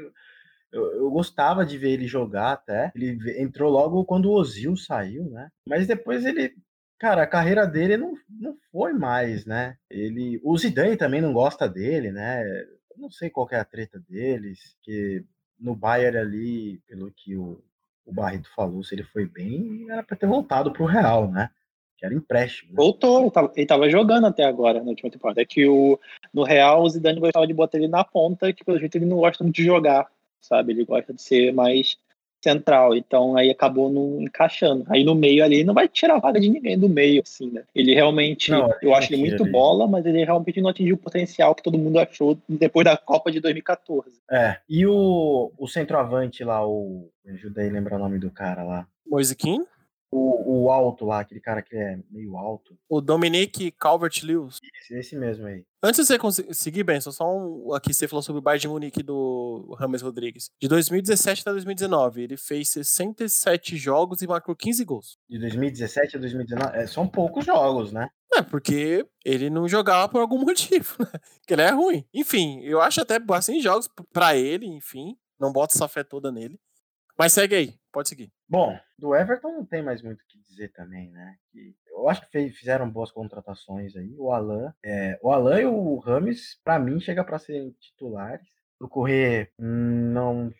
[0.71, 2.91] eu, eu, gostava de ver ele jogar até.
[2.95, 5.49] Ele entrou logo quando o Ozil saiu, né?
[5.67, 6.53] Mas depois ele.
[6.97, 9.75] Cara, a carreira dele não, não foi mais, né?
[9.89, 12.43] Ele, o Zidane também não gosta dele, né?
[12.91, 15.25] Eu não sei qual é a treta deles, que
[15.59, 17.59] no Bayern ali, pelo que o,
[18.05, 21.49] o Barreto falou, se ele foi bem, era para ter voltado pro Real, né?
[21.97, 22.69] Que era empréstimo.
[22.69, 22.75] Né?
[22.75, 25.41] Voltou, ele tava, ele tava, jogando até agora na última temporada.
[25.41, 25.99] É que o,
[26.31, 29.17] no Real o Zidane gostava de botar ele na ponta, que pelo jeito ele não
[29.17, 30.07] gosta muito de jogar
[30.41, 30.73] sabe?
[30.73, 31.97] Ele gosta de ser mais
[32.43, 34.83] central, então aí acabou não encaixando.
[34.89, 37.63] Aí no meio ali não vai tirar a vaga de ninguém do meio, assim, né?
[37.73, 41.53] Ele realmente, não, eu acho ele muito bola, mas ele realmente não atingiu o potencial
[41.53, 44.19] que todo mundo achou depois da Copa de 2014.
[44.29, 47.09] É, e o, o centroavante lá, o.
[47.23, 48.87] Me ajuda aí a lembrar o nome do cara lá.
[49.37, 49.65] Keane?
[50.11, 52.75] O, o alto lá, aquele cara que é meio alto.
[52.89, 54.57] O Dominique Calvert-Lewis.
[54.81, 55.63] Esse, esse mesmo aí.
[55.83, 59.01] Antes de você conseguir, Benson, só um, aqui você falou sobre o Bayern de Munique
[59.01, 60.51] do Rames Rodrigues.
[60.61, 65.17] De 2017 até 2019, ele fez 67 jogos e marcou 15 gols.
[65.27, 68.09] De 2017 a 2019, é, são poucos jogos, né?
[68.31, 71.19] É, porque ele não jogava por algum motivo, né?
[71.47, 72.05] Que ele é ruim.
[72.13, 75.17] Enfim, eu acho até bastante jogos para ele, enfim.
[75.39, 76.59] Não bota essa fé toda nele.
[77.17, 78.31] Mas segue aí, pode seguir.
[78.47, 81.35] Bom, do Everton não tem mais muito o que dizer também, né?
[81.87, 84.13] eu acho que fizeram boas contratações aí.
[84.17, 88.47] O Alan, é, o Alan e o Rames, para mim, chega para serem titulares.
[88.79, 90.51] O Correr, não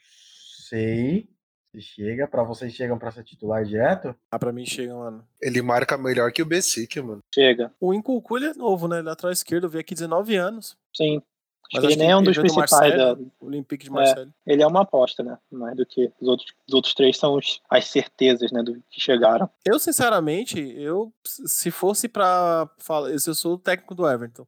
[0.67, 1.29] sei
[1.71, 2.27] se chega.
[2.27, 4.15] Para vocês chegam para ser titular direto?
[4.29, 5.25] Ah, para mim chega, mano.
[5.41, 7.23] Ele marca melhor que o Bessic, mano.
[7.33, 7.73] Chega.
[7.79, 9.01] O Inculculho é novo, né?
[9.01, 10.77] Lateral esquerdo, veio aqui 19 anos.
[10.95, 11.21] Sim.
[11.73, 13.13] Mas ele nem é um dos principais da...
[13.39, 14.31] O Olympique de Marseille.
[14.45, 15.37] É, ele é uma aposta, né?
[15.49, 18.61] Mais do que os outros, os outros três são os, as certezas, né?
[18.61, 19.49] Do que chegaram.
[19.65, 24.45] Eu, sinceramente, eu se fosse pra falar, se eu sou o técnico do Everton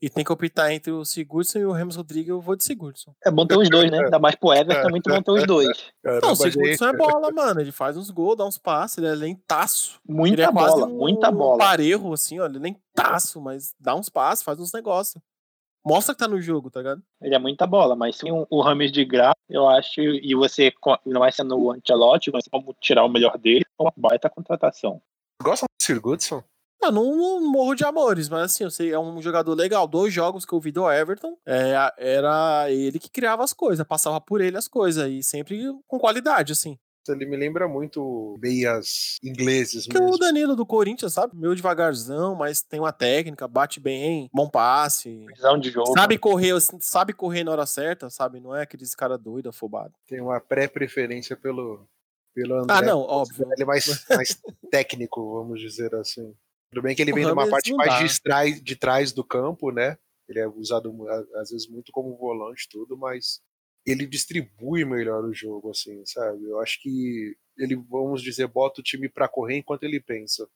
[0.00, 3.14] e tem que optar entre o Sigurdsson e o Ramos Rodrigues, eu vou de Sigurdsson.
[3.24, 3.98] É bom ter os dois, né?
[4.04, 5.92] Ainda mais pro Everton, é muito bom ter os dois.
[6.22, 7.60] Não, o Sigurdsson é bola, mano.
[7.60, 10.00] Ele faz uns gols, dá uns passes, ele é lentaço.
[10.06, 11.56] Muita ele é bola, um, muita bola.
[11.56, 12.46] Um parejo, assim, ó.
[12.46, 15.20] Ele é lentaço, mas dá uns passes, faz uns negócios
[15.86, 17.02] mostra que tá no jogo, tá ligado?
[17.22, 20.72] Ele é muita bola, mas se o Rames de graça, eu acho, e você
[21.06, 25.00] não vai sendo o Ancelotti, mas como tirar o melhor dele, é uma baita contratação.
[25.40, 26.42] Gosta do Sir Goodson?
[26.82, 29.86] Eu não, não, morro de amores, mas assim, eu sei, é um jogador legal.
[29.86, 34.20] Dois jogos que eu vi do Everton, é, era ele que criava as coisas, passava
[34.20, 36.78] por ele as coisas, e sempre com qualidade, assim.
[37.12, 40.14] Ele me lembra muito meias ingleses que mesmo.
[40.14, 41.36] o Danilo do Corinthians, sabe?
[41.36, 45.26] Meio devagarzão, mas tem uma técnica, bate bem, bom passe.
[45.34, 45.92] Visão de jogo.
[45.92, 48.40] Sabe correr, sabe correr na hora certa, sabe?
[48.40, 49.92] Não é aqueles cara doido, afobado.
[50.06, 51.86] Tem uma pré-preferência pelo,
[52.34, 52.76] pelo André.
[52.76, 53.46] Ah, não, óbvio.
[53.52, 56.34] Ele é mais, mais técnico, vamos dizer assim.
[56.70, 59.70] Tudo bem que ele vem de uma parte mais de trás, de trás do campo,
[59.70, 59.96] né?
[60.28, 60.92] Ele é usado
[61.36, 63.40] às vezes muito como volante tudo, mas
[63.86, 66.44] ele distribui melhor o jogo, assim, sabe?
[66.44, 70.48] Eu acho que ele, vamos dizer, bota o time para correr enquanto ele pensa.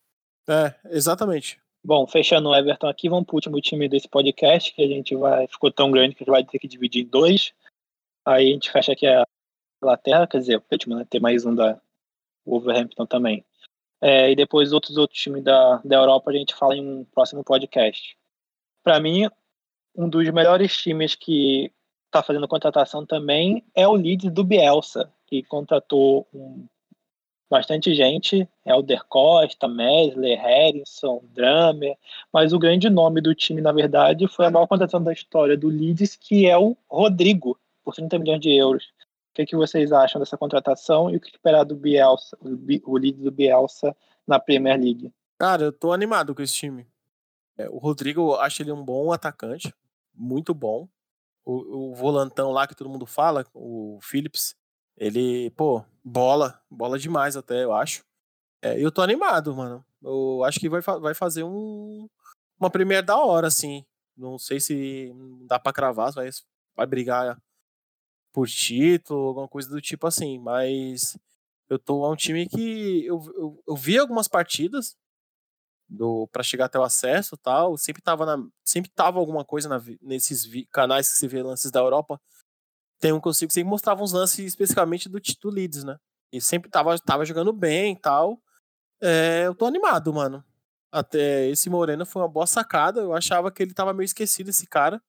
[0.48, 1.60] É, exatamente.
[1.82, 5.46] Bom, fechando o Everton aqui, vamos pro último time desse podcast, que a gente vai.
[5.46, 7.54] Ficou tão grande que a gente vai ter que dividir em dois.
[8.26, 9.24] Aí a gente fecha aqui a
[9.82, 11.06] Inglaterra, quer dizer, o último, né?
[11.08, 11.80] Ter mais um da
[12.44, 13.44] Wolverhampton também.
[14.02, 17.44] É, e depois outros outros times da, da Europa a gente fala em um próximo
[17.44, 18.16] podcast.
[18.82, 19.28] Para mim,
[19.94, 21.72] um dos melhores times que
[22.10, 26.66] está fazendo contratação também é o Leeds do Bielsa, que contratou um,
[27.48, 31.96] bastante gente, Helder Costa, Mesler, Harrison, Dramer,
[32.32, 35.68] mas o grande nome do time, na verdade, foi a maior contratação da história do
[35.68, 38.86] Leeds, que é o Rodrigo, por 30 milhões de euros.
[39.30, 42.98] O que, é que vocês acham dessa contratação e o que esperar do Bielsa, o
[42.98, 43.96] Leeds do Bielsa
[44.26, 45.12] na Premier League?
[45.38, 46.86] Cara, eu tô animado com esse time.
[47.56, 49.72] É, o Rodrigo, eu acho ele um bom atacante,
[50.12, 50.88] muito bom
[51.50, 54.54] o, o volantão lá que todo mundo fala, o Phillips,
[54.96, 58.04] ele, pô, bola, bola demais até, eu acho.
[58.62, 59.84] É, eu tô animado, mano.
[60.02, 62.08] Eu acho que vai, vai fazer um,
[62.58, 63.84] uma primeira da hora, assim.
[64.16, 65.12] Não sei se
[65.46, 66.28] dá pra cravar, vai,
[66.76, 67.40] vai brigar
[68.32, 71.18] por título, alguma coisa do tipo assim, mas
[71.68, 74.96] eu tô a um time que eu, eu, eu vi algumas partidas
[75.90, 79.82] do para chegar até o acesso tal sempre tava na, sempre tava alguma coisa na,
[80.00, 82.20] nesses vi, canais que se vê lances da Europa
[83.00, 85.98] tem um que eu sigo sempre mostrava uns lances especificamente do, do Leeds né?
[86.32, 88.38] E sempre tava, tava jogando bem tal.
[89.02, 90.44] É, eu tô animado mano.
[90.92, 94.66] Até esse Moreno foi uma boa sacada eu achava que ele tava meio esquecido esse
[94.66, 95.02] cara.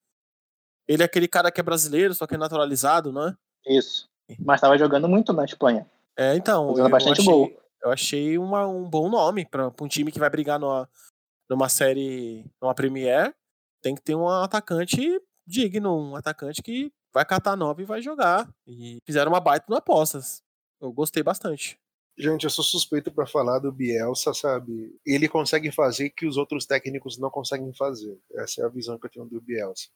[0.87, 3.35] Ele é aquele cara que é brasileiro só que é naturalizado não é?
[3.67, 4.09] Isso.
[4.39, 5.85] Mas tava jogando muito na Espanha.
[6.17, 10.11] É então eu bastante achei, gol eu achei uma, um bom nome para um time
[10.11, 10.89] que vai brigar numa,
[11.49, 13.35] numa série, numa Premier.
[13.81, 18.49] Tem que ter um atacante digno, um atacante que vai catar nove e vai jogar.
[18.67, 20.41] E fizeram uma baita no apostas.
[20.79, 21.79] Eu gostei bastante.
[22.17, 24.95] Gente, eu sou suspeito para falar do Bielsa, sabe?
[25.05, 28.19] Ele consegue fazer que os outros técnicos não conseguem fazer.
[28.33, 29.89] Essa é a visão que eu tenho do Bielsa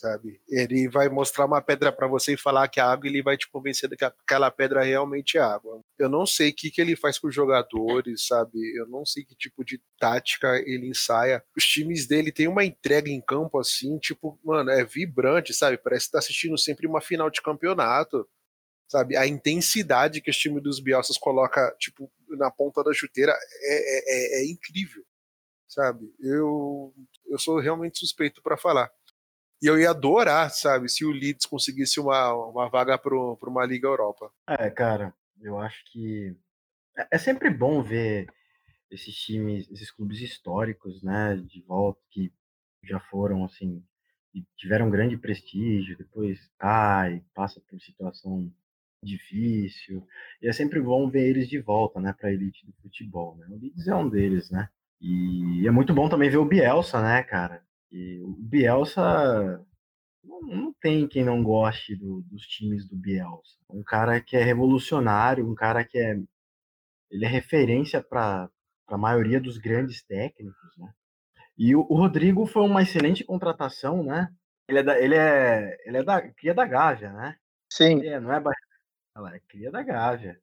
[0.00, 0.40] sabe?
[0.48, 3.36] Ele vai mostrar uma pedra para você e falar que é água, e ele vai
[3.36, 5.80] te convencer de que aquela pedra realmente é água.
[5.98, 8.58] Eu não sei o que, que ele faz com os jogadores, sabe?
[8.76, 11.44] Eu não sei que tipo de tática ele ensaia.
[11.54, 15.76] Os times dele têm uma entrega em campo assim, tipo, mano, é vibrante, sabe?
[15.76, 18.26] Parece que tá assistindo sempre uma final de campeonato.
[18.88, 23.74] Sabe, a intensidade que os times dos Bielsas coloca, tipo, na ponta da chuteira é,
[23.74, 25.04] é, é, é incrível,
[25.68, 26.12] sabe?
[26.18, 26.92] Eu,
[27.28, 28.90] eu sou realmente suspeito para falar.
[29.62, 33.86] E eu ia adorar, sabe, se o Leeds conseguisse uma, uma vaga para uma Liga
[33.88, 34.32] Europa.
[34.48, 36.36] É, cara, eu acho que
[36.96, 38.28] É, é sempre bom ver
[38.90, 42.32] esses times, esses clubes históricos, né, de volta, que
[42.84, 43.84] já foram, assim,
[44.56, 48.52] tiveram grande prestígio, depois cai, passa por situação
[49.04, 50.06] difícil,
[50.42, 53.46] e é sempre bom ver eles de volta, né, para a elite do futebol, né?
[53.50, 54.68] O Leeds é um deles, né?
[55.00, 57.64] E é muito bom também ver o Bielsa, né, cara?
[57.90, 59.64] E o Bielsa
[60.22, 63.56] não, não tem quem não goste do, dos times do Bielsa.
[63.68, 66.16] Um cara que é revolucionário, um cara que é
[67.10, 68.48] ele é referência para
[68.86, 70.88] a maioria dos grandes técnicos, né?
[71.58, 74.32] E o, o, Rodrigo foi uma excelente contratação, né?
[74.68, 77.36] Ele é da, ele é, ele é da cria da Gávea, né?
[77.70, 78.06] Sim.
[78.06, 78.42] É, não é,
[79.16, 80.40] ela é cria da Gávea.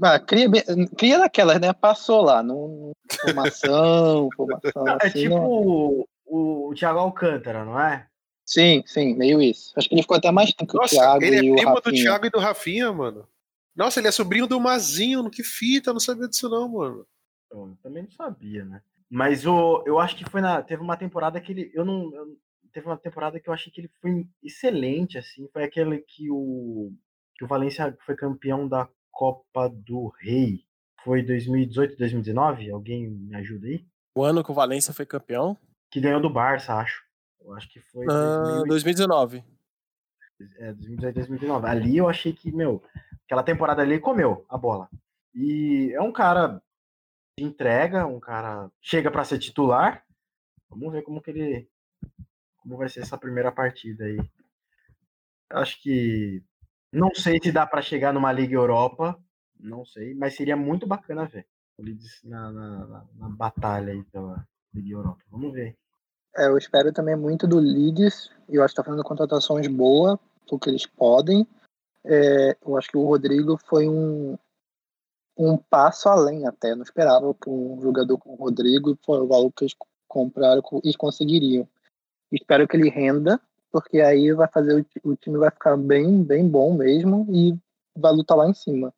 [0.00, 0.48] Ah, cria,
[0.96, 1.72] cria daquelas, né?
[1.72, 4.84] Passou lá, no, formação, formação.
[4.84, 8.06] Não, é assim, tipo o, o, Thiago Alcântara, não é?
[8.44, 9.72] Sim, sim, meio isso.
[9.76, 11.22] Acho que ele ficou até mais tempo que o Thiago.
[11.22, 13.28] Ele é primo do Thiago e do Rafinha, mano.
[13.76, 17.06] Nossa, ele é sobrinho do Mazinho, que fita, eu não sabia disso não, mano.
[17.50, 18.82] Eu também não sabia, né?
[19.10, 20.62] Mas o, eu acho que foi na.
[20.62, 21.70] Teve uma temporada que ele.
[21.74, 22.14] Eu não.
[22.14, 22.36] Eu,
[22.72, 25.48] teve uma temporada que eu achei que ele foi excelente, assim.
[25.52, 26.92] Foi aquele que o.
[27.36, 30.64] Que o Valência foi campeão da Copa do Rei.
[31.04, 32.70] Foi 2018, 2019?
[32.70, 33.86] Alguém me ajuda aí?
[34.14, 35.56] O ano que o Valência foi campeão?
[35.90, 37.02] Que ganhou do Barça, acho.
[37.40, 38.06] Eu acho que foi.
[38.06, 39.44] Uh, 2019.
[40.58, 41.66] É, 2018, 2019.
[41.66, 42.82] Ali eu achei que, meu,
[43.24, 44.88] aquela temporada ali comeu a bola.
[45.34, 46.62] E é um cara
[47.38, 50.04] de entrega, um cara chega para ser titular.
[50.68, 51.68] Vamos ver como que ele
[52.56, 54.18] como vai ser essa primeira partida aí.
[55.50, 56.42] Acho que
[56.92, 59.18] não sei se dá para chegar numa Liga Europa,
[59.58, 61.46] não sei, mas seria muito bacana ver
[61.78, 65.22] o Leeds na, na, na, na batalha aí pela Liga Europa.
[65.30, 65.76] Vamos ver.
[66.36, 68.30] É, eu espero também muito do Leeds.
[68.48, 70.18] Eu acho que está fazendo contratações boas,
[70.48, 71.46] porque eles podem.
[72.04, 74.38] É, eu acho que o Rodrigo foi um,
[75.36, 76.74] um passo além até.
[76.74, 79.74] Não esperava que um jogador como o Rodrigo foi o valor que eles
[80.06, 81.68] compraram e conseguiriam.
[82.30, 83.40] Espero que ele renda,
[83.70, 87.56] porque aí vai fazer o, time vai ficar bem, bem bom mesmo e
[87.96, 88.92] vai lutar lá em cima.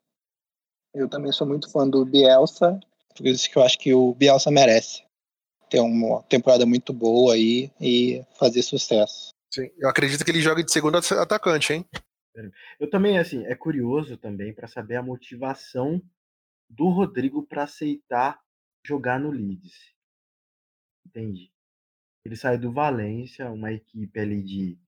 [0.92, 2.80] Eu também sou muito fã do Bielsa,
[3.16, 5.04] por isso que eu acho que o Bielsa merece
[5.70, 9.30] ter uma temporada muito boa aí e fazer sucesso.
[9.52, 11.86] Sim, eu acredito que ele joga de segundo atacante, hein?
[12.78, 16.02] Eu também, assim, é curioso também para saber a motivação
[16.68, 18.40] do Rodrigo para aceitar
[18.84, 19.94] jogar no Leeds.
[21.06, 21.52] Entende?
[22.24, 24.78] Ele sai do Valência, uma equipe ali de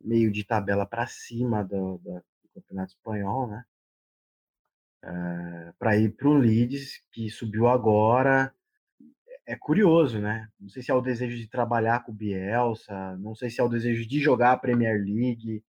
[0.00, 3.64] meio de tabela para cima do, do, do, Campeonato Espanhol, né?
[5.04, 8.54] É, para ir para o Leeds, que subiu agora.
[9.46, 10.48] É curioso, né?
[10.58, 13.64] Não sei se é o desejo de trabalhar com o Bielsa, não sei se é
[13.64, 15.64] o desejo de jogar a Premier League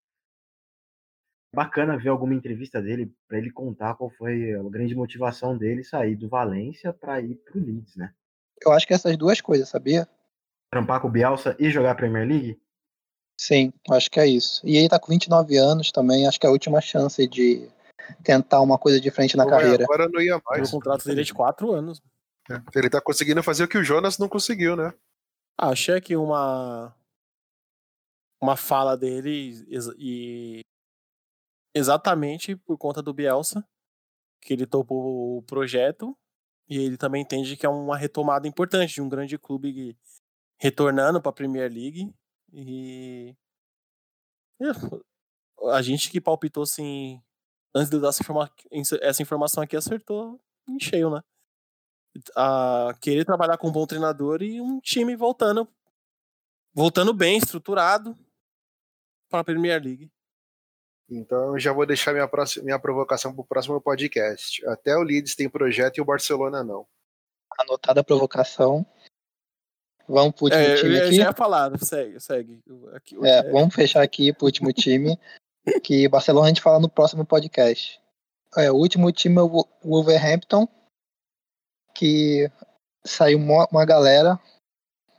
[1.54, 6.16] bacana ver alguma entrevista dele para ele contar qual foi a grande motivação dele sair
[6.16, 8.12] do Valência para ir pro Leeds, né?
[8.64, 10.08] Eu acho que essas duas coisas, sabia?
[10.72, 12.60] Trampar com o Bielsa e jogar a Premier League?
[13.40, 14.66] Sim, acho que é isso.
[14.66, 17.70] E ele tá com 29 anos também, acho que é a última chance de
[18.24, 19.84] tentar uma coisa diferente na carreira.
[19.84, 20.70] Agora não ia mais.
[20.70, 22.02] O contrato dele é de 4 anos.
[22.50, 24.94] É, ele tá conseguindo fazer o que o Jonas não conseguiu, né?
[25.58, 26.96] Ah, achei que uma
[28.42, 29.66] uma fala dele
[29.98, 30.62] e
[31.74, 33.66] exatamente por conta do Bielsa,
[34.42, 36.18] que ele topou o projeto
[36.70, 39.98] e ele também entende que é uma retomada importante de um grande clube
[40.60, 42.14] retornando para a Premier League
[42.52, 43.36] e
[45.72, 47.22] a gente que palpitou assim
[47.74, 48.24] antes de eu dar essa,
[49.02, 51.22] essa informação aqui acertou em cheio, né?
[52.36, 55.68] A querer trabalhar com um bom treinador e um time voltando
[56.74, 58.18] voltando bem estruturado
[59.30, 60.12] para a Premier League.
[61.10, 64.66] Então já vou deixar minha, próxima, minha provocação para o próximo podcast.
[64.68, 66.88] Até o Leeds tem projeto e o Barcelona não.
[67.60, 68.86] Anotada a provocação.
[70.08, 71.14] Vamos pro último é, time aqui.
[71.14, 72.64] Já ia falar, segue, segue.
[72.94, 75.18] Aqui, é, é, vamos fechar aqui pro último time.
[75.84, 78.00] que Barcelona a gente fala no próximo podcast.
[78.58, 80.68] É, o último time é o Wolverhampton,
[81.94, 82.50] que
[83.04, 84.40] saiu uma, galera,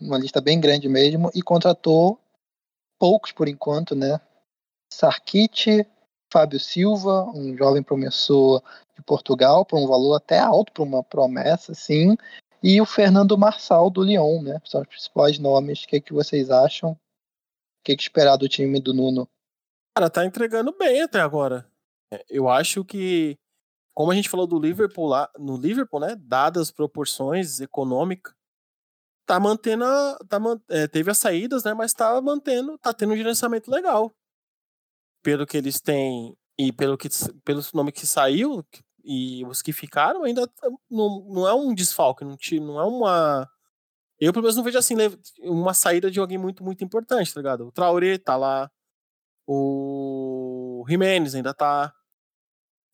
[0.01, 2.18] uma lista bem grande mesmo, e contratou
[2.98, 4.20] poucos por enquanto, né?
[4.92, 5.86] Sarkite,
[6.32, 8.62] Fábio Silva, um jovem promissor
[8.96, 12.16] de Portugal, por um valor até alto para uma promessa, sim.
[12.62, 14.60] E o Fernando Marçal do Lyon, né?
[14.64, 15.84] São os principais nomes.
[15.84, 16.92] O que, é que vocês acham?
[16.92, 16.98] O
[17.84, 19.28] que, é que esperar do time do Nuno?
[19.94, 21.66] Cara, tá entregando bem até agora.
[22.10, 23.36] É, eu acho que,
[23.94, 26.16] como a gente falou do Liverpool lá, no Liverpool, né?
[26.18, 28.34] Dadas as proporções econômicas,
[29.26, 29.84] tá mantendo.
[29.84, 30.38] A, tá,
[30.70, 31.74] é, teve as saídas, né?
[31.74, 34.14] Mas tá mantendo, tá tendo um gerenciamento legal
[35.22, 37.08] pelo que eles têm e pelo que
[37.44, 38.64] pelo nome que saiu,
[39.04, 40.48] E os que ficaram ainda
[40.90, 43.50] não, não é um desfalque, não, não é uma.
[44.20, 44.94] Eu, pelo menos, não vejo assim
[45.40, 47.66] uma saída de alguém muito, muito importante, tá ligado?
[47.66, 48.70] O Traoré tá lá.
[49.46, 51.92] O Jimenez ainda tá.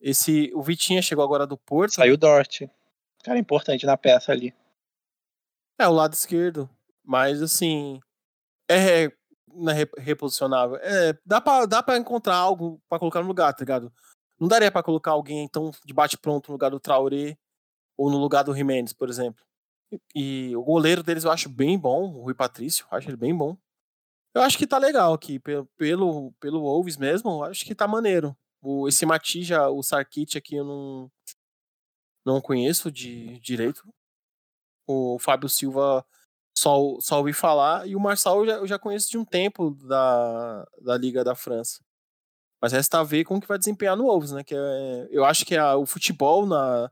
[0.00, 1.94] Esse, o Vitinha chegou agora do Porto.
[1.94, 2.62] Saiu o Dort.
[3.22, 4.54] Cara importante na peça ali.
[5.78, 6.68] É, o lado esquerdo.
[7.04, 8.00] Mas, assim.
[8.70, 9.10] É, é
[9.98, 10.76] reposicionável.
[10.76, 13.92] É, dá, pra, dá pra encontrar algo pra colocar no lugar, tá ligado?
[14.38, 17.36] Não daria pra colocar alguém, então, de bate-pronto no lugar do Traoré
[17.96, 19.44] ou no lugar do Jimenez, por exemplo.
[19.92, 23.36] E, e o goleiro deles eu acho bem bom, o Rui Patrício, acho ele bem
[23.36, 23.56] bom.
[24.32, 28.34] Eu acho que tá legal aqui, pelo, pelo, pelo Wolves mesmo, acho que tá maneiro.
[28.62, 31.10] O, esse Matija, o Sarkit aqui eu não,
[32.24, 33.82] não conheço de direito.
[34.86, 36.04] O Fábio Silva
[36.56, 39.70] só, só ouvi falar, e o Marçal eu já, eu já conheço de um tempo
[39.86, 41.80] da, da Liga da França.
[42.60, 44.44] Mas resta ver como que vai desempenhar no Wolves, né?
[44.44, 46.90] Que é, eu acho que a, o futebol, na,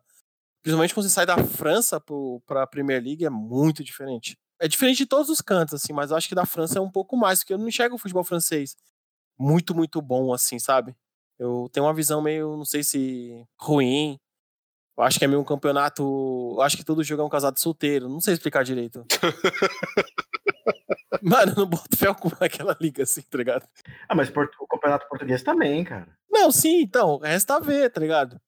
[0.62, 2.00] principalmente quando você sai da França
[2.46, 4.38] para a Premier League, é muito diferente.
[4.60, 6.90] É diferente de todos os cantos, assim, mas eu acho que da França é um
[6.90, 8.76] pouco mais, porque eu não enxergo o futebol francês
[9.38, 10.96] muito, muito bom, assim, sabe?
[11.38, 14.18] Eu tenho uma visão meio, não sei se ruim,
[14.98, 16.02] eu acho que é meio um campeonato.
[16.02, 18.08] Eu acho que todo jogo é um casado solteiro.
[18.08, 19.06] Não sei explicar direito.
[21.22, 23.64] Mano, eu não boto fé com aquela liga assim, tá ligado?
[24.08, 26.08] Ah, mas o campeonato português também, cara.
[26.28, 27.18] Não, sim, então.
[27.18, 28.40] Resta a ver, tá ligado?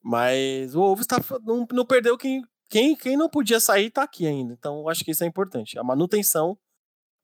[0.00, 4.28] Mas o Wolves tá, não, não perdeu quem, quem, quem não podia sair tá aqui
[4.28, 4.52] ainda.
[4.52, 5.76] Então eu acho que isso é importante.
[5.76, 6.56] A manutenção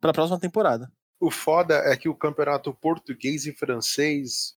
[0.00, 0.90] para a próxima temporada.
[1.20, 4.56] O foda é que o campeonato português e francês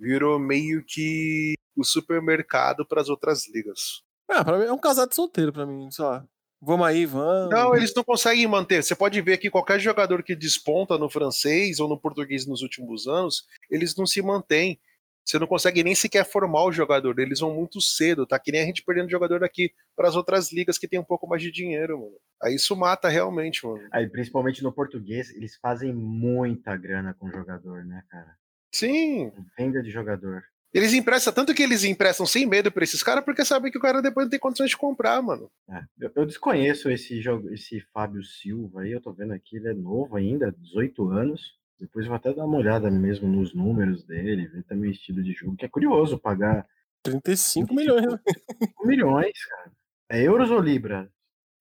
[0.00, 4.02] virou meio que o supermercado para as outras ligas.
[4.28, 6.24] Ah, pra mim é um casado solteiro para mim, só.
[6.62, 7.50] Vamos aí, vamos.
[7.50, 8.82] Não, eles não conseguem manter.
[8.82, 13.06] Você pode ver que qualquer jogador que desponta no francês ou no português nos últimos
[13.06, 14.78] anos, eles não se mantêm.
[15.24, 17.18] Você não consegue nem sequer formar o jogador.
[17.18, 18.38] Eles vão muito cedo, tá?
[18.38, 21.26] Que nem a gente perdendo jogador aqui para as outras ligas que tem um pouco
[21.26, 22.16] mais de dinheiro, mano.
[22.42, 23.86] Aí isso mata realmente, mano.
[23.92, 28.39] Aí, principalmente no português, eles fazem muita grana com o jogador, né, cara?
[28.72, 29.32] Sim.
[29.58, 30.42] Venda de jogador.
[30.72, 33.80] Eles emprestam, tanto que eles emprestam sem medo pra esses caras, porque sabem que o
[33.80, 35.50] cara depois não tem condições de comprar, mano.
[35.68, 39.68] É, eu, eu, desconheço esse jogo, esse Fábio Silva aí, eu tô vendo aqui, ele
[39.68, 41.58] é novo ainda, 18 anos.
[41.78, 45.32] Depois vou até dar uma olhada mesmo nos números dele, ver também o estilo de
[45.32, 46.64] jogo, que é curioso pagar
[47.02, 48.18] 35 milhões, né?
[48.84, 49.72] milhões, cara.
[50.08, 51.10] É euros ou libra?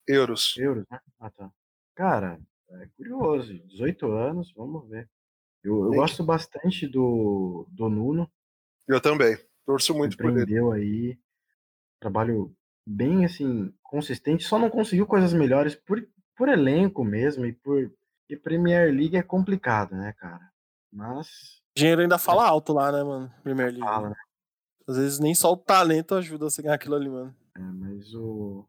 [0.08, 0.56] Euros.
[0.58, 1.00] Euros, né?
[1.20, 1.50] Ah, tá.
[1.96, 2.40] Cara,
[2.72, 3.54] é curioso.
[3.68, 5.10] 18 anos, vamos ver.
[5.64, 8.30] Eu, eu gosto bastante do, do Nuno.
[8.88, 9.38] Eu também.
[9.66, 10.60] Torço muito por ele.
[10.74, 11.18] Aí.
[12.00, 12.56] Trabalho
[12.86, 14.44] bem, assim, consistente.
[14.44, 16.02] Só não conseguiu coisas melhores por,
[16.36, 17.92] por elenco mesmo e por.
[18.30, 20.52] E Premier League é complicado, né, cara?
[20.92, 21.62] Mas.
[21.76, 23.32] O dinheiro ainda fala alto lá, né, mano?
[23.44, 23.82] Premier League.
[23.82, 24.16] Fala, né?
[24.88, 27.36] Às vezes nem só o talento ajuda a ganhar aquilo ali, mano.
[27.56, 28.66] É, mas o.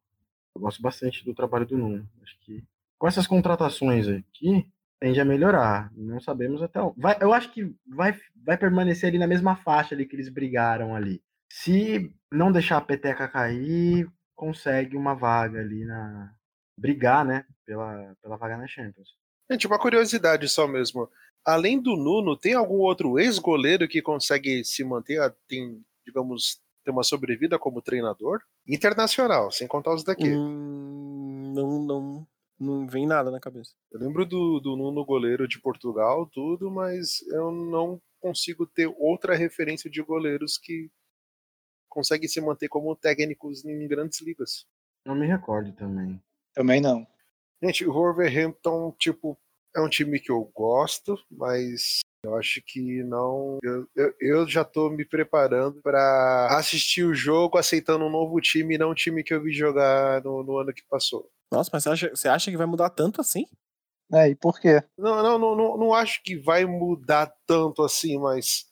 [0.54, 2.08] Eu gosto bastante do trabalho do Nuno.
[2.22, 2.64] Acho que
[2.98, 4.68] com essas contratações aqui,
[5.00, 5.90] tende a melhorar.
[5.96, 7.00] Não sabemos até onde.
[7.00, 8.14] Vai, eu acho que vai,
[8.44, 11.22] vai permanecer ali na mesma faixa ali que eles brigaram ali.
[11.50, 14.06] Se não deixar a peteca cair,
[14.36, 16.32] consegue uma vaga ali na.
[16.78, 17.44] brigar, né?
[17.66, 19.08] Pela, pela vaga na Champions.
[19.50, 21.08] Gente, uma curiosidade só mesmo.
[21.44, 25.18] Além do Nuno, tem algum outro ex-goleiro que consegue se manter,
[25.48, 28.40] tem, digamos, ter uma sobrevida como treinador?
[28.68, 30.28] Internacional, sem contar os daqui.
[30.28, 32.26] Hum, não, não,
[32.60, 33.72] não vem nada na cabeça.
[33.90, 39.34] Eu lembro do, do Nuno goleiro de Portugal, tudo, mas eu não consigo ter outra
[39.34, 40.90] referência de goleiros que
[41.88, 44.66] conseguem se manter como técnicos em grandes ligas.
[45.06, 46.22] Não me recordo também.
[46.54, 47.06] Também não.
[47.62, 49.38] Gente, o Wolverhampton, tipo,
[49.74, 53.58] é um time que eu gosto, mas eu acho que não.
[53.62, 58.74] Eu, eu, eu já tô me preparando para assistir o jogo aceitando um novo time
[58.74, 61.30] e não um time que eu vi jogar no, no ano que passou.
[61.50, 63.44] Nossa, mas você acha, você acha que vai mudar tanto assim?
[64.12, 64.82] É, e por quê?
[64.96, 68.66] Não, não, não, não, não acho que vai mudar tanto assim, mas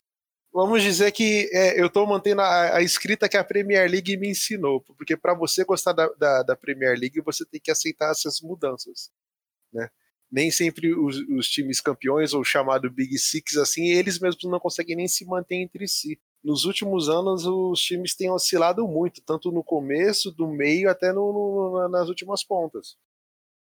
[0.53, 4.31] vamos dizer que é, eu estou mantendo a, a, escrita que a Premier League me
[4.31, 8.41] ensinou, porque para você gostar da, da, da, Premier League você tem que aceitar essas
[8.41, 9.11] mudanças,
[9.73, 9.89] né?
[10.31, 14.97] Nem sempre os, os times campeões ou chamado Big Six assim, eles mesmos não conseguem
[14.97, 19.62] nem se manter entre si nos últimos anos os times têm oscilado muito, tanto no
[19.62, 22.97] começo, do meio, até no, no, nas últimas pontas.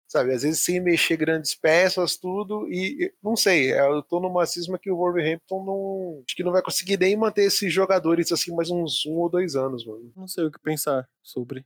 [0.08, 4.46] Sabe, às vezes sem mexer grandes peças, tudo, e não sei, é, eu tô numa
[4.46, 6.24] cisma que o Wolverhampton não.
[6.26, 9.58] Acho que não vai conseguir nem manter esses jogadores assim mais uns um ou dois
[9.58, 10.10] anos, mano.
[10.16, 11.66] Não sei o que pensar sobre.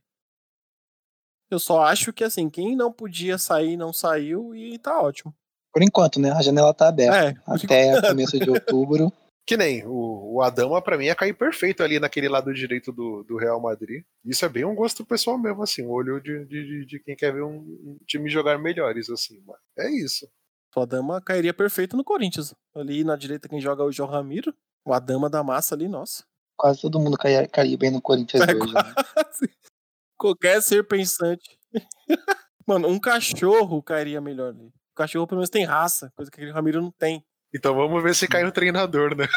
[1.48, 5.32] Eu só acho que assim, quem não podia sair, não saiu e tá ótimo.
[5.72, 6.32] Por enquanto, né?
[6.32, 7.16] A janela tá aberta.
[7.16, 9.12] É, até começo de outubro.
[9.44, 13.24] Que nem o, o Adama, pra mim, ia cair perfeito ali naquele lado direito do,
[13.24, 14.04] do Real Madrid.
[14.24, 17.32] Isso é bem um gosto pessoal mesmo, assim, um olho de, de, de quem quer
[17.32, 19.42] ver um, um time jogar melhores, assim.
[19.44, 20.28] Mas é isso.
[20.74, 22.54] O Adama cairia perfeito no Corinthians.
[22.74, 24.54] Ali na direita quem joga é o João Ramiro.
[24.84, 26.24] O Adama da massa ali, nossa.
[26.56, 28.72] Quase todo mundo cairia, cairia bem no Corinthians É hoje.
[28.72, 28.94] Né?
[29.14, 29.50] quase.
[30.16, 31.58] Qualquer ser pensante.
[32.66, 34.66] Mano, um cachorro cairia melhor ali.
[34.66, 37.24] O cachorro pelo menos tem raça, coisa que aquele Ramiro não tem.
[37.54, 39.28] Então vamos ver se cai no treinador, né?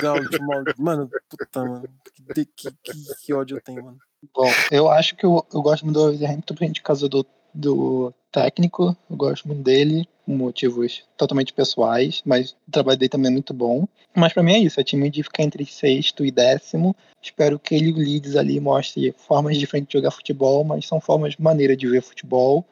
[0.00, 0.82] Gaúcho, maldito.
[0.82, 1.88] Mano, puta, mano.
[2.34, 2.92] Que, que, que,
[3.24, 3.98] que ódio eu tenho, mano.
[4.34, 8.96] Bom, eu acho que eu, eu gosto muito do Wolverhampton por causa do, do técnico.
[9.08, 13.54] Eu gosto muito dele, por motivos totalmente pessoais, mas o trabalho dele também é muito
[13.54, 13.88] bom.
[14.14, 16.94] Mas pra mim é isso, é time de ficar entre sexto e décimo.
[17.22, 21.00] Espero que ele e o Leeds ali mostre formas diferentes de jogar futebol, mas são
[21.00, 22.66] formas maneiras de ver futebol.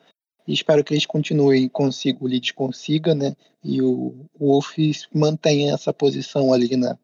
[0.49, 3.37] E espero que eles continuem, consiga, o Leeds consiga, né?
[3.63, 4.79] E o, o Wolf
[5.15, 6.99] mantenha essa posição ali na,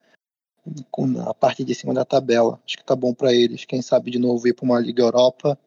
[0.91, 2.59] com- na parte de cima da tabela.
[2.65, 3.67] Acho que tá bom pra eles.
[3.67, 5.59] Quem sabe de novo ir pra uma Liga Europa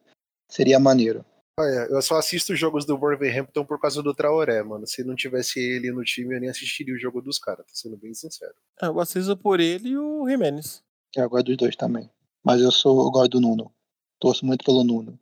[0.50, 1.24] seria maneiro.
[1.60, 4.84] Olha, eu só assisto os jogos do Wolverhampton por causa do Traoré, mano.
[4.86, 7.96] Se não tivesse ele no time, eu nem assistiria o jogo dos caras, tô sendo
[7.96, 8.54] bem sincero.
[8.82, 10.82] É, eu assisto por ele e o Jimenez.
[11.12, 12.10] Que eu gosto dos dois também.
[12.44, 13.72] Mas eu sou eu gosto do Nuno.
[14.20, 15.18] Torço muito pelo Nuno.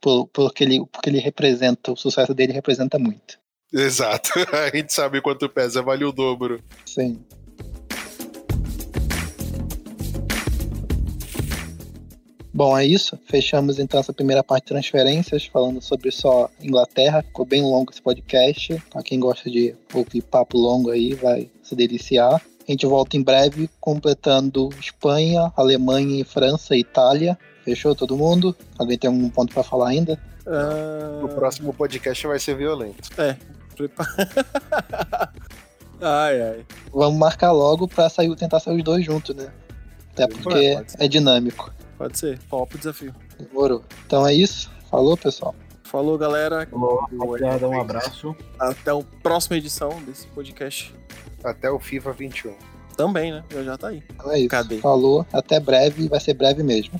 [0.00, 3.38] Por, porque, ele, porque ele representa, o sucesso dele representa muito.
[3.72, 4.30] Exato.
[4.52, 6.62] A gente sabe quanto pesa, vale o dobro.
[6.84, 7.18] Sim.
[12.56, 13.18] Bom, é isso.
[13.26, 17.22] Fechamos então essa primeira parte de transferências, falando sobre só Inglaterra.
[17.22, 18.82] Ficou bem longo esse podcast.
[18.88, 22.40] Pra quem gosta de ouvir papo longo aí, vai se deliciar.
[22.66, 27.38] A gente volta em breve, completando Espanha, Alemanha, França e Itália.
[27.66, 28.54] Fechou todo mundo?
[28.78, 30.16] Alguém tem algum ponto pra falar ainda?
[30.46, 33.10] Ah, O próximo podcast vai ser violento.
[33.76, 34.06] prepa-
[36.00, 36.66] ai, ai.
[36.92, 39.48] Vamos marcar logo pra sair, tentar sair os dois juntos, né?
[40.12, 41.74] Até porque é dinâmico.
[41.98, 42.38] Pode ser.
[42.48, 43.12] Top desafio.
[43.38, 43.82] Demorou.
[44.06, 44.70] Então é isso.
[44.88, 45.52] Falou, pessoal.
[45.82, 46.66] Falou, galera.
[46.70, 48.36] Falou, rapaziada, um abraço.
[48.60, 50.94] Até a próxima edição desse podcast.
[51.42, 52.54] Até o FIFA 21.
[52.96, 53.44] Também, né?
[53.50, 54.02] Já já tá aí.
[54.10, 54.48] Então é isso.
[54.48, 54.78] Cadê?
[54.78, 55.26] Falou.
[55.32, 56.08] Até breve.
[56.08, 56.98] Vai ser breve mesmo.